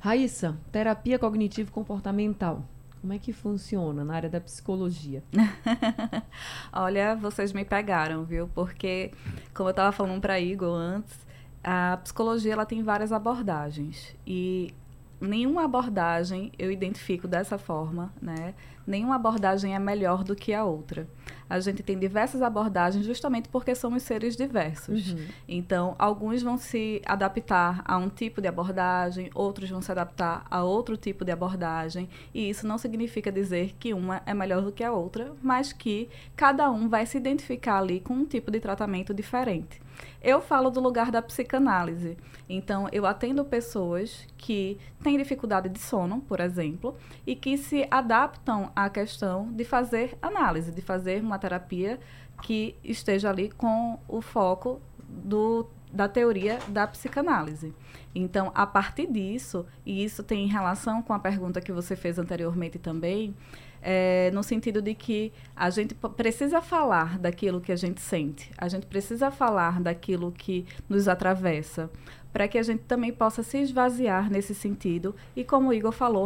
Raíssa, 0.00 0.56
terapia 0.72 1.18
cognitivo-comportamental. 1.18 2.64
Como 3.02 3.12
é 3.12 3.18
que 3.18 3.34
funciona 3.34 4.02
na 4.02 4.14
área 4.14 4.30
da 4.30 4.40
psicologia? 4.40 5.22
Olha, 6.72 7.14
vocês 7.14 7.52
me 7.52 7.66
pegaram, 7.66 8.24
viu? 8.24 8.48
Porque, 8.54 9.12
como 9.52 9.68
eu 9.68 9.72
estava 9.72 9.92
falando 9.92 10.22
para 10.22 10.40
Igor 10.40 10.74
antes, 10.74 11.18
a 11.62 11.98
psicologia 12.02 12.54
ela 12.54 12.64
tem 12.64 12.82
várias 12.82 13.12
abordagens. 13.12 14.16
E 14.26 14.72
nenhuma 15.20 15.64
abordagem 15.64 16.50
eu 16.58 16.70
identifico 16.70 17.28
dessa 17.28 17.58
forma, 17.58 18.12
né? 18.20 18.54
Nenhuma 18.86 19.16
abordagem 19.16 19.74
é 19.74 19.78
melhor 19.78 20.24
do 20.24 20.34
que 20.34 20.52
a 20.52 20.64
outra. 20.64 21.06
A 21.48 21.60
gente 21.60 21.82
tem 21.82 21.98
diversas 21.98 22.42
abordagens 22.42 23.04
justamente 23.04 23.48
porque 23.48 23.74
somos 23.74 24.02
seres 24.02 24.36
diversos. 24.36 25.12
Uhum. 25.12 25.26
Então, 25.48 25.94
alguns 25.98 26.42
vão 26.42 26.56
se 26.56 27.02
adaptar 27.04 27.82
a 27.84 27.96
um 27.96 28.08
tipo 28.08 28.40
de 28.40 28.48
abordagem, 28.48 29.30
outros 29.34 29.68
vão 29.68 29.82
se 29.82 29.92
adaptar 29.92 30.44
a 30.50 30.62
outro 30.62 30.96
tipo 30.96 31.24
de 31.24 31.32
abordagem, 31.32 32.08
e 32.32 32.48
isso 32.48 32.66
não 32.66 32.78
significa 32.78 33.30
dizer 33.30 33.74
que 33.78 33.92
uma 33.92 34.22
é 34.26 34.32
melhor 34.32 34.62
do 34.62 34.72
que 34.72 34.82
a 34.82 34.92
outra, 34.92 35.32
mas 35.42 35.72
que 35.72 36.08
cada 36.34 36.70
um 36.70 36.88
vai 36.88 37.04
se 37.04 37.16
identificar 37.16 37.78
ali 37.78 38.00
com 38.00 38.14
um 38.14 38.24
tipo 38.24 38.50
de 38.50 38.60
tratamento 38.60 39.12
diferente. 39.12 39.80
Eu 40.22 40.40
falo 40.40 40.70
do 40.70 40.80
lugar 40.80 41.10
da 41.10 41.22
psicanálise. 41.22 42.16
Então, 42.48 42.88
eu 42.92 43.06
atendo 43.06 43.44
pessoas 43.44 44.26
que 44.36 44.78
têm 45.02 45.16
dificuldade 45.16 45.68
de 45.68 45.78
sono, 45.78 46.20
por 46.20 46.40
exemplo, 46.40 46.96
e 47.26 47.34
que 47.34 47.56
se 47.56 47.86
adaptam 47.90 48.70
à 48.74 48.90
questão 48.90 49.50
de 49.52 49.64
fazer 49.64 50.16
análise, 50.20 50.72
de 50.72 50.82
fazer 50.82 51.22
uma 51.22 51.38
terapia 51.38 51.98
que 52.42 52.76
esteja 52.82 53.30
ali 53.30 53.50
com 53.50 53.98
o 54.08 54.20
foco 54.20 54.80
do, 55.08 55.66
da 55.92 56.08
teoria 56.08 56.58
da 56.68 56.86
psicanálise. 56.86 57.74
Então, 58.14 58.50
a 58.54 58.66
partir 58.66 59.06
disso, 59.06 59.66
e 59.86 60.04
isso 60.04 60.22
tem 60.22 60.46
relação 60.46 61.02
com 61.02 61.12
a 61.12 61.18
pergunta 61.18 61.60
que 61.60 61.72
você 61.72 61.94
fez 61.94 62.18
anteriormente 62.18 62.78
também, 62.78 63.34
é, 63.82 64.30
no 64.32 64.42
sentido 64.42 64.82
de 64.82 64.94
que 64.94 65.32
a 65.54 65.70
gente 65.70 65.94
precisa 65.94 66.60
falar 66.60 67.18
daquilo 67.18 67.60
que 67.60 67.72
a 67.72 67.76
gente 67.76 68.00
sente, 68.00 68.50
a 68.56 68.68
gente 68.68 68.86
precisa 68.86 69.30
falar 69.30 69.80
daquilo 69.80 70.32
que 70.32 70.66
nos 70.88 71.08
atravessa, 71.08 71.90
para 72.32 72.46
que 72.46 72.58
a 72.58 72.62
gente 72.62 72.82
também 72.84 73.12
possa 73.12 73.42
se 73.42 73.58
esvaziar 73.58 74.30
nesse 74.30 74.54
sentido 74.54 75.14
e, 75.34 75.44
como 75.44 75.68
o 75.68 75.74
Igor 75.74 75.92
falou, 75.92 76.24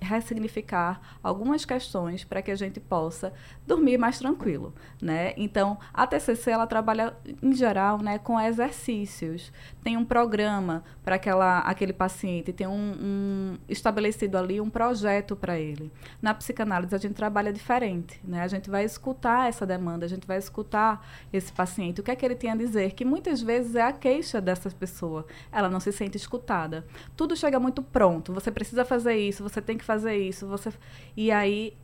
ressignificar 0.00 1.18
algumas 1.22 1.64
questões 1.64 2.24
para 2.24 2.42
que 2.42 2.50
a 2.50 2.56
gente 2.56 2.78
possa 2.80 3.32
dormir 3.66 3.98
mais 3.98 4.18
tranquilo, 4.18 4.74
né? 5.00 5.32
Então, 5.36 5.78
a 5.92 6.06
TCC 6.06 6.50
ela 6.50 6.66
trabalha 6.66 7.16
em 7.42 7.54
geral, 7.54 7.98
né, 7.98 8.18
com 8.18 8.38
exercícios. 8.38 9.52
Tem 9.82 9.96
um 9.96 10.04
programa 10.04 10.84
para 11.02 11.18
aquele 11.64 11.92
paciente, 11.92 12.52
tem 12.52 12.66
um, 12.66 12.96
um 13.00 13.58
estabelecido 13.68 14.36
ali 14.36 14.60
um 14.60 14.70
projeto 14.70 15.34
para 15.34 15.58
ele. 15.58 15.90
Na 16.20 16.34
psicanálise 16.34 16.87
a 16.92 16.98
gente 16.98 17.14
trabalha 17.14 17.52
diferente, 17.52 18.20
né? 18.24 18.42
A 18.42 18.48
gente 18.48 18.70
vai 18.70 18.84
escutar 18.84 19.48
essa 19.48 19.66
demanda, 19.66 20.06
a 20.06 20.08
gente 20.08 20.26
vai 20.26 20.38
escutar 20.38 21.06
esse 21.32 21.52
paciente, 21.52 22.00
o 22.00 22.04
que 22.04 22.10
é 22.10 22.16
que 22.16 22.24
ele 22.24 22.34
tem 22.34 22.50
a 22.50 22.56
dizer, 22.56 22.92
que 22.92 23.04
muitas 23.04 23.40
vezes 23.40 23.74
é 23.74 23.82
a 23.82 23.92
queixa 23.92 24.40
dessa 24.40 24.70
pessoa 24.70 25.26
ela 25.50 25.68
não 25.68 25.80
se 25.80 25.92
sente 25.92 26.16
escutada. 26.16 26.86
Tudo 27.16 27.36
chega 27.36 27.58
muito 27.58 27.82
pronto. 27.82 28.32
Você 28.32 28.50
precisa 28.50 28.84
fazer 28.84 29.16
isso, 29.16 29.42
você 29.42 29.60
tem 29.60 29.76
que 29.76 29.84
fazer 29.84 30.16
isso, 30.16 30.46
você 30.46 30.72
e 31.16 31.30
aí 31.30 31.76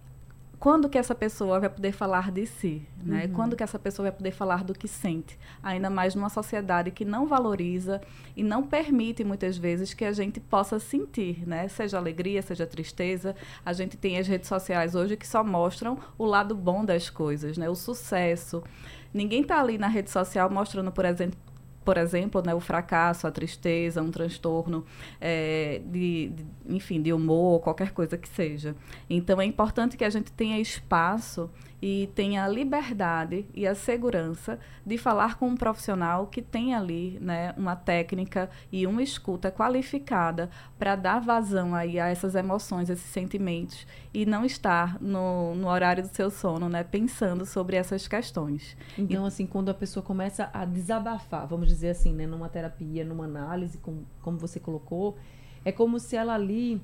quando 0.58 0.88
que 0.88 0.98
essa 0.98 1.14
pessoa 1.14 1.60
vai 1.60 1.68
poder 1.68 1.92
falar 1.92 2.30
de 2.30 2.46
si, 2.46 2.86
né? 3.02 3.24
Uhum. 3.26 3.32
Quando 3.32 3.56
que 3.56 3.62
essa 3.62 3.78
pessoa 3.78 4.10
vai 4.10 4.16
poder 4.16 4.30
falar 4.30 4.64
do 4.64 4.72
que 4.72 4.88
sente? 4.88 5.38
Ainda 5.62 5.90
mais 5.90 6.14
numa 6.14 6.28
sociedade 6.28 6.90
que 6.90 7.04
não 7.04 7.26
valoriza 7.26 8.00
e 8.36 8.42
não 8.42 8.62
permite 8.62 9.24
muitas 9.24 9.56
vezes 9.56 9.94
que 9.94 10.04
a 10.04 10.12
gente 10.12 10.40
possa 10.40 10.78
sentir, 10.78 11.46
né? 11.46 11.68
Seja 11.68 11.98
alegria, 11.98 12.42
seja 12.42 12.66
tristeza. 12.66 13.34
A 13.64 13.72
gente 13.72 13.96
tem 13.96 14.18
as 14.18 14.26
redes 14.26 14.48
sociais 14.48 14.94
hoje 14.94 15.16
que 15.16 15.26
só 15.26 15.44
mostram 15.44 15.98
o 16.16 16.24
lado 16.24 16.54
bom 16.54 16.84
das 16.84 17.10
coisas, 17.10 17.58
né? 17.58 17.68
O 17.68 17.74
sucesso. 17.74 18.62
Ninguém 19.12 19.42
está 19.42 19.60
ali 19.60 19.78
na 19.78 19.88
rede 19.88 20.10
social 20.10 20.50
mostrando, 20.50 20.90
por 20.90 21.04
exemplo, 21.04 21.38
por 21.84 21.98
exemplo, 21.98 22.42
né, 22.44 22.54
o 22.54 22.60
fracasso, 22.60 23.26
a 23.26 23.30
tristeza, 23.30 24.02
um 24.02 24.10
transtorno 24.10 24.84
é, 25.20 25.82
de, 25.84 26.28
de, 26.28 26.46
enfim, 26.68 27.02
de 27.02 27.12
humor, 27.12 27.60
qualquer 27.60 27.92
coisa 27.92 28.16
que 28.16 28.28
seja. 28.28 28.74
Então 29.08 29.40
é 29.40 29.44
importante 29.44 29.96
que 29.96 30.04
a 30.04 30.10
gente 30.10 30.32
tenha 30.32 30.58
espaço 30.58 31.50
e 31.86 32.06
tenha 32.14 32.42
a 32.42 32.48
liberdade 32.48 33.44
e 33.52 33.66
a 33.66 33.74
segurança 33.74 34.58
de 34.86 34.96
falar 34.96 35.36
com 35.38 35.48
um 35.48 35.54
profissional 35.54 36.26
que 36.28 36.40
tem 36.40 36.74
ali 36.74 37.18
né, 37.20 37.52
uma 37.58 37.76
técnica 37.76 38.48
e 38.72 38.86
uma 38.86 39.02
escuta 39.02 39.50
qualificada 39.50 40.48
para 40.78 40.96
dar 40.96 41.20
vazão 41.20 41.74
aí 41.74 42.00
a 42.00 42.08
essas 42.08 42.34
emoções, 42.34 42.88
esses 42.88 43.10
sentimentos 43.10 43.86
e 44.14 44.24
não 44.24 44.46
estar 44.46 44.98
no, 44.98 45.54
no 45.54 45.68
horário 45.68 46.02
do 46.02 46.08
seu 46.08 46.30
sono, 46.30 46.70
né, 46.70 46.82
pensando 46.82 47.44
sobre 47.44 47.76
essas 47.76 48.08
questões. 48.08 48.74
Então, 48.96 49.24
e, 49.24 49.28
assim, 49.28 49.44
quando 49.44 49.68
a 49.68 49.74
pessoa 49.74 50.02
começa 50.02 50.48
a 50.54 50.64
desabafar, 50.64 51.46
vamos 51.46 51.68
dizer 51.68 51.90
assim, 51.90 52.14
né, 52.14 52.26
numa 52.26 52.48
terapia, 52.48 53.04
numa 53.04 53.24
análise, 53.26 53.76
com, 53.76 54.04
como 54.22 54.38
você 54.38 54.58
colocou, 54.58 55.18
é 55.62 55.70
como 55.70 56.00
se 56.00 56.16
ela 56.16 56.32
ali 56.32 56.80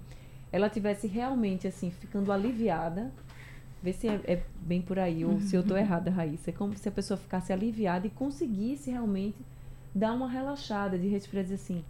ela 0.53 0.69
tivesse 0.69 1.07
realmente 1.07 1.67
assim 1.67 1.91
ficando 1.91 2.31
aliviada 2.33 3.11
Vê 3.83 3.93
se 3.93 4.09
é, 4.09 4.21
é, 4.25 4.43
bem 4.61 4.83
por 4.83 4.99
aí, 4.99 5.25
ou 5.25 5.41
se 5.41 5.57
eu 5.57 5.63
estou 5.63 5.77
uhum. 5.77 5.83
errada, 5.83 6.11
Raíssa. 6.11 6.51
É 6.51 6.53
como 6.53 6.77
se 6.77 6.89
a 6.89 6.93
pessoa 6.93 7.17
ficasse 7.17 7.53
aliviada 7.53 8.07
e 8.07 8.11
conseguisse 8.11 8.91
realmente 8.91 9.39
dar 9.95 10.13
uma 10.13 10.29
relaxada, 10.29 10.99
de 10.99 11.09
respirar 11.09 11.43
e 11.43 11.45
dizer 11.45 11.55
assim, 11.57 11.85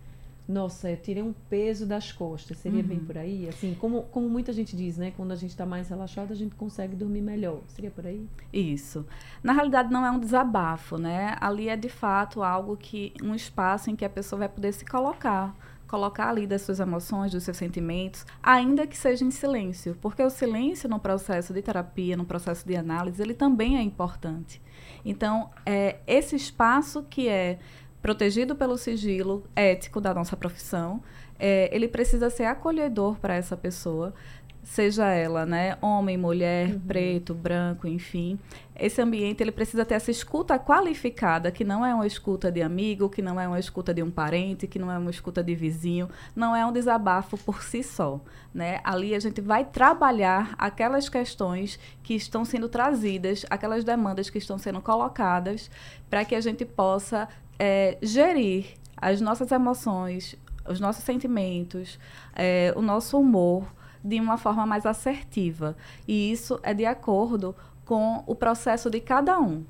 nossa, 0.49 0.91
eu 0.91 0.97
tirei 0.97 1.23
um 1.23 1.33
peso 1.49 1.87
das 1.87 2.11
costas. 2.11 2.59
Seria 2.59 2.81
uhum. 2.81 2.87
bem 2.87 2.99
por 2.99 3.17
aí? 3.17 3.49
Assim, 3.49 3.75
como, 3.79 4.03
como 4.05 4.29
muita 4.29 4.53
gente 4.53 4.77
diz, 4.77 4.99
né? 4.99 5.13
Quando 5.17 5.33
a 5.33 5.37
gente 5.37 5.51
está 5.51 5.65
mais 5.65 5.89
relaxado, 5.89 6.33
a 6.33 6.37
gente 6.37 6.55
consegue 6.57 6.97
dormir 6.97 7.23
melhor. 7.23 7.61
Seria 7.69 7.91
por 7.91 8.07
aí? 8.07 8.27
Isso. 8.53 9.07
Na 9.43 9.53
realidade, 9.53 9.93
não 9.93 10.05
é 10.05 10.11
um 10.11 10.19
desabafo, 10.19 10.99
né? 10.99 11.37
Ali 11.41 11.69
é, 11.69 11.77
de 11.77 11.89
fato, 11.89 12.43
algo 12.43 12.77
que... 12.77 13.13
Um 13.23 13.35
espaço 13.35 13.91
em 13.91 13.97
que 13.97 14.05
a 14.05 14.11
pessoa 14.11 14.41
vai 14.41 14.49
poder 14.49 14.73
se 14.73 14.85
colocar 14.85 15.55
colocar 15.91 16.29
ali 16.29 16.47
das 16.47 16.63
suas 16.63 16.79
emoções, 16.79 17.33
dos 17.33 17.43
seus 17.43 17.57
sentimentos, 17.57 18.25
ainda 18.41 18.87
que 18.87 18.97
seja 18.97 19.25
em 19.25 19.31
silêncio, 19.33 19.99
porque 20.01 20.23
o 20.23 20.31
silêncio 20.31 20.89
no 20.89 21.01
processo 21.01 21.53
de 21.53 21.61
terapia, 21.61 22.17
no 22.17 22.25
processo 22.25 22.65
de 22.65 22.77
análise, 22.77 23.21
ele 23.21 23.35
também 23.35 23.77
é 23.77 23.83
importante. 23.83 24.63
Então, 25.05 25.51
é 25.67 25.97
esse 26.07 26.37
espaço 26.37 27.03
que 27.11 27.29
é 27.29 27.59
protegido 28.01 28.55
pelo 28.55 28.79
sigilo 28.79 29.45
ético 29.57 30.01
da 30.01 30.15
nossa 30.15 30.37
profissão, 30.37 31.03
é, 31.41 31.69
ele 31.75 31.89
precisa 31.89 32.31
ser 32.31 32.45
acolhedor 32.45 33.19
para 33.19 33.35
essa 33.35 33.57
pessoa, 33.57 34.15
seja 34.63 35.07
ela, 35.09 35.47
né, 35.47 35.77
homem, 35.81 36.17
mulher, 36.17 36.75
uhum. 36.75 36.81
preto, 36.81 37.35
branco, 37.35 37.89
enfim. 37.89 38.39
Esse 38.79 39.03
ambiente 39.03 39.43
ele 39.43 39.53
precisa 39.53 39.85
ter 39.85 39.95
essa 39.95 40.11
escuta 40.11 40.59
qualificada, 40.59 41.51
que 41.51 41.65
não 41.65 41.85
é 41.85 41.95
uma 41.95 42.07
escuta 42.07 42.51
de 42.51 42.63
amigo, 42.63 43.11
que 43.11 43.21
não 43.21 43.39
é 43.39 43.47
uma 43.47 43.59
escuta 43.59 43.93
de 43.93 44.03
um 44.03 44.11
parente, 44.11 44.67
que 44.67 44.79
não 44.79 44.91
é 44.91 44.97
uma 44.97 45.11
escuta 45.11 45.43
de 45.43 45.55
vizinho, 45.55 46.09
não 46.35 46.57
é 46.57 46.65
um 46.65 46.73
desabafo 46.73 47.37
por 47.37 47.63
si 47.63 47.83
só, 47.83 48.21
né? 48.55 48.81
Ali 48.85 49.15
a 49.15 49.21
gente 49.21 49.41
vai 49.41 49.65
trabalhar 49.65 50.55
aquelas 50.57 51.09
questões 51.09 51.79
que 52.03 52.15
estão 52.15 52.45
sendo 52.45 52.69
trazidas, 52.69 53.45
aquelas 53.51 53.85
demandas 53.85 54.31
que 54.31 54.39
estão 54.39 54.57
sendo 54.57 54.81
colocadas, 54.81 55.71
para 56.09 56.25
que 56.25 56.35
a 56.35 56.41
gente 56.41 56.65
possa 56.65 57.29
é, 57.59 57.99
gerir 58.01 58.75
as 58.97 59.21
nossas 59.21 59.51
emoções, 59.53 60.37
os 60.67 60.81
nossos 60.81 61.05
sentimentos, 61.05 61.99
é, 62.35 62.73
o 62.77 62.83
nosso 62.83 63.19
humor 63.19 63.67
de 64.03 64.21
uma 64.21 64.37
forma 64.37 64.67
mais 64.67 64.87
assertiva. 64.87 65.77
E 66.07 66.33
isso 66.33 66.59
é 66.63 66.75
de 66.75 66.87
acordo 66.87 67.55
com 67.85 68.23
o 68.27 68.35
processo 68.35 68.89
de 68.89 69.01
cada 69.01 69.39
um. 69.41 69.65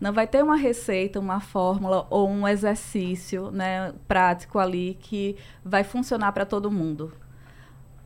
Não 0.00 0.12
vai 0.12 0.26
ter 0.26 0.42
uma 0.42 0.56
receita, 0.56 1.18
uma 1.18 1.40
fórmula 1.40 2.06
ou 2.10 2.28
um 2.28 2.46
exercício 2.46 3.50
né, 3.50 3.94
prático 4.06 4.58
ali 4.58 4.98
que 5.00 5.36
vai 5.64 5.82
funcionar 5.82 6.32
para 6.32 6.44
todo 6.44 6.70
mundo. 6.70 7.12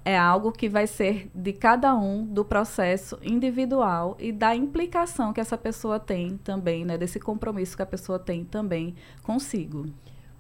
É 0.05 0.17
algo 0.17 0.53
que 0.53 0.69
vai 0.69 0.87
ser 0.87 1.31
de 1.35 1.53
cada 1.53 1.95
um, 1.95 2.25
do 2.25 2.45
processo 2.45 3.19
individual 3.21 4.17
e 4.19 4.33
da 4.33 4.55
implicação 4.55 5.33
que 5.33 5.41
essa 5.41 5.59
pessoa 5.59 5.99
tem 5.99 6.39
também, 6.39 6.85
né, 6.85 6.97
desse 6.97 7.19
compromisso 7.19 7.77
que 7.77 7.83
a 7.83 7.87
pessoa 7.87 8.19
tem 8.19 8.45
também 8.45 8.95
consigo. 9.23 9.87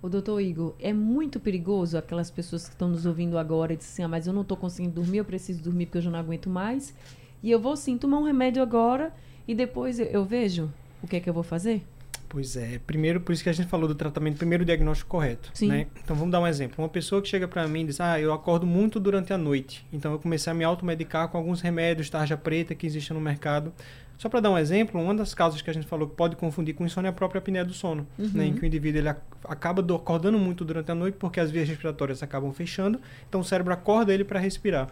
O 0.00 0.08
doutor 0.08 0.40
Igor, 0.40 0.74
é 0.78 0.92
muito 0.92 1.40
perigoso 1.40 1.98
aquelas 1.98 2.30
pessoas 2.30 2.64
que 2.68 2.74
estão 2.74 2.88
nos 2.88 3.04
ouvindo 3.04 3.36
agora 3.36 3.72
e 3.72 3.76
dizem 3.76 3.92
assim, 3.92 4.02
ah, 4.04 4.08
mas 4.08 4.26
eu 4.28 4.32
não 4.32 4.42
estou 4.42 4.56
conseguindo 4.56 4.94
dormir, 4.94 5.18
eu 5.18 5.24
preciso 5.24 5.60
dormir 5.60 5.86
porque 5.86 5.98
eu 5.98 6.02
já 6.02 6.10
não 6.10 6.18
aguento 6.18 6.48
mais. 6.48 6.94
E 7.42 7.50
eu 7.50 7.58
vou 7.58 7.76
sim 7.76 7.98
tomar 7.98 8.18
um 8.18 8.24
remédio 8.24 8.62
agora 8.62 9.12
e 9.46 9.54
depois 9.54 9.98
eu, 9.98 10.06
eu 10.06 10.24
vejo 10.24 10.72
o 11.02 11.08
que 11.08 11.16
é 11.16 11.20
que 11.20 11.28
eu 11.28 11.34
vou 11.34 11.42
fazer? 11.42 11.82
Pois 12.28 12.56
é. 12.56 12.78
Primeiro, 12.86 13.20
por 13.20 13.32
isso 13.32 13.42
que 13.42 13.48
a 13.48 13.52
gente 13.52 13.68
falou 13.68 13.88
do 13.88 13.94
tratamento, 13.94 14.36
primeiro 14.36 14.62
o 14.62 14.66
diagnóstico 14.66 15.10
correto. 15.10 15.50
Sim. 15.54 15.68
Né? 15.68 15.86
Então 16.04 16.14
vamos 16.14 16.30
dar 16.30 16.40
um 16.40 16.46
exemplo. 16.46 16.82
Uma 16.82 16.88
pessoa 16.88 17.22
que 17.22 17.28
chega 17.28 17.48
para 17.48 17.66
mim 17.66 17.82
e 17.82 17.86
diz: 17.86 18.00
Ah, 18.00 18.20
eu 18.20 18.32
acordo 18.32 18.66
muito 18.66 19.00
durante 19.00 19.32
a 19.32 19.38
noite. 19.38 19.86
Então 19.92 20.12
eu 20.12 20.18
comecei 20.18 20.50
a 20.50 20.54
me 20.54 20.62
automedicar 20.62 21.28
com 21.28 21.38
alguns 21.38 21.60
remédios, 21.60 22.10
tarja 22.10 22.36
preta 22.36 22.74
que 22.74 22.86
existem 22.86 23.16
no 23.16 23.20
mercado. 23.20 23.72
Só 24.18 24.28
para 24.28 24.40
dar 24.40 24.50
um 24.50 24.58
exemplo, 24.58 25.00
uma 25.00 25.14
das 25.14 25.32
causas 25.32 25.62
que 25.62 25.70
a 25.70 25.72
gente 25.72 25.86
falou 25.86 26.08
que 26.08 26.16
pode 26.16 26.34
confundir 26.34 26.74
com 26.74 26.84
insônia 26.84 27.08
é 27.08 27.10
a 27.10 27.12
própria 27.12 27.38
apneia 27.38 27.64
do 27.64 27.72
sono, 27.72 28.04
uhum. 28.18 28.30
né, 28.34 28.46
em 28.46 28.52
que 28.52 28.60
o 28.60 28.66
indivíduo 28.66 29.00
ele 29.00 29.08
acaba 29.44 29.80
acordando 29.94 30.36
muito 30.36 30.64
durante 30.64 30.90
a 30.90 30.94
noite 30.94 31.16
porque 31.18 31.38
as 31.38 31.52
vias 31.52 31.68
respiratórias 31.68 32.20
acabam 32.20 32.52
fechando, 32.52 33.00
então 33.28 33.40
o 33.40 33.44
cérebro 33.44 33.72
acorda 33.72 34.12
ele 34.12 34.24
para 34.24 34.40
respirar. 34.40 34.88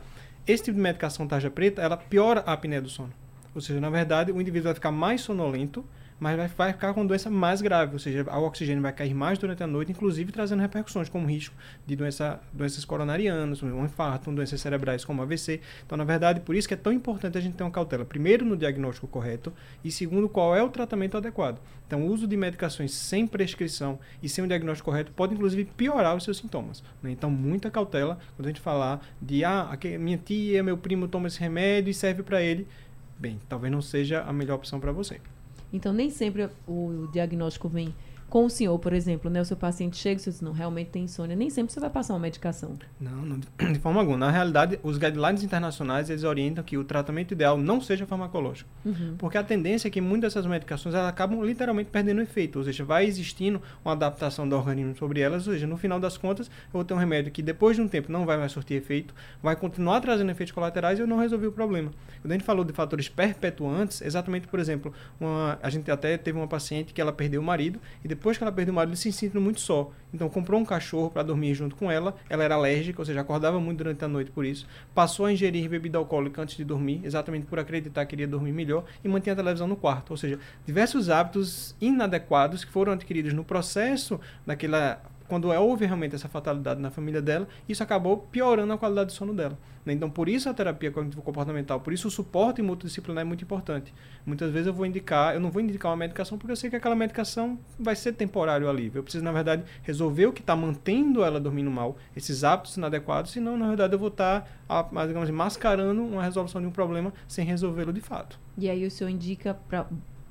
Esse 0.46 0.62
tipo 0.62 0.76
de 0.76 0.82
medicação 0.82 1.26
tarja 1.26 1.50
preta, 1.50 1.82
ela 1.82 1.96
piora 1.96 2.44
a 2.46 2.52
apneia 2.52 2.80
do 2.80 2.88
sono. 2.88 3.12
Ou 3.52 3.60
seja, 3.60 3.80
na 3.80 3.90
verdade, 3.90 4.30
o 4.30 4.40
indivíduo 4.40 4.66
vai 4.66 4.74
ficar 4.74 4.92
mais 4.92 5.22
sonolento, 5.22 5.84
mas 6.18 6.52
vai, 6.56 6.72
ficar 6.72 6.94
com 6.94 7.04
doença 7.04 7.28
mais 7.28 7.60
grave, 7.60 7.92
ou 7.92 7.98
seja, 7.98 8.24
o 8.24 8.44
oxigênio 8.44 8.82
vai 8.82 8.92
cair 8.92 9.12
mais 9.12 9.38
durante 9.38 9.62
a 9.62 9.66
noite, 9.66 9.92
inclusive 9.92 10.32
trazendo 10.32 10.60
repercussões 10.60 11.08
como 11.08 11.26
risco 11.26 11.54
de 11.86 11.94
doença, 11.94 12.40
doenças 12.52 12.84
coronarianas, 12.84 13.62
um 13.62 13.84
infarto, 13.84 14.32
doenças 14.32 14.60
cerebrais 14.60 15.04
como 15.04 15.20
AVC. 15.22 15.60
Então, 15.84 15.98
na 15.98 16.04
verdade, 16.04 16.40
por 16.40 16.54
isso 16.54 16.66
que 16.66 16.74
é 16.74 16.76
tão 16.76 16.92
importante 16.92 17.36
a 17.36 17.40
gente 17.40 17.54
ter 17.54 17.64
uma 17.64 17.70
cautela, 17.70 18.04
primeiro 18.04 18.44
no 18.44 18.56
diagnóstico 18.56 19.06
correto 19.06 19.52
e 19.84 19.90
segundo 19.90 20.28
qual 20.28 20.56
é 20.56 20.62
o 20.62 20.70
tratamento 20.70 21.16
adequado. 21.18 21.60
Então, 21.86 22.02
o 22.02 22.10
uso 22.10 22.26
de 22.26 22.36
medicações 22.36 22.92
sem 22.92 23.26
prescrição 23.26 23.98
e 24.22 24.28
sem 24.28 24.42
o 24.42 24.48
diagnóstico 24.48 24.90
correto 24.90 25.12
pode 25.12 25.34
inclusive 25.34 25.66
piorar 25.76 26.16
os 26.16 26.24
seus 26.24 26.38
sintomas. 26.38 26.82
Né? 27.02 27.10
Então, 27.10 27.30
muita 27.30 27.70
cautela 27.70 28.18
quando 28.36 28.46
a 28.46 28.48
gente 28.48 28.60
falar 28.60 29.06
de 29.20 29.44
ah, 29.44 29.70
minha 30.00 30.18
tia, 30.18 30.62
meu 30.62 30.78
primo 30.78 31.06
toma 31.06 31.28
esse 31.28 31.38
remédio 31.38 31.90
e 31.90 31.94
serve 31.94 32.22
para 32.22 32.42
ele. 32.42 32.66
Bem, 33.18 33.38
talvez 33.48 33.72
não 33.72 33.82
seja 33.82 34.22
a 34.22 34.32
melhor 34.32 34.56
opção 34.56 34.80
para 34.80 34.92
você. 34.92 35.20
Então, 35.72 35.92
nem 35.92 36.10
sempre 36.10 36.48
o 36.66 37.08
diagnóstico 37.12 37.68
vem 37.68 37.94
com 38.36 38.44
o 38.44 38.50
senhor, 38.50 38.78
por 38.78 38.92
exemplo, 38.92 39.30
né? 39.30 39.40
O 39.40 39.46
seu 39.46 39.56
paciente 39.56 39.96
chega 39.96 40.20
e 40.20 40.22
você 40.22 40.28
diz, 40.28 40.42
não, 40.42 40.52
realmente 40.52 40.90
tem 40.90 41.04
insônia. 41.04 41.34
Nem 41.34 41.48
sempre 41.48 41.72
você 41.72 41.80
vai 41.80 41.88
passar 41.88 42.12
uma 42.12 42.20
medicação. 42.20 42.76
Não, 43.00 43.24
não, 43.24 43.38
de 43.72 43.78
forma 43.78 43.98
alguma. 43.98 44.18
Na 44.18 44.30
realidade, 44.30 44.78
os 44.82 44.98
guidelines 44.98 45.42
internacionais, 45.42 46.10
eles 46.10 46.22
orientam 46.22 46.62
que 46.62 46.76
o 46.76 46.84
tratamento 46.84 47.32
ideal 47.32 47.56
não 47.56 47.80
seja 47.80 48.04
farmacológico. 48.04 48.68
Uhum. 48.84 49.14
Porque 49.16 49.38
a 49.38 49.42
tendência 49.42 49.88
é 49.88 49.90
que 49.90 50.02
muitas 50.02 50.34
dessas 50.34 50.46
medicações, 50.46 50.94
elas 50.94 51.08
acabam 51.08 51.42
literalmente 51.42 51.88
perdendo 51.88 52.20
efeito. 52.20 52.58
Ou 52.58 52.64
seja, 52.66 52.84
vai 52.84 53.06
existindo 53.06 53.62
uma 53.82 53.92
adaptação 53.92 54.46
do 54.46 54.54
organismo 54.54 54.94
sobre 54.98 55.20
elas. 55.20 55.46
Ou 55.46 55.54
seja, 55.54 55.66
no 55.66 55.78
final 55.78 55.98
das 55.98 56.18
contas, 56.18 56.48
eu 56.48 56.72
vou 56.74 56.84
ter 56.84 56.92
um 56.92 56.98
remédio 56.98 57.32
que 57.32 57.40
depois 57.40 57.76
de 57.76 57.80
um 57.80 57.88
tempo 57.88 58.12
não 58.12 58.26
vai 58.26 58.36
mais 58.36 58.52
surtir 58.52 58.76
efeito, 58.76 59.14
vai 59.42 59.56
continuar 59.56 60.02
trazendo 60.02 60.30
efeitos 60.30 60.52
colaterais 60.52 60.98
e 60.98 61.02
eu 61.02 61.06
não 61.06 61.16
resolvi 61.16 61.46
o 61.46 61.52
problema. 61.52 61.90
Quando 62.20 62.32
a 62.32 62.34
gente 62.34 62.44
falou 62.44 62.66
de 62.66 62.74
fatores 62.74 63.08
perpetuantes, 63.08 64.02
exatamente, 64.02 64.46
por 64.46 64.60
exemplo, 64.60 64.92
uma, 65.18 65.58
a 65.62 65.70
gente 65.70 65.90
até 65.90 66.18
teve 66.18 66.36
uma 66.36 66.46
paciente 66.46 66.92
que 66.92 67.00
ela 67.00 67.14
perdeu 67.14 67.40
o 67.40 67.44
marido 67.44 67.80
e 68.04 68.08
depois 68.08 68.25
que 68.34 68.42
ela 68.42 68.50
perdeu 68.50 68.72
o 68.72 68.74
marido, 68.74 68.96
se 68.96 69.12
sentindo 69.12 69.40
muito 69.40 69.60
só. 69.60 69.90
Então 70.12 70.28
comprou 70.28 70.60
um 70.60 70.64
cachorro 70.64 71.10
para 71.10 71.22
dormir 71.22 71.54
junto 71.54 71.76
com 71.76 71.90
ela. 71.90 72.16
Ela 72.28 72.42
era 72.42 72.54
alérgica, 72.54 73.00
ou 73.00 73.04
seja, 73.04 73.20
acordava 73.20 73.60
muito 73.60 73.78
durante 73.78 74.04
a 74.04 74.08
noite 74.08 74.30
por 74.30 74.44
isso. 74.44 74.66
Passou 74.94 75.26
a 75.26 75.32
ingerir 75.32 75.68
bebida 75.68 75.98
alcoólica 75.98 76.42
antes 76.42 76.56
de 76.56 76.64
dormir, 76.64 77.00
exatamente 77.04 77.46
por 77.46 77.58
acreditar 77.58 78.06
que 78.06 78.14
iria 78.14 78.26
dormir 78.26 78.52
melhor 78.52 78.84
e 79.04 79.08
mantinha 79.08 79.34
a 79.34 79.36
televisão 79.36 79.68
no 79.68 79.76
quarto. 79.76 80.10
Ou 80.10 80.16
seja, 80.16 80.38
diversos 80.64 81.10
hábitos 81.10 81.76
inadequados 81.80 82.64
que 82.64 82.72
foram 82.72 82.92
adquiridos 82.92 83.32
no 83.32 83.44
processo 83.44 84.18
daquela 84.44 85.00
quando 85.28 85.48
houve 85.50 85.86
realmente 85.86 86.14
essa 86.14 86.28
fatalidade 86.28 86.80
na 86.80 86.90
família 86.90 87.20
dela, 87.20 87.48
isso 87.68 87.82
acabou 87.82 88.18
piorando 88.18 88.72
a 88.72 88.78
qualidade 88.78 89.10
de 89.10 89.16
sono 89.16 89.34
dela. 89.34 89.58
Né? 89.84 89.92
Então, 89.92 90.10
por 90.10 90.28
isso 90.28 90.48
a 90.48 90.54
terapia 90.54 90.90
cognitivo-comportamental, 90.90 91.80
por 91.80 91.92
isso 91.92 92.08
o 92.08 92.10
suporte 92.10 92.60
multidisciplinar 92.60 93.22
é 93.22 93.24
muito 93.24 93.44
importante. 93.44 93.94
Muitas 94.26 94.50
vezes 94.50 94.66
eu 94.66 94.74
vou 94.74 94.84
indicar, 94.84 95.34
eu 95.34 95.40
não 95.40 95.50
vou 95.50 95.62
indicar 95.62 95.90
uma 95.90 95.96
medicação 95.96 96.36
porque 96.36 96.50
eu 96.50 96.56
sei 96.56 96.68
que 96.68 96.76
aquela 96.76 96.96
medicação 96.96 97.58
vai 97.78 97.94
ser 97.94 98.12
temporário 98.12 98.68
alívio. 98.68 98.98
Eu 98.98 99.02
preciso, 99.04 99.24
na 99.24 99.32
verdade, 99.32 99.62
resolver 99.82 100.26
o 100.26 100.32
que 100.32 100.40
está 100.40 100.56
mantendo 100.56 101.22
ela 101.22 101.38
dormindo 101.38 101.70
mal, 101.70 101.96
esses 102.16 102.42
hábitos 102.42 102.76
inadequados, 102.76 103.30
senão, 103.30 103.56
na 103.56 103.68
verdade, 103.68 103.94
eu 103.94 103.98
vou 103.98 104.08
estar, 104.08 104.48
tá, 104.66 105.06
digamos 105.06 105.30
mascarando 105.30 106.02
uma 106.02 106.22
resolução 106.22 106.60
de 106.60 106.66
um 106.66 106.72
problema 106.72 107.12
sem 107.28 107.44
resolvê-lo 107.44 107.92
de 107.92 108.00
fato. 108.00 108.38
E 108.58 108.68
aí 108.68 108.84
o 108.84 108.90
senhor 108.90 109.10
indica 109.10 109.54
para 109.68 109.86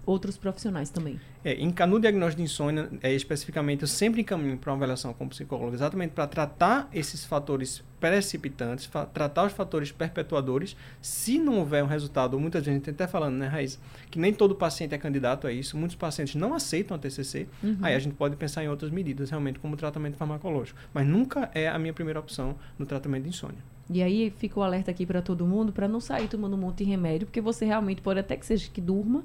outros 0.06 0.38
profissionais 0.38 0.90
também. 0.90 1.20
É, 1.44 1.54
em, 1.54 1.74
no 1.88 2.00
diagnóstico 2.00 2.38
de 2.38 2.44
insônia, 2.44 2.90
é, 3.02 3.14
especificamente, 3.14 3.82
eu 3.82 3.88
sempre 3.88 4.22
encaminho 4.22 4.58
para 4.58 4.72
uma 4.72 4.78
avaliação 4.78 5.14
com 5.14 5.28
psicólogo, 5.28 5.74
exatamente 5.74 6.12
para 6.12 6.28
tratar 6.28 6.90
esses 6.94 7.26
fatores 7.26 7.84
precipitantes, 8.00 8.90
tratar 9.14 9.46
os 9.46 9.54
fatores 9.54 9.92
perpetuadores. 9.92 10.76
Se 11.02 11.38
não 11.38 11.60
houver 11.60 11.84
um 11.84 11.88
resultado, 11.88 12.40
muita 12.40 12.62
gente 12.62 12.84
tem 12.84 12.94
até 12.94 13.08
falando, 13.08 13.36
né, 13.36 13.48
Raiz, 13.48 13.80
que 14.12 14.20
nem 14.20 14.34
todo 14.34 14.56
paciente 14.56 14.94
é 14.94 14.98
candidato 14.98 15.48
a 15.48 15.52
isso, 15.52 15.78
muitos 15.78 15.96
pacientes 15.96 16.36
não 16.36 16.54
aceitam 16.54 16.96
a 16.96 17.00
TCC, 17.00 17.48
uhum. 17.64 17.78
aí 17.82 17.96
a 17.96 18.00
gente 18.00 18.16
pode 18.16 18.36
pensar 18.36 18.64
em 18.64 18.68
outras 18.68 18.92
medidas, 18.92 19.30
realmente, 19.30 19.60
como 19.60 19.76
tratamento 19.76 20.18
farmacológico. 20.18 20.78
Mas 20.94 21.08
nunca 21.08 21.50
é 21.54 21.68
a 21.68 21.80
minha 21.80 21.94
primeira 21.94 22.20
opção 22.20 22.56
no 22.78 22.86
tratamento 22.86 23.24
de 23.24 23.30
insônia. 23.30 23.76
E 23.90 24.02
aí 24.02 24.34
fica 24.38 24.60
o 24.60 24.64
alerta 24.64 24.90
aqui 24.90 25.06
para 25.06 25.22
todo 25.22 25.46
mundo 25.46 25.72
para 25.72 25.88
não 25.88 26.00
sair 26.00 26.28
tomando 26.28 26.56
um 26.56 26.60
monte 26.60 26.80
de 26.80 26.86
remédio, 26.86 27.28
porque 27.28 27.42
você 27.42 27.66
realmente 27.66 28.02
pode 28.02 28.20
até 28.20 28.36
que 28.36 28.46
seja 28.46 28.70
que 28.72 28.82
durma, 28.82 29.24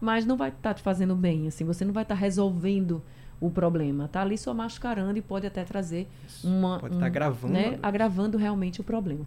mas 0.00 0.24
não 0.24 0.36
vai 0.36 0.48
estar 0.48 0.70
tá 0.70 0.74
te 0.74 0.82
fazendo 0.82 1.14
bem, 1.14 1.46
assim, 1.46 1.64
você 1.64 1.84
não 1.84 1.92
vai 1.92 2.02
estar 2.02 2.14
tá 2.14 2.20
resolvendo 2.20 3.02
o 3.40 3.50
problema. 3.50 4.04
Está 4.04 4.20
ali 4.20 4.36
só 4.36 4.52
mascarando 4.52 5.18
e 5.18 5.22
pode 5.22 5.46
até 5.46 5.64
trazer 5.64 6.06
uma. 6.44 6.78
Pode 6.78 6.94
estar 6.94 7.00
tá 7.00 7.04
um, 7.04 7.06
agravando. 7.06 7.54
Né, 7.54 7.78
agravando 7.82 8.38
realmente 8.38 8.80
o 8.80 8.84
problema. 8.84 9.26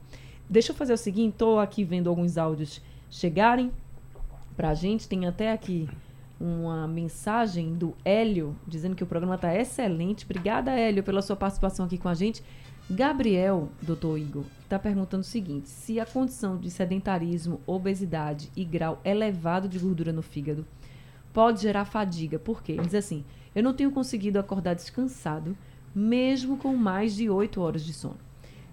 Deixa 0.50 0.72
eu 0.72 0.76
fazer 0.76 0.94
o 0.94 0.98
seguinte: 0.98 1.34
estou 1.34 1.60
aqui 1.60 1.84
vendo 1.84 2.10
alguns 2.10 2.38
áudios 2.38 2.82
chegarem 3.10 3.72
para 4.56 4.70
a 4.70 4.74
gente. 4.74 5.08
Tem 5.08 5.26
até 5.26 5.52
aqui 5.52 5.90
uma 6.40 6.88
mensagem 6.88 7.74
do 7.74 7.96
Hélio 8.04 8.56
dizendo 8.68 8.96
que 8.96 9.04
o 9.04 9.08
programa 9.08 9.36
está 9.36 9.56
excelente. 9.56 10.26
Obrigada, 10.26 10.72
Hélio, 10.72 11.04
pela 11.04 11.22
sua 11.22 11.36
participação 11.36 11.86
aqui 11.86 11.98
com 11.98 12.10
a 12.10 12.14
gente. 12.14 12.44
Gabriel, 12.90 13.70
doutor 13.82 14.18
Igor, 14.18 14.44
está 14.62 14.78
perguntando 14.78 15.22
o 15.22 15.26
seguinte: 15.26 15.70
se 15.70 16.00
a 16.00 16.06
condição 16.06 16.58
de 16.58 16.70
sedentarismo, 16.70 17.62
obesidade 17.66 18.52
e 18.56 18.66
grau 18.66 19.00
elevado 19.06 19.70
de 19.70 19.80
gordura 19.80 20.12
no 20.12 20.22
fígado 20.22 20.66
pode 21.32 21.62
gerar 21.62 21.86
fadiga. 21.86 22.38
Por 22.38 22.62
quê? 22.62 22.74
Ele 22.74 22.86
diz 22.86 22.96
assim: 22.96 23.24
eu 23.56 23.64
não 23.64 23.74
tenho 23.74 23.92
conseguido 23.92 24.38
acordar 24.38 24.74
descansado, 24.74 25.56
mesmo 25.96 26.58
com 26.58 26.76
mais 26.76 27.16
de 27.16 27.30
8 27.30 27.62
horas 27.62 27.86
de 27.86 27.94
sono. 27.94 28.18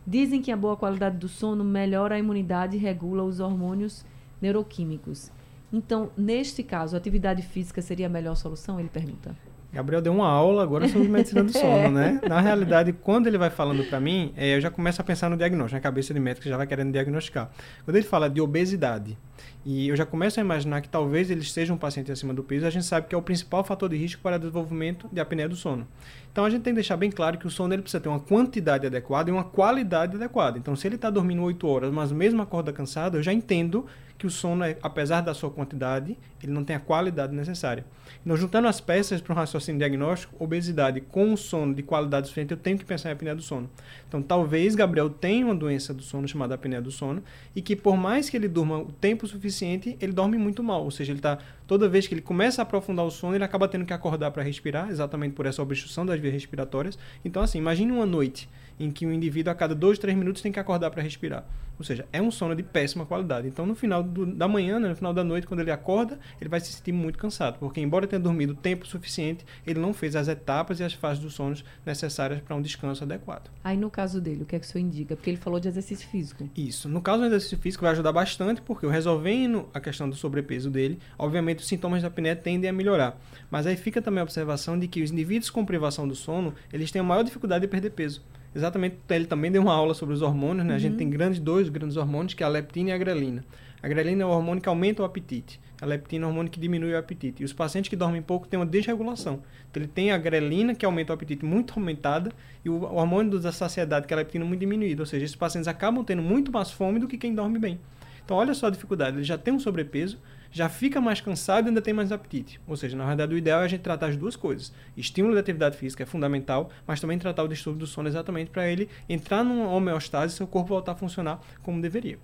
Dizem 0.07 0.42
que 0.42 0.51
a 0.51 0.57
boa 0.57 0.77
qualidade 0.77 1.18
do 1.18 1.29
sono 1.29 1.62
melhora 1.62 2.16
a 2.16 2.18
imunidade 2.18 2.77
e 2.77 2.81
regula 2.81 3.23
os 3.23 3.38
hormônios 3.38 4.05
neuroquímicos. 4.40 5.31
Então, 5.73 6.11
neste 6.16 6.64
caso, 6.64 6.96
atividade 6.96 7.42
física 7.42 7.81
seria 7.81 8.07
a 8.07 8.11
melhor 8.11 8.35
solução? 8.35 8.81
Ele 8.81 8.88
pergunta. 8.88 9.37
Gabriel 9.72 10.02
deu 10.02 10.12
uma 10.12 10.28
aula 10.28 10.62
agora 10.62 10.88
sobre 10.88 11.09
medicina 11.09 11.44
do 11.44 11.52
sono, 11.52 11.64
é. 11.66 11.88
né? 11.88 12.20
Na 12.28 12.40
realidade, 12.40 12.92
quando 12.92 13.28
ele 13.28 13.38
vai 13.38 13.50
falando 13.50 13.85
para 13.85 14.00
mim, 14.00 14.33
é, 14.37 14.56
eu 14.56 14.61
já 14.61 14.70
começo 14.70 15.00
a 15.00 15.04
pensar 15.04 15.30
no 15.30 15.37
diagnóstico, 15.37 15.76
na 15.76 15.80
cabeça 15.80 16.12
de 16.12 16.18
médico 16.18 16.48
já 16.48 16.56
vai 16.56 16.66
querendo 16.66 16.92
diagnosticar. 16.92 17.50
Quando 17.85 17.96
ele 17.96 18.06
fala 18.06 18.28
de 18.28 18.40
obesidade, 18.40 19.16
e 19.64 19.88
eu 19.88 19.96
já 19.96 20.07
começo 20.07 20.40
a 20.40 20.42
imaginar 20.42 20.81
que 20.81 20.88
talvez 20.88 21.31
ele 21.31 21.44
seja 21.44 21.72
um 21.72 21.76
paciente 21.76 22.11
acima 22.11 22.33
do 22.33 22.42
peso, 22.42 22.66
a 22.66 22.70
gente 22.70 22.85
sabe 22.85 23.07
que 23.07 23.14
é 23.14 23.18
o 23.18 23.22
principal 23.22 23.62
fator 23.62 23.88
de 23.88 23.96
risco 23.96 24.22
para 24.22 24.38
desenvolvimento 24.38 25.09
de 25.12 25.20
apneia 25.20 25.48
do 25.48 25.57
sono. 25.57 25.87
Então 26.33 26.44
a 26.44 26.50
gente 26.50 26.62
tem 26.62 26.72
que 26.72 26.76
deixar 26.76 26.96
bem 26.96 27.11
claro 27.11 27.37
que 27.38 27.46
o 27.46 27.50
sono 27.50 27.74
ele 27.74 27.83
precisa 27.83 28.00
ter 28.00 28.09
uma 28.09 28.20
quantidade 28.20 28.87
adequada 28.87 29.29
e 29.29 29.33
uma 29.33 29.44
qualidade 29.44 30.16
adequada. 30.16 30.59
Então 30.59 30.74
se 30.74 30.87
ele 30.87 30.94
está 30.94 31.11
dormindo 31.11 31.42
8 31.42 31.66
horas, 31.66 31.92
mas 31.92 32.12
mesmo 32.12 32.40
acorda 32.40 32.72
cansado, 32.72 33.16
eu 33.16 33.22
já 33.22 33.33
entendo 33.33 33.87
que 34.20 34.26
o 34.26 34.31
sono, 34.31 34.64
apesar 34.83 35.22
da 35.22 35.33
sua 35.33 35.50
quantidade, 35.50 36.14
ele 36.42 36.53
não 36.53 36.62
tem 36.62 36.76
a 36.76 36.81
qualidade 36.81 37.35
necessária. 37.35 37.87
Então, 38.20 38.37
juntando 38.37 38.68
as 38.68 38.79
peças 38.79 39.18
para 39.18 39.33
um 39.33 39.37
raciocínio 39.37 39.79
diagnóstico, 39.79 40.37
obesidade 40.38 41.00
com 41.00 41.35
sono 41.38 41.74
de 41.74 41.83
qualidade 41.83 42.26
suficiente, 42.26 42.50
eu 42.50 42.59
tenho 42.59 42.76
que 42.76 42.85
pensar 42.85 43.09
em 43.09 43.12
apneia 43.12 43.35
do 43.35 43.40
sono. 43.40 43.70
Então, 44.07 44.20
talvez 44.20 44.74
Gabriel 44.74 45.09
tenha 45.09 45.46
uma 45.46 45.55
doença 45.55 45.94
do 45.94 46.03
sono 46.03 46.29
chamada 46.29 46.55
apneia 46.55 46.83
do 46.83 46.90
sono 46.90 47.22
e 47.57 47.62
que, 47.62 47.74
por 47.74 47.96
mais 47.96 48.29
que 48.29 48.37
ele 48.37 48.46
durma 48.46 48.79
o 48.79 48.92
tempo 48.92 49.26
suficiente, 49.31 49.97
ele 50.01 50.12
dorme 50.12 50.37
muito 50.37 50.62
mal. 50.62 50.85
Ou 50.85 50.90
seja, 50.90 51.12
ele 51.12 51.19
está 51.19 51.38
toda 51.66 51.88
vez 51.88 52.07
que 52.07 52.14
ele 52.14 52.21
começa 52.21 52.61
a 52.61 52.64
aprofundar 52.64 53.05
o 53.05 53.11
sono, 53.11 53.35
ele 53.35 53.45
acaba 53.45 53.69
tendo 53.69 53.85
que 53.85 53.93
acordar 53.93 54.31
para 54.31 54.43
respirar, 54.43 54.90
exatamente 54.90 55.35
por 55.35 55.47
essa 55.47 55.62
obstrução 55.62 56.05
das 56.05 56.21
vias 56.21 56.33
respiratórias. 56.33 56.99
Então, 57.25 57.43
assim, 57.43 57.59
imagine 57.59 57.93
uma 57.93 58.07
noite 58.07 58.49
em 58.81 58.90
que 58.90 59.05
o 59.05 59.12
indivíduo 59.12 59.53
a 59.53 59.55
cada 59.55 59.75
dois, 59.75 59.99
três 59.99 60.16
minutos 60.16 60.40
tem 60.40 60.51
que 60.51 60.59
acordar 60.59 60.90
para 60.90 61.03
respirar. 61.03 61.45
Ou 61.79 61.85
seja, 61.85 62.07
é 62.12 62.21
um 62.21 62.31
sono 62.31 62.55
de 62.55 62.62
péssima 62.62 63.07
qualidade. 63.07 63.49
Então, 63.49 63.64
no 63.64 63.75
final 63.75 64.03
do, 64.03 64.27
da 64.27 64.47
manhã, 64.47 64.79
né, 64.79 64.88
no 64.88 64.95
final 64.95 65.14
da 65.14 65.25
noite, 65.25 65.47
quando 65.47 65.61
ele 65.61 65.71
acorda, 65.71 66.19
ele 66.38 66.51
vai 66.51 66.61
se 66.61 66.71
sentir 66.73 66.93
muito 66.93 67.19
cansado, 67.19 67.59
porque 67.59 67.81
embora 67.81 68.07
tenha 68.07 68.21
dormido 68.21 68.55
tempo 68.55 68.87
suficiente, 68.87 69.47
ele 69.66 69.81
não 69.81 69.95
fez 69.95 70.14
as 70.14 70.29
etapas 70.29 70.79
e 70.79 70.85
as 70.85 70.93
fases 70.93 71.23
dos 71.23 71.33
sonos 71.33 71.64
necessárias 71.85 72.40
para 72.40 72.55
um 72.55 72.61
descanso 72.61 73.05
adequado. 73.05 73.51
Aí, 73.64 73.79
no 73.79 73.90
caso 73.90 74.21
dele, 74.21 74.43
o 74.43 74.47
que 74.47 74.57
é 74.57 74.59
que 74.59 74.66
o 74.66 74.69
senhor 74.69 74.85
indica? 74.85 75.16
Porque 75.16 75.31
ele 75.31 75.38
falou 75.38 75.59
de 75.59 75.69
exercício 75.69 76.07
físico. 76.09 76.51
Isso. 76.55 76.87
No 76.87 77.01
caso 77.01 77.21
do 77.21 77.27
exercício 77.27 77.57
físico, 77.57 77.83
vai 77.83 77.93
ajudar 77.93 78.12
bastante, 78.12 78.61
porque 78.61 78.87
resolvendo 78.87 79.66
a 79.73 79.81
questão 79.81 80.09
do 80.09 80.16
sobrepeso 80.16 80.71
dele, 80.71 80.99
obviamente 81.19 81.61
os 81.61 81.66
sintomas 81.66 82.03
da 82.03 82.09
apneia 82.09 82.37
tendem 82.37 82.69
a 82.69 82.73
melhorar. 82.75 83.19
Mas 83.51 83.66
aí 83.66 83.77
fica 83.77 84.03
também 84.03 84.21
a 84.21 84.25
observação 84.25 84.79
de 84.79 84.87
que 84.87 85.03
os 85.03 85.11
indivíduos 85.11 85.49
com 85.49 85.64
privação 85.64 86.07
do 86.07 86.14
sono, 86.14 86.55
eles 86.71 86.90
têm 86.90 87.01
a 87.01 87.05
maior 87.05 87.23
dificuldade 87.23 87.62
de 87.62 87.69
perder 87.69 87.90
peso. 87.90 88.23
Exatamente, 88.55 88.97
ele 89.09 89.27
também 89.27 89.51
deu 89.51 89.63
uma 89.63 89.73
aula 89.73 89.95
sobre 89.95 90.15
os 90.15 90.23
hormônios, 90.23 90.67
né? 90.67 90.73
Uhum. 90.73 90.77
A 90.77 90.79
gente 90.79 90.93
uhum. 90.93 90.99
tem 90.99 91.11
grandes 91.11 91.39
dois 91.39 91.69
grandes 91.69 91.97
hormônios, 91.97 92.35
que 92.35 92.43
é 92.43 92.47
a 92.47 92.49
leptina 92.49 92.91
e 92.91 92.93
a 92.93 92.99
grelina. 92.99 93.45
A 93.83 93.89
grelina 93.89 94.23
é 94.23 94.27
o 94.27 94.29
hormônio 94.29 94.63
que 94.63 94.69
aumenta 94.69 95.03
o 95.03 95.05
apetite. 95.05 95.61
A 95.81 95.87
leptina 95.87 96.25
é 96.25 96.27
o 96.27 96.29
hormônio 96.29 96.51
que 96.51 96.61
diminui 96.61 96.93
o 96.93 96.99
apetite. 96.99 97.43
E 97.43 97.45
os 97.45 97.53
pacientes 97.53 97.89
que 97.89 97.97
dormem 97.97 98.21
pouco 98.21 98.47
têm 98.47 98.59
uma 98.59 98.67
desregulação. 98.67 99.41
Então, 99.71 99.83
ele 99.83 99.89
tem 99.89 100.11
a 100.11 100.19
grelina, 100.19 100.75
que 100.75 100.85
aumenta 100.85 101.13
o 101.13 101.15
apetite, 101.15 101.45
muito 101.45 101.75
aumentada, 101.79 102.31
e 102.63 102.69
o 102.69 102.83
hormônio 102.83 103.39
da 103.39 103.53
saciedade, 103.53 104.07
que 104.07 104.13
é 104.13 104.17
a 104.17 104.19
leptina, 104.19 104.45
muito 104.45 104.61
diminuído. 104.61 105.01
Ou 105.01 105.07
seja, 105.07 105.25
esses 105.25 105.37
pacientes 105.37 105.69
acabam 105.69 106.05
tendo 106.05 106.21
muito 106.21 106.53
mais 106.53 106.71
fome 106.71 106.99
do 106.99 107.09
que 107.09 107.17
quem 107.17 107.35
dorme 107.35 107.59
bem. 107.59 107.81
Então, 108.23 108.37
olha 108.37 108.53
só 108.53 108.67
a 108.67 108.71
dificuldade. 108.71 109.17
Ele 109.17 109.25
já 109.25 109.39
tem 109.39 109.55
um 109.55 109.59
sobrepeso, 109.59 110.19
já 110.51 110.69
fica 110.69 111.01
mais 111.01 111.21
cansado 111.21 111.67
e 111.67 111.69
ainda 111.69 111.81
tem 111.81 111.95
mais 111.95 112.11
apetite. 112.11 112.61
Ou 112.67 112.77
seja, 112.77 112.97
na 112.97 113.07
verdade, 113.07 113.35
o 113.35 113.39
ideal 113.39 113.63
é 113.63 113.65
a 113.65 113.69
gente 113.69 113.83
tratar 113.83 114.07
as 114.07 114.17
duas 114.17 114.37
coisas. 114.37 114.73
Estímulo 114.97 115.35
da 115.35 115.41
atividade 115.41 115.77
física 115.77 116.03
é 116.03 116.07
fundamental, 116.07 116.71
mas 116.87 117.01
também 117.01 117.19
tratar 117.19 117.45
o 117.45 117.49
distúrbio 117.49 117.81
do 117.81 117.87
sono 117.87 118.09
exatamente 118.09 118.51
para 118.51 118.69
ele 118.69 118.89
entrar 119.09 119.45
numa 119.45 119.69
homeostase 119.71 120.35
e 120.35 120.37
seu 120.37 120.47
corpo 120.47 120.71
voltar 120.71 120.93
a 120.93 120.97
funcionar 120.97 121.41
como 121.63 121.81
deveria. 121.81 122.19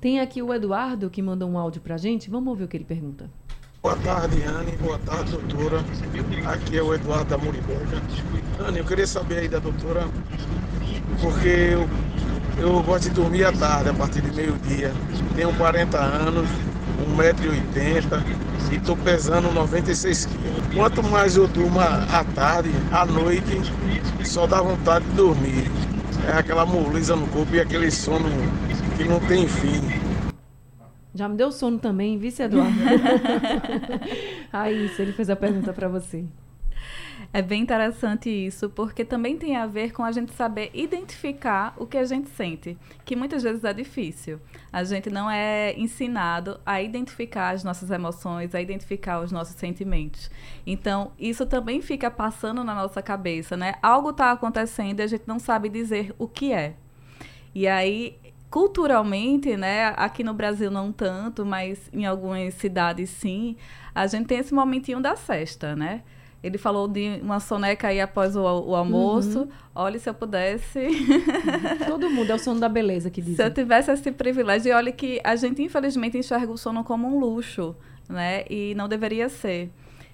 Tem 0.00 0.20
aqui 0.20 0.40
o 0.40 0.54
Eduardo 0.54 1.10
que 1.10 1.20
mandou 1.20 1.50
um 1.50 1.58
áudio 1.58 1.80
para 1.80 1.96
a 1.96 1.98
gente. 1.98 2.30
Vamos 2.30 2.48
ouvir 2.48 2.64
o 2.64 2.68
que 2.68 2.76
ele 2.76 2.84
pergunta. 2.84 3.28
Boa 3.82 3.96
tarde, 3.96 4.42
Anne. 4.42 4.72
Boa 4.76 4.98
tarde, 4.98 5.32
doutora. 5.32 5.78
Aqui 6.52 6.78
é 6.78 6.82
o 6.82 6.94
Eduardo 6.94 7.30
da 7.30 7.38
Muribeca. 7.38 8.02
Anne, 8.60 8.78
eu 8.78 8.84
queria 8.84 9.06
saber 9.06 9.38
aí 9.38 9.48
da 9.48 9.58
doutora, 9.58 10.04
porque 11.20 11.48
eu, 11.48 11.88
eu 12.58 12.82
gosto 12.82 13.08
de 13.08 13.14
dormir 13.14 13.44
à 13.44 13.52
tarde, 13.52 13.90
a 13.90 13.94
partir 13.94 14.20
de 14.20 14.32
meio-dia. 14.34 14.92
Tenho 15.34 15.56
40 15.56 15.98
anos, 15.98 16.48
1,80m 17.16 18.22
e 18.72 18.76
estou 18.76 18.96
pesando 18.96 19.52
96 19.52 20.26
quilos. 20.26 20.74
Quanto 20.74 21.02
mais 21.02 21.36
eu 21.36 21.46
durmo 21.48 21.80
à 21.80 22.24
tarde, 22.34 22.70
à 22.92 23.04
noite, 23.06 23.60
só 24.24 24.46
dá 24.46 24.60
vontade 24.60 25.04
de 25.06 25.12
dormir. 25.12 25.70
É 26.28 26.32
aquela 26.38 26.66
moleza 26.66 27.16
no 27.16 27.26
corpo 27.28 27.54
e 27.54 27.60
aquele 27.60 27.90
sono 27.90 28.28
que 28.96 29.04
não 29.04 29.20
tem 29.20 29.46
fim. 29.48 29.80
Já 31.14 31.28
me 31.28 31.36
deu 31.36 31.50
sono 31.50 31.78
também, 31.78 32.18
vice 32.18 32.42
Eduardo? 32.42 32.76
Aí, 34.52 34.86
isso, 34.86 35.00
ele 35.00 35.12
fez 35.12 35.30
a 35.30 35.36
pergunta 35.36 35.72
para 35.72 35.88
você. 35.88 36.24
É 37.30 37.42
bem 37.42 37.60
interessante 37.60 38.30
isso, 38.30 38.70
porque 38.70 39.04
também 39.04 39.36
tem 39.36 39.54
a 39.54 39.66
ver 39.66 39.92
com 39.92 40.02
a 40.02 40.10
gente 40.10 40.32
saber 40.32 40.70
identificar 40.72 41.74
o 41.76 41.86
que 41.86 41.98
a 41.98 42.04
gente 42.04 42.30
sente, 42.30 42.76
que 43.04 43.14
muitas 43.14 43.42
vezes 43.42 43.64
é 43.64 43.72
difícil. 43.74 44.40
A 44.72 44.82
gente 44.82 45.10
não 45.10 45.30
é 45.30 45.78
ensinado 45.78 46.58
a 46.64 46.80
identificar 46.80 47.50
as 47.50 47.62
nossas 47.62 47.90
emoções, 47.90 48.54
a 48.54 48.62
identificar 48.62 49.20
os 49.20 49.30
nossos 49.30 49.56
sentimentos. 49.56 50.30
Então, 50.66 51.12
isso 51.18 51.44
também 51.44 51.82
fica 51.82 52.10
passando 52.10 52.64
na 52.64 52.74
nossa 52.74 53.02
cabeça, 53.02 53.58
né? 53.58 53.74
Algo 53.82 54.08
está 54.08 54.32
acontecendo 54.32 55.00
e 55.00 55.02
a 55.02 55.06
gente 55.06 55.24
não 55.26 55.38
sabe 55.38 55.68
dizer 55.68 56.14
o 56.18 56.26
que 56.26 56.50
é. 56.54 56.76
E 57.54 57.68
aí, 57.68 58.16
culturalmente, 58.48 59.54
né, 59.54 59.92
aqui 59.98 60.24
no 60.24 60.32
Brasil 60.32 60.70
não 60.70 60.90
tanto, 60.90 61.44
mas 61.44 61.90
em 61.92 62.06
algumas 62.06 62.54
cidades 62.54 63.10
sim, 63.10 63.54
a 63.94 64.06
gente 64.06 64.26
tem 64.26 64.38
esse 64.38 64.54
momentinho 64.54 65.00
da 65.00 65.14
festa, 65.14 65.76
né? 65.76 66.02
Ele 66.42 66.56
falou 66.56 66.86
de 66.86 67.18
uma 67.20 67.40
soneca 67.40 67.88
aí 67.88 68.00
após 68.00 68.36
o, 68.36 68.42
o 68.42 68.76
almoço. 68.76 69.40
Uhum. 69.40 69.48
Olha, 69.74 69.98
se 69.98 70.08
eu 70.08 70.14
pudesse. 70.14 70.86
Todo 71.86 72.08
mundo 72.10 72.30
é 72.30 72.34
o 72.34 72.38
sono 72.38 72.60
da 72.60 72.68
beleza 72.68 73.10
que 73.10 73.20
diz. 73.20 73.36
Se 73.36 73.44
eu 73.44 73.52
tivesse 73.52 73.90
esse 73.90 74.12
privilégio, 74.12 74.70
e 74.70 74.72
olha 74.72 74.92
que 74.92 75.20
a 75.24 75.34
gente 75.34 75.62
infelizmente 75.62 76.16
enxerga 76.16 76.52
o 76.52 76.56
sono 76.56 76.84
como 76.84 77.08
um 77.08 77.18
luxo, 77.18 77.74
né? 78.08 78.44
E 78.48 78.72
não 78.76 78.88
deveria 78.88 79.28
ser. 79.28 79.72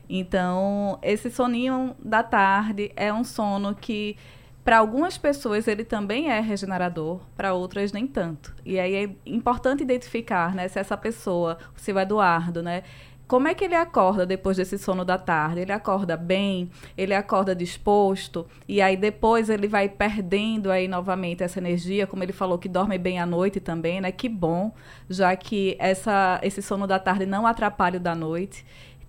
Então, 0.08 0.98
esse 1.02 1.30
soninho 1.30 1.94
da 2.02 2.22
tarde 2.22 2.90
é 2.96 3.12
um 3.12 3.24
sono 3.24 3.74
que 3.74 4.16
para 4.64 4.78
algumas 4.78 5.18
pessoas 5.18 5.68
ele 5.68 5.84
também 5.84 6.30
é 6.30 6.40
regenerador, 6.40 7.20
para 7.37 7.52
outras 7.52 7.92
nem 7.92 8.06
tanto. 8.06 8.54
E 8.64 8.78
aí 8.78 8.94
é 8.94 9.10
importante 9.26 9.82
identificar, 9.82 10.54
né, 10.54 10.68
se 10.68 10.78
essa 10.78 10.96
pessoa, 10.96 11.58
o 11.76 11.78
seu 11.78 11.98
Eduardo, 11.98 12.62
né, 12.62 12.82
como 13.26 13.48
é 13.48 13.54
que 13.54 13.64
ele 13.64 13.74
acorda 13.74 14.26
depois 14.26 14.56
desse 14.56 14.78
sono 14.78 15.04
da 15.04 15.16
tarde? 15.16 15.60
Ele 15.60 15.72
acorda 15.72 16.16
bem, 16.16 16.70
ele 16.96 17.14
acorda 17.14 17.54
disposto, 17.54 18.46
e 18.68 18.82
aí 18.82 18.96
depois 18.96 19.48
ele 19.48 19.66
vai 19.66 19.88
perdendo 19.88 20.70
aí 20.70 20.87
novamente 20.87 21.42
essa 21.42 21.58
energia, 21.58 22.06
como 22.06 22.22
ele 22.22 22.32
falou 22.32 22.58
que 22.58 22.68
dorme 22.68 22.98
bem 22.98 23.18
à 23.18 23.26
noite 23.26 23.60
também, 23.60 24.00
né? 24.00 24.12
Que 24.12 24.28
bom, 24.28 24.72
já 25.08 25.34
que 25.37 25.76
essa, 25.78 26.38
esse 26.42 26.60
sono 26.60 26.87
da 26.87 26.98
tarde 26.98 27.24
não 27.24 27.46
atrapalha 27.46 27.98
o 27.98 28.00
da 28.00 28.14
noite 28.14 28.64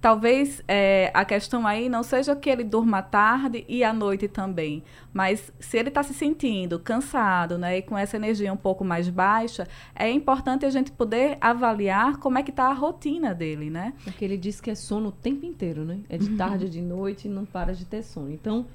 talvez 0.06 0.62
é, 0.68 1.10
a 1.15 1.26
questão 1.26 1.65
aí 1.65 1.89
não 1.89 2.04
seja 2.04 2.36
que 2.36 2.48
ele 2.48 2.63
durma 2.63 3.02
tarde 3.02 3.65
e 3.68 3.84
à 3.84 3.91
noite 3.91 4.28
também, 4.28 4.84
mas 5.12 5.52
se 5.60 5.80
ele 5.80 5.89
está 5.89 6.04
se 6.04 6.13
sentindo 6.13 6.78
cansado, 6.78 7.58
né, 7.58 7.80
e 7.80 7.82
com 7.82 7.98
essa 7.98 8.15
energia 8.15 8.54
um 8.54 8.58
pouco 8.58 8.86
mais 8.86 9.10
baixa, 9.10 9.68
é 9.96 10.08
importante 10.08 10.63
a 10.63 10.70
gente 10.70 10.91
poder 10.91 11.39
avaliar 11.41 12.18
como 12.18 12.38
é 12.38 12.44
que 12.44 12.52
está 12.52 12.65
a 12.65 12.74
rotina 12.74 13.34
dele, 13.34 13.72
né? 13.72 13.94
Porque 14.04 14.24
ele 14.24 14.38
diz 14.38 14.62
que 14.62 14.70
é 14.70 14.76
sono 14.76 15.10
o 15.10 15.12
tempo 15.12 15.44
inteiro, 15.44 15.84
né? 15.84 16.02
É 16.08 16.20
de 16.20 16.38
tarde, 16.38 16.70
de 16.70 16.84
noite 16.84 17.28
não 17.28 17.44
para 17.44 17.74
de 17.74 17.84
ter 17.84 18.04
sono. 18.04 18.30
Então, 18.30 18.68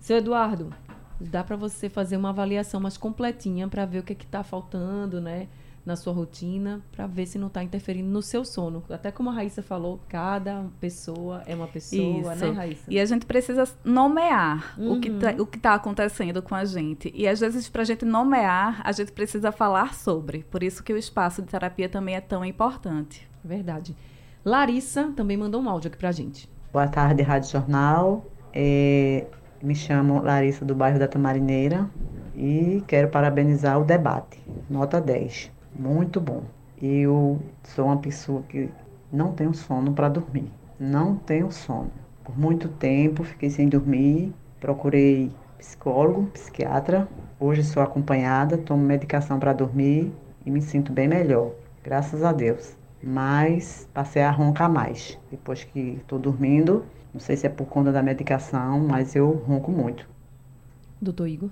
seu 0.00 0.16
Eduardo, 0.16 0.74
dá 1.20 1.44
para 1.44 1.54
você 1.54 1.88
fazer 1.88 2.16
uma 2.16 2.30
avaliação 2.30 2.80
mais 2.80 2.96
completinha 2.96 3.68
para 3.68 3.86
ver 3.86 4.00
o 4.00 4.02
que 4.02 4.12
é 4.12 4.16
está 4.16 4.42
faltando, 4.42 5.20
né? 5.20 5.46
Na 5.88 5.96
sua 5.96 6.12
rotina 6.12 6.82
para 6.92 7.06
ver 7.06 7.24
se 7.24 7.38
não 7.38 7.46
está 7.46 7.62
interferindo 7.62 8.10
no 8.10 8.20
seu 8.20 8.44
sono. 8.44 8.84
Até 8.90 9.10
como 9.10 9.30
a 9.30 9.32
Raíssa 9.32 9.62
falou, 9.62 9.98
cada 10.06 10.66
pessoa 10.78 11.42
é 11.46 11.54
uma 11.54 11.66
pessoa, 11.66 12.34
Isso. 12.34 12.44
né, 12.44 12.50
Raíssa? 12.50 12.84
E 12.86 13.00
a 13.00 13.06
gente 13.06 13.24
precisa 13.24 13.66
nomear 13.82 14.74
uhum. 14.78 14.92
o 14.92 15.00
que 15.00 15.10
tá, 15.10 15.34
o 15.38 15.46
que 15.46 15.56
está 15.56 15.72
acontecendo 15.72 16.42
com 16.42 16.54
a 16.54 16.66
gente. 16.66 17.10
E 17.16 17.26
às 17.26 17.40
vezes 17.40 17.70
para 17.70 17.80
a 17.80 17.84
gente 17.86 18.04
nomear, 18.04 18.82
a 18.84 18.92
gente 18.92 19.10
precisa 19.12 19.50
falar 19.50 19.94
sobre. 19.94 20.44
Por 20.50 20.62
isso 20.62 20.84
que 20.84 20.92
o 20.92 20.96
espaço 20.98 21.40
de 21.40 21.48
terapia 21.48 21.88
também 21.88 22.16
é 22.16 22.20
tão 22.20 22.44
importante. 22.44 23.26
Verdade. 23.42 23.96
Larissa 24.44 25.10
também 25.16 25.38
mandou 25.38 25.62
um 25.62 25.70
áudio 25.70 25.88
aqui 25.88 25.96
para 25.96 26.10
a 26.10 26.12
gente. 26.12 26.46
Boa 26.70 26.86
tarde, 26.86 27.22
Rádio 27.22 27.50
Jornal. 27.50 28.26
É, 28.52 29.26
me 29.62 29.74
chamo 29.74 30.22
Larissa 30.22 30.66
do 30.66 30.74
bairro 30.74 30.98
da 30.98 31.08
Tamarineira 31.08 31.88
e 32.36 32.84
quero 32.86 33.08
parabenizar 33.08 33.80
o 33.80 33.84
debate. 33.84 34.38
Nota 34.68 35.00
10 35.00 35.56
muito 35.74 36.20
bom. 36.20 36.42
Eu 36.80 37.40
sou 37.64 37.86
uma 37.86 37.96
pessoa 37.96 38.42
que 38.42 38.70
não 39.12 39.32
tenho 39.32 39.54
sono 39.54 39.92
para 39.92 40.08
dormir. 40.08 40.50
Não 40.78 41.16
tenho 41.16 41.50
sono. 41.50 41.90
Por 42.22 42.38
muito 42.38 42.68
tempo 42.68 43.24
fiquei 43.24 43.50
sem 43.50 43.68
dormir, 43.68 44.32
procurei 44.60 45.32
psicólogo, 45.58 46.26
psiquiatra. 46.26 47.08
Hoje 47.40 47.64
sou 47.64 47.82
acompanhada, 47.82 48.58
tomo 48.58 48.82
medicação 48.82 49.38
para 49.38 49.52
dormir 49.52 50.12
e 50.44 50.50
me 50.50 50.60
sinto 50.60 50.92
bem 50.92 51.08
melhor, 51.08 51.52
graças 51.82 52.22
a 52.22 52.32
Deus. 52.32 52.76
Mas 53.02 53.88
passei 53.94 54.22
a 54.22 54.30
roncar 54.30 54.70
mais. 54.70 55.18
Depois 55.30 55.64
que 55.64 55.98
estou 56.00 56.18
dormindo, 56.18 56.84
não 57.12 57.20
sei 57.20 57.36
se 57.36 57.46
é 57.46 57.50
por 57.50 57.66
conta 57.66 57.90
da 57.92 58.02
medicação, 58.02 58.80
mas 58.80 59.16
eu 59.16 59.30
ronco 59.30 59.70
muito. 59.70 60.08
Doutor 61.00 61.28
Igor? 61.28 61.50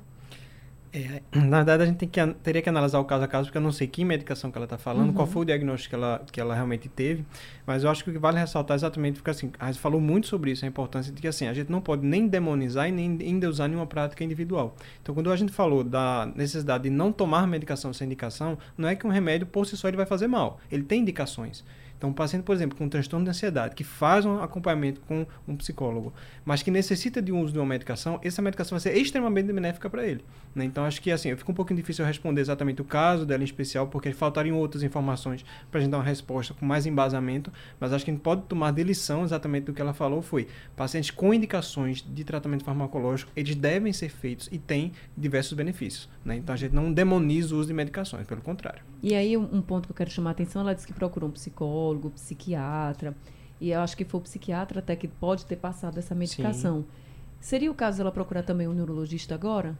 É, 0.96 1.20
na 1.36 1.58
verdade, 1.58 1.82
a 1.82 1.86
gente 1.86 1.98
tem 1.98 2.08
que, 2.08 2.26
teria 2.42 2.62
que 2.62 2.70
analisar 2.70 2.98
o 2.98 3.04
caso 3.04 3.22
a 3.22 3.28
caso, 3.28 3.48
porque 3.48 3.58
eu 3.58 3.62
não 3.62 3.70
sei 3.70 3.86
que 3.86 4.02
medicação 4.02 4.50
que 4.50 4.56
ela 4.56 4.64
está 4.64 4.78
falando, 4.78 5.08
uhum. 5.08 5.12
qual 5.12 5.26
foi 5.26 5.42
o 5.42 5.44
diagnóstico 5.44 5.90
que 5.90 5.94
ela, 5.94 6.22
que 6.32 6.40
ela 6.40 6.54
realmente 6.54 6.88
teve, 6.88 7.22
mas 7.66 7.84
eu 7.84 7.90
acho 7.90 8.02
que 8.02 8.08
o 8.08 8.12
que 8.14 8.18
vale 8.18 8.38
ressaltar 8.38 8.76
é 8.76 8.78
exatamente 8.78 9.16
porque 9.16 9.30
assim, 9.30 9.52
a 9.58 9.66
gente 9.66 9.78
falou 9.78 10.00
muito 10.00 10.26
sobre 10.26 10.52
isso, 10.52 10.64
a 10.64 10.68
importância 10.68 11.12
de 11.12 11.20
que 11.20 11.28
assim, 11.28 11.48
a 11.48 11.52
gente 11.52 11.70
não 11.70 11.82
pode 11.82 12.06
nem 12.06 12.26
demonizar 12.26 12.88
e 12.88 12.92
nem 12.92 13.12
endeusar 13.28 13.68
nenhuma 13.68 13.86
prática 13.86 14.24
individual. 14.24 14.74
Então, 15.02 15.14
quando 15.14 15.30
a 15.30 15.36
gente 15.36 15.52
falou 15.52 15.84
da 15.84 16.30
necessidade 16.34 16.84
de 16.84 16.90
não 16.90 17.12
tomar 17.12 17.46
medicação 17.46 17.92
sem 17.92 18.06
indicação, 18.06 18.56
não 18.78 18.88
é 18.88 18.96
que 18.96 19.06
um 19.06 19.10
remédio 19.10 19.46
por 19.46 19.66
si 19.66 19.76
só 19.76 19.88
ele 19.88 19.98
vai 19.98 20.06
fazer 20.06 20.28
mal, 20.28 20.58
ele 20.72 20.82
tem 20.82 21.02
indicações. 21.02 21.62
Então, 21.96 22.10
um 22.10 22.12
paciente, 22.12 22.42
por 22.42 22.54
exemplo, 22.54 22.76
com 22.76 22.88
transtorno 22.88 23.24
de 23.24 23.30
ansiedade, 23.30 23.74
que 23.74 23.84
faz 23.84 24.24
um 24.24 24.42
acompanhamento 24.42 25.00
com 25.02 25.26
um 25.48 25.56
psicólogo, 25.56 26.12
mas 26.44 26.62
que 26.62 26.70
necessita 26.70 27.22
de 27.22 27.32
um 27.32 27.40
uso 27.40 27.52
de 27.52 27.58
uma 27.58 27.66
medicação, 27.66 28.20
essa 28.22 28.42
medicação 28.42 28.76
vai 28.76 28.80
ser 28.80 28.96
extremamente 28.96 29.52
benéfica 29.52 29.88
para 29.88 30.06
ele. 30.06 30.24
Né? 30.54 30.64
Então, 30.64 30.84
acho 30.84 31.00
que 31.00 31.10
assim, 31.10 31.34
fica 31.36 31.50
um 31.50 31.54
pouquinho 31.54 31.78
difícil 31.78 32.04
responder 32.04 32.40
exatamente 32.40 32.80
o 32.80 32.84
caso 32.84 33.24
dela 33.24 33.42
em 33.42 33.44
especial, 33.44 33.86
porque 33.86 34.12
faltariam 34.12 34.58
outras 34.58 34.82
informações 34.82 35.44
para 35.70 35.78
a 35.78 35.82
gente 35.82 35.90
dar 35.90 35.98
uma 35.98 36.04
resposta 36.04 36.54
com 36.54 36.64
mais 36.64 36.86
embasamento, 36.86 37.52
mas 37.78 37.92
acho 37.92 38.04
que 38.04 38.10
a 38.10 38.14
gente 38.14 38.22
pode 38.22 38.42
tomar 38.42 38.72
de 38.72 38.82
lição 38.82 39.24
exatamente 39.24 39.64
do 39.64 39.72
que 39.72 39.80
ela 39.80 39.94
falou 39.94 40.22
foi, 40.22 40.48
pacientes 40.74 41.10
com 41.10 41.32
indicações 41.32 42.04
de 42.06 42.24
tratamento 42.24 42.64
farmacológico, 42.64 43.30
eles 43.36 43.54
devem 43.54 43.92
ser 43.92 44.08
feitos 44.08 44.48
e 44.52 44.58
têm 44.58 44.92
diversos 45.16 45.52
benefícios. 45.54 46.08
Né? 46.24 46.36
Então, 46.36 46.54
a 46.54 46.56
gente 46.56 46.74
não 46.74 46.92
demoniza 46.92 47.54
o 47.54 47.58
uso 47.58 47.68
de 47.68 47.74
medicações, 47.74 48.26
pelo 48.26 48.40
contrário. 48.40 48.82
E 49.06 49.14
aí, 49.14 49.36
um 49.36 49.62
ponto 49.62 49.86
que 49.86 49.92
eu 49.92 49.96
quero 49.96 50.10
chamar 50.10 50.30
a 50.30 50.32
atenção, 50.32 50.62
ela 50.62 50.74
disse 50.74 50.84
que 50.84 50.92
procurou 50.92 51.28
um 51.28 51.32
psicólogo, 51.32 52.10
psiquiatra, 52.10 53.14
e 53.60 53.70
eu 53.70 53.80
acho 53.80 53.96
que 53.96 54.04
foi 54.04 54.18
o 54.18 54.22
psiquiatra 54.24 54.80
até 54.80 54.96
que 54.96 55.06
pode 55.06 55.46
ter 55.46 55.54
passado 55.54 55.96
essa 55.96 56.12
medicação. 56.12 56.78
Sim. 56.80 56.86
Seria 57.38 57.70
o 57.70 57.74
caso 57.74 57.98
dela 57.98 58.10
procurar 58.10 58.42
também 58.42 58.66
um 58.66 58.72
neurologista 58.72 59.32
agora? 59.32 59.78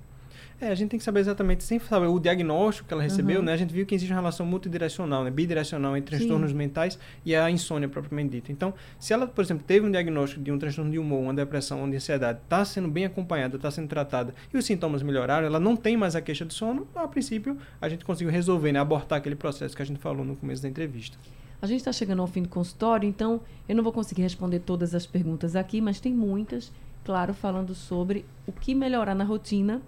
É, 0.59 0.69
a 0.69 0.75
gente 0.75 0.89
tem 0.89 0.99
que 0.99 1.05
saber 1.05 1.21
exatamente, 1.21 1.63
sem 1.65 1.79
saber 1.79 2.07
o 2.07 2.19
diagnóstico 2.19 2.89
que 2.89 2.95
ela 2.95 3.03
recebeu, 3.03 3.41
uhum. 3.41 3.45
né? 3.45 3.53
A 3.53 3.57
gente 3.59 3.75
viu 3.75 3.85
que 3.85 3.95
existe 3.95 4.11
uma 4.11 4.21
relação 4.21 4.47
multidirecional, 4.47 5.23
né? 5.23 5.31
bidirecional 5.31 5.95
entre 5.97 6.17
transtornos 6.17 6.51
Sim. 6.51 6.57
mentais 6.57 6.99
e 7.27 7.37
a 7.37 7.51
insônia 7.51 7.89
propriamente 7.89 8.31
dita. 8.31 8.51
Então, 8.51 8.73
se 8.99 9.13
ela, 9.13 9.27
por 9.27 9.45
exemplo, 9.45 9.65
teve 9.67 9.87
um 9.87 9.91
diagnóstico 9.91 10.43
de 10.43 10.51
um 10.51 10.59
transtorno 10.59 10.91
de 10.91 10.99
humor, 10.99 11.21
uma 11.21 11.35
depressão, 11.35 11.85
uma 11.85 11.95
ansiedade, 11.95 12.39
está 12.43 12.65
sendo 12.65 12.89
bem 12.89 13.05
acompanhada, 13.05 13.57
está 13.57 13.71
sendo 13.71 13.87
tratada 13.87 14.35
e 14.53 14.57
os 14.57 14.65
sintomas 14.65 15.03
melhoraram, 15.03 15.47
ela 15.47 15.61
não 15.61 15.77
tem 15.77 15.95
mais 15.95 16.17
a 16.17 16.23
queixa 16.23 16.47
de 16.47 16.55
sono, 16.55 16.89
a 16.95 17.07
princípio 17.07 17.59
a 17.79 17.87
gente 17.89 18.03
conseguiu 18.03 18.33
resolver, 18.33 18.73
né? 18.73 18.79
Abortar 18.79 19.19
aquele 19.19 19.37
processo 19.37 19.77
que 19.77 19.83
a 19.83 19.87
gente 19.87 20.01
falou 20.01 20.25
no 20.25 20.37
começo 20.37 20.63
da 20.63 20.69
entrevista. 20.71 21.19
A 21.61 21.67
gente 21.67 21.79
está 21.79 21.93
chegando 21.93 22.23
ao 22.23 22.27
fim 22.27 22.43
do 22.43 22.49
consultório, 22.49 23.07
então 23.07 23.43
eu 23.69 23.77
não 23.77 23.85
vou 23.85 23.93
conseguir 23.93 24.23
responder 24.23 24.61
todas 24.61 24.95
as 24.95 25.05
perguntas 25.05 25.55
aqui, 25.55 25.83
mas 25.83 26.01
tem 26.01 26.15
muitas, 26.15 26.73
claro, 27.05 27.35
falando 27.35 27.75
sobre 27.75 28.25
o 28.47 28.53
que 28.53 28.75
melhorar 28.75 29.15
na 29.15 29.25
rotina 29.25 29.83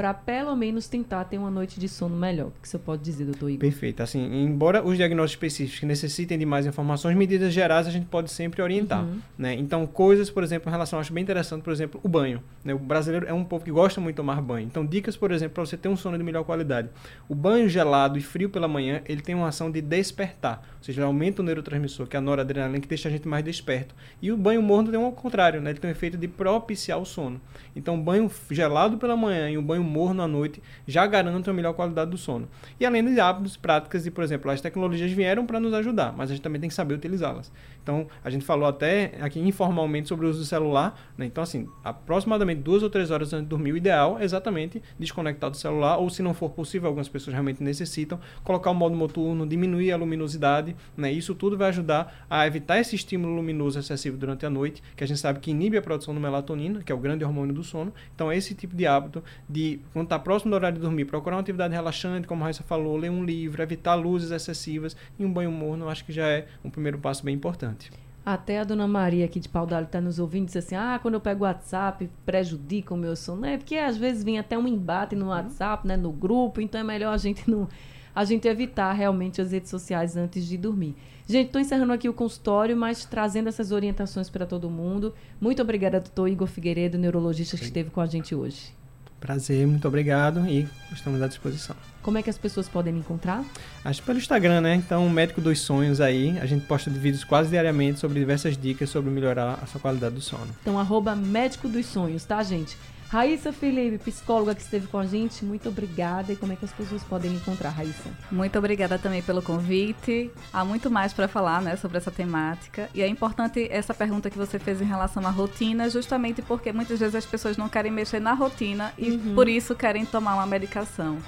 para 0.00 0.14
pelo 0.14 0.56
menos 0.56 0.88
tentar 0.88 1.24
ter 1.24 1.36
uma 1.36 1.50
noite 1.50 1.78
de 1.78 1.86
sono 1.86 2.16
melhor. 2.16 2.46
O 2.46 2.52
que 2.62 2.66
você 2.66 2.78
pode 2.78 3.02
dizer, 3.02 3.26
doutor 3.26 3.50
Igor? 3.50 3.60
Perfeito. 3.60 4.02
Assim, 4.02 4.18
embora 4.42 4.82
os 4.82 4.96
diagnósticos 4.96 5.52
específicos 5.52 5.86
necessitem 5.86 6.38
de 6.38 6.46
mais 6.46 6.64
informações, 6.64 7.14
medidas 7.14 7.52
gerais 7.52 7.86
a 7.86 7.90
gente 7.90 8.06
pode 8.06 8.30
sempre 8.30 8.62
orientar. 8.62 9.04
Uhum. 9.04 9.18
Né? 9.36 9.52
Então, 9.56 9.86
coisas, 9.86 10.30
por 10.30 10.42
exemplo, 10.42 10.70
em 10.70 10.72
relação, 10.72 10.98
acho 10.98 11.12
bem 11.12 11.22
interessante, 11.22 11.62
por 11.62 11.70
exemplo, 11.70 12.00
o 12.02 12.08
banho. 12.08 12.42
Né? 12.64 12.72
O 12.72 12.78
brasileiro 12.78 13.26
é 13.26 13.34
um 13.34 13.44
povo 13.44 13.62
que 13.62 13.70
gosta 13.70 14.00
muito 14.00 14.14
de 14.14 14.16
tomar 14.16 14.40
banho. 14.40 14.66
Então, 14.66 14.86
dicas, 14.86 15.18
por 15.18 15.32
exemplo, 15.32 15.52
para 15.52 15.66
você 15.66 15.76
ter 15.76 15.90
um 15.90 15.96
sono 15.96 16.16
de 16.16 16.24
melhor 16.24 16.44
qualidade. 16.44 16.88
O 17.28 17.34
banho 17.34 17.68
gelado 17.68 18.16
e 18.16 18.22
frio 18.22 18.48
pela 18.48 18.66
manhã, 18.66 19.02
ele 19.06 19.20
tem 19.20 19.34
uma 19.34 19.48
ação 19.48 19.70
de 19.70 19.82
despertar. 19.82 20.62
Ou 20.78 20.84
seja, 20.84 21.02
ele 21.02 21.06
aumenta 21.06 21.42
o 21.42 21.44
neurotransmissor, 21.44 22.06
que 22.06 22.16
é 22.16 22.18
a 22.18 22.22
noradrenalina, 22.22 22.80
que 22.80 22.88
deixa 22.88 23.10
a 23.10 23.12
gente 23.12 23.28
mais 23.28 23.44
desperto. 23.44 23.94
E 24.22 24.32
o 24.32 24.36
banho 24.38 24.62
morno 24.62 24.90
tem 24.90 24.98
um 24.98 25.04
ao 25.04 25.12
contrário, 25.12 25.60
né? 25.60 25.68
ele 25.68 25.78
tem 25.78 25.90
um 25.90 25.92
efeito 25.92 26.16
de 26.16 26.26
propiciar 26.26 26.98
o 26.98 27.04
sono. 27.04 27.38
Então, 27.76 27.96
o 27.96 27.98
banho 27.98 28.30
gelado 28.50 28.96
pela 28.96 29.14
manhã 29.14 29.50
e 29.50 29.58
o 29.58 29.62
banho 29.62 29.89
morno 29.90 30.22
à 30.22 30.28
noite 30.28 30.62
já 30.86 31.06
garantem 31.06 31.50
uma 31.50 31.54
melhor 31.54 31.74
qualidade 31.74 32.10
do 32.10 32.16
sono. 32.16 32.48
E 32.78 32.86
além 32.86 33.04
de 33.04 33.20
hábitos, 33.20 33.56
práticas 33.56 34.06
e, 34.06 34.10
por 34.10 34.22
exemplo, 34.24 34.50
as 34.50 34.60
tecnologias 34.60 35.10
vieram 35.10 35.44
para 35.44 35.58
nos 35.58 35.74
ajudar, 35.74 36.14
mas 36.16 36.30
a 36.30 36.34
gente 36.34 36.42
também 36.42 36.60
tem 36.60 36.68
que 36.68 36.74
saber 36.74 36.94
utilizá-las. 36.94 37.52
Então, 37.82 38.06
a 38.22 38.30
gente 38.30 38.44
falou 38.44 38.68
até 38.68 39.12
aqui 39.20 39.40
informalmente 39.40 40.08
sobre 40.08 40.26
o 40.26 40.30
uso 40.30 40.40
do 40.40 40.44
celular. 40.44 40.98
Né? 41.16 41.26
Então, 41.26 41.42
assim, 41.42 41.68
aproximadamente 41.82 42.60
duas 42.60 42.82
ou 42.82 42.90
três 42.90 43.10
horas 43.10 43.32
antes 43.32 43.44
de 43.44 43.48
dormir, 43.48 43.72
o 43.72 43.76
ideal 43.76 44.18
é 44.18 44.24
exatamente 44.24 44.82
desconectar 44.98 45.50
do 45.50 45.56
celular, 45.56 45.96
ou 45.96 46.08
se 46.10 46.22
não 46.22 46.34
for 46.34 46.50
possível, 46.50 46.88
algumas 46.88 47.08
pessoas 47.08 47.32
realmente 47.34 47.62
necessitam, 47.62 48.20
colocar 48.44 48.70
o 48.70 48.74
modo 48.74 48.94
noturno, 48.94 49.46
diminuir 49.46 49.92
a 49.92 49.96
luminosidade. 49.96 50.76
Né? 50.96 51.10
Isso 51.10 51.34
tudo 51.34 51.56
vai 51.56 51.68
ajudar 51.68 52.26
a 52.28 52.46
evitar 52.46 52.78
esse 52.78 52.94
estímulo 52.94 53.34
luminoso 53.34 53.78
excessivo 53.78 54.16
durante 54.16 54.44
a 54.46 54.50
noite, 54.50 54.82
que 54.94 55.02
a 55.02 55.06
gente 55.06 55.18
sabe 55.18 55.40
que 55.40 55.50
inibe 55.50 55.76
a 55.76 55.82
produção 55.82 56.14
de 56.14 56.20
melatonina, 56.20 56.82
que 56.82 56.92
é 56.92 56.94
o 56.94 56.98
grande 56.98 57.24
hormônio 57.24 57.54
do 57.54 57.64
sono. 57.64 57.92
Então, 58.14 58.32
esse 58.32 58.54
tipo 58.54 58.76
de 58.76 58.86
hábito 58.86 59.22
de, 59.48 59.79
quando 59.92 60.06
está 60.06 60.18
próximo 60.18 60.50
do 60.50 60.54
horário 60.54 60.76
de 60.76 60.82
dormir, 60.82 61.04
procurar 61.04 61.36
uma 61.36 61.42
atividade 61.42 61.74
relaxante, 61.74 62.26
como 62.26 62.42
a 62.42 62.46
Raíssa 62.46 62.62
falou, 62.62 62.96
ler 62.96 63.10
um 63.10 63.24
livro, 63.24 63.62
evitar 63.62 63.94
luzes 63.94 64.30
excessivas 64.30 64.96
e 65.18 65.24
um 65.24 65.32
banho 65.32 65.50
morno, 65.50 65.88
acho 65.88 66.04
que 66.04 66.12
já 66.12 66.26
é 66.26 66.46
um 66.64 66.70
primeiro 66.70 66.98
passo 66.98 67.24
bem 67.24 67.34
importante. 67.34 67.90
Até 68.24 68.60
a 68.60 68.64
dona 68.64 68.86
Maria 68.86 69.24
aqui 69.24 69.40
de 69.40 69.48
Paudalho 69.48 69.86
está 69.86 70.00
nos 70.00 70.18
ouvindo 70.18 70.44
e 70.44 70.46
diz 70.46 70.56
assim: 70.56 70.74
ah, 70.74 70.98
quando 71.00 71.14
eu 71.14 71.20
pego 71.20 71.42
o 71.42 71.46
WhatsApp, 71.46 72.08
prejudica 72.24 72.92
o 72.92 72.96
meu 72.96 73.16
sono. 73.16 73.46
É 73.46 73.56
porque 73.56 73.76
às 73.76 73.96
vezes 73.96 74.22
vem 74.22 74.38
até 74.38 74.58
um 74.58 74.68
embate 74.68 75.16
no 75.16 75.28
WhatsApp, 75.28 75.86
né, 75.86 75.96
no 75.96 76.12
grupo, 76.12 76.60
então 76.60 76.80
é 76.80 76.84
melhor 76.84 77.14
a 77.14 77.16
gente 77.16 77.50
não 77.50 77.66
a 78.14 78.24
gente 78.24 78.46
evitar 78.48 78.92
realmente 78.92 79.40
as 79.40 79.52
redes 79.52 79.70
sociais 79.70 80.16
antes 80.16 80.44
de 80.44 80.58
dormir. 80.58 80.96
Gente, 81.26 81.46
estou 81.46 81.60
encerrando 81.60 81.92
aqui 81.92 82.08
o 82.08 82.12
consultório, 82.12 82.76
mas 82.76 83.04
trazendo 83.04 83.48
essas 83.48 83.70
orientações 83.70 84.28
para 84.28 84.44
todo 84.44 84.68
mundo. 84.68 85.14
Muito 85.40 85.62
obrigada, 85.62 86.00
doutor 86.00 86.28
Igor 86.28 86.48
Figueiredo, 86.48 86.98
neurologista 86.98 87.56
Sim. 87.56 87.60
que 87.60 87.66
esteve 87.66 87.90
com 87.90 88.00
a 88.00 88.06
gente 88.06 88.34
hoje. 88.34 88.74
Prazer, 89.20 89.66
muito 89.66 89.86
obrigado 89.86 90.46
e 90.46 90.66
estamos 90.90 91.20
à 91.20 91.28
disposição. 91.28 91.76
Como 92.02 92.16
é 92.16 92.22
que 92.22 92.30
as 92.30 92.38
pessoas 92.38 92.66
podem 92.66 92.90
me 92.90 93.00
encontrar? 93.00 93.44
Acho 93.84 94.02
pelo 94.02 94.18
Instagram, 94.18 94.62
né? 94.62 94.74
Então, 94.74 95.06
Médico 95.10 95.42
dos 95.42 95.60
Sonhos 95.60 96.00
aí. 96.00 96.38
A 96.38 96.46
gente 96.46 96.64
posta 96.64 96.88
vídeos 96.88 97.22
quase 97.22 97.50
diariamente 97.50 98.00
sobre 98.00 98.18
diversas 98.18 98.56
dicas 98.56 98.88
sobre 98.88 99.10
melhorar 99.10 99.58
a 99.62 99.66
sua 99.66 99.78
qualidade 99.78 100.14
do 100.14 100.22
sono. 100.22 100.48
Então, 100.62 100.78
arroba 100.78 101.14
Médico 101.14 101.68
dos 101.68 101.84
Sonhos, 101.84 102.24
tá, 102.24 102.42
gente? 102.42 102.78
Raíssa 103.10 103.52
Felipe, 103.52 103.98
psicóloga 103.98 104.54
que 104.54 104.62
esteve 104.62 104.86
com 104.86 104.96
a 104.96 105.04
gente, 105.04 105.44
muito 105.44 105.68
obrigada. 105.68 106.32
E 106.32 106.36
como 106.36 106.52
é 106.52 106.56
que 106.56 106.64
as 106.64 106.72
pessoas 106.72 107.02
podem 107.02 107.34
encontrar, 107.34 107.70
Raíssa? 107.70 108.08
Muito 108.30 108.56
obrigada 108.56 109.00
também 109.00 109.20
pelo 109.20 109.42
convite. 109.42 110.30
Há 110.52 110.64
muito 110.64 110.88
mais 110.88 111.12
para 111.12 111.26
falar 111.26 111.60
né, 111.60 111.74
sobre 111.74 111.98
essa 111.98 112.12
temática. 112.12 112.88
E 112.94 113.02
é 113.02 113.08
importante 113.08 113.66
essa 113.68 113.92
pergunta 113.92 114.30
que 114.30 114.38
você 114.38 114.60
fez 114.60 114.80
em 114.80 114.84
relação 114.84 115.26
à 115.26 115.30
rotina, 115.30 115.90
justamente 115.90 116.40
porque 116.40 116.72
muitas 116.72 117.00
vezes 117.00 117.16
as 117.16 117.26
pessoas 117.26 117.56
não 117.56 117.68
querem 117.68 117.90
mexer 117.90 118.20
na 118.20 118.32
rotina 118.32 118.92
e 118.96 119.10
uhum. 119.10 119.34
por 119.34 119.48
isso 119.48 119.74
querem 119.74 120.06
tomar 120.06 120.34
uma 120.34 120.46
medicação. 120.46 121.18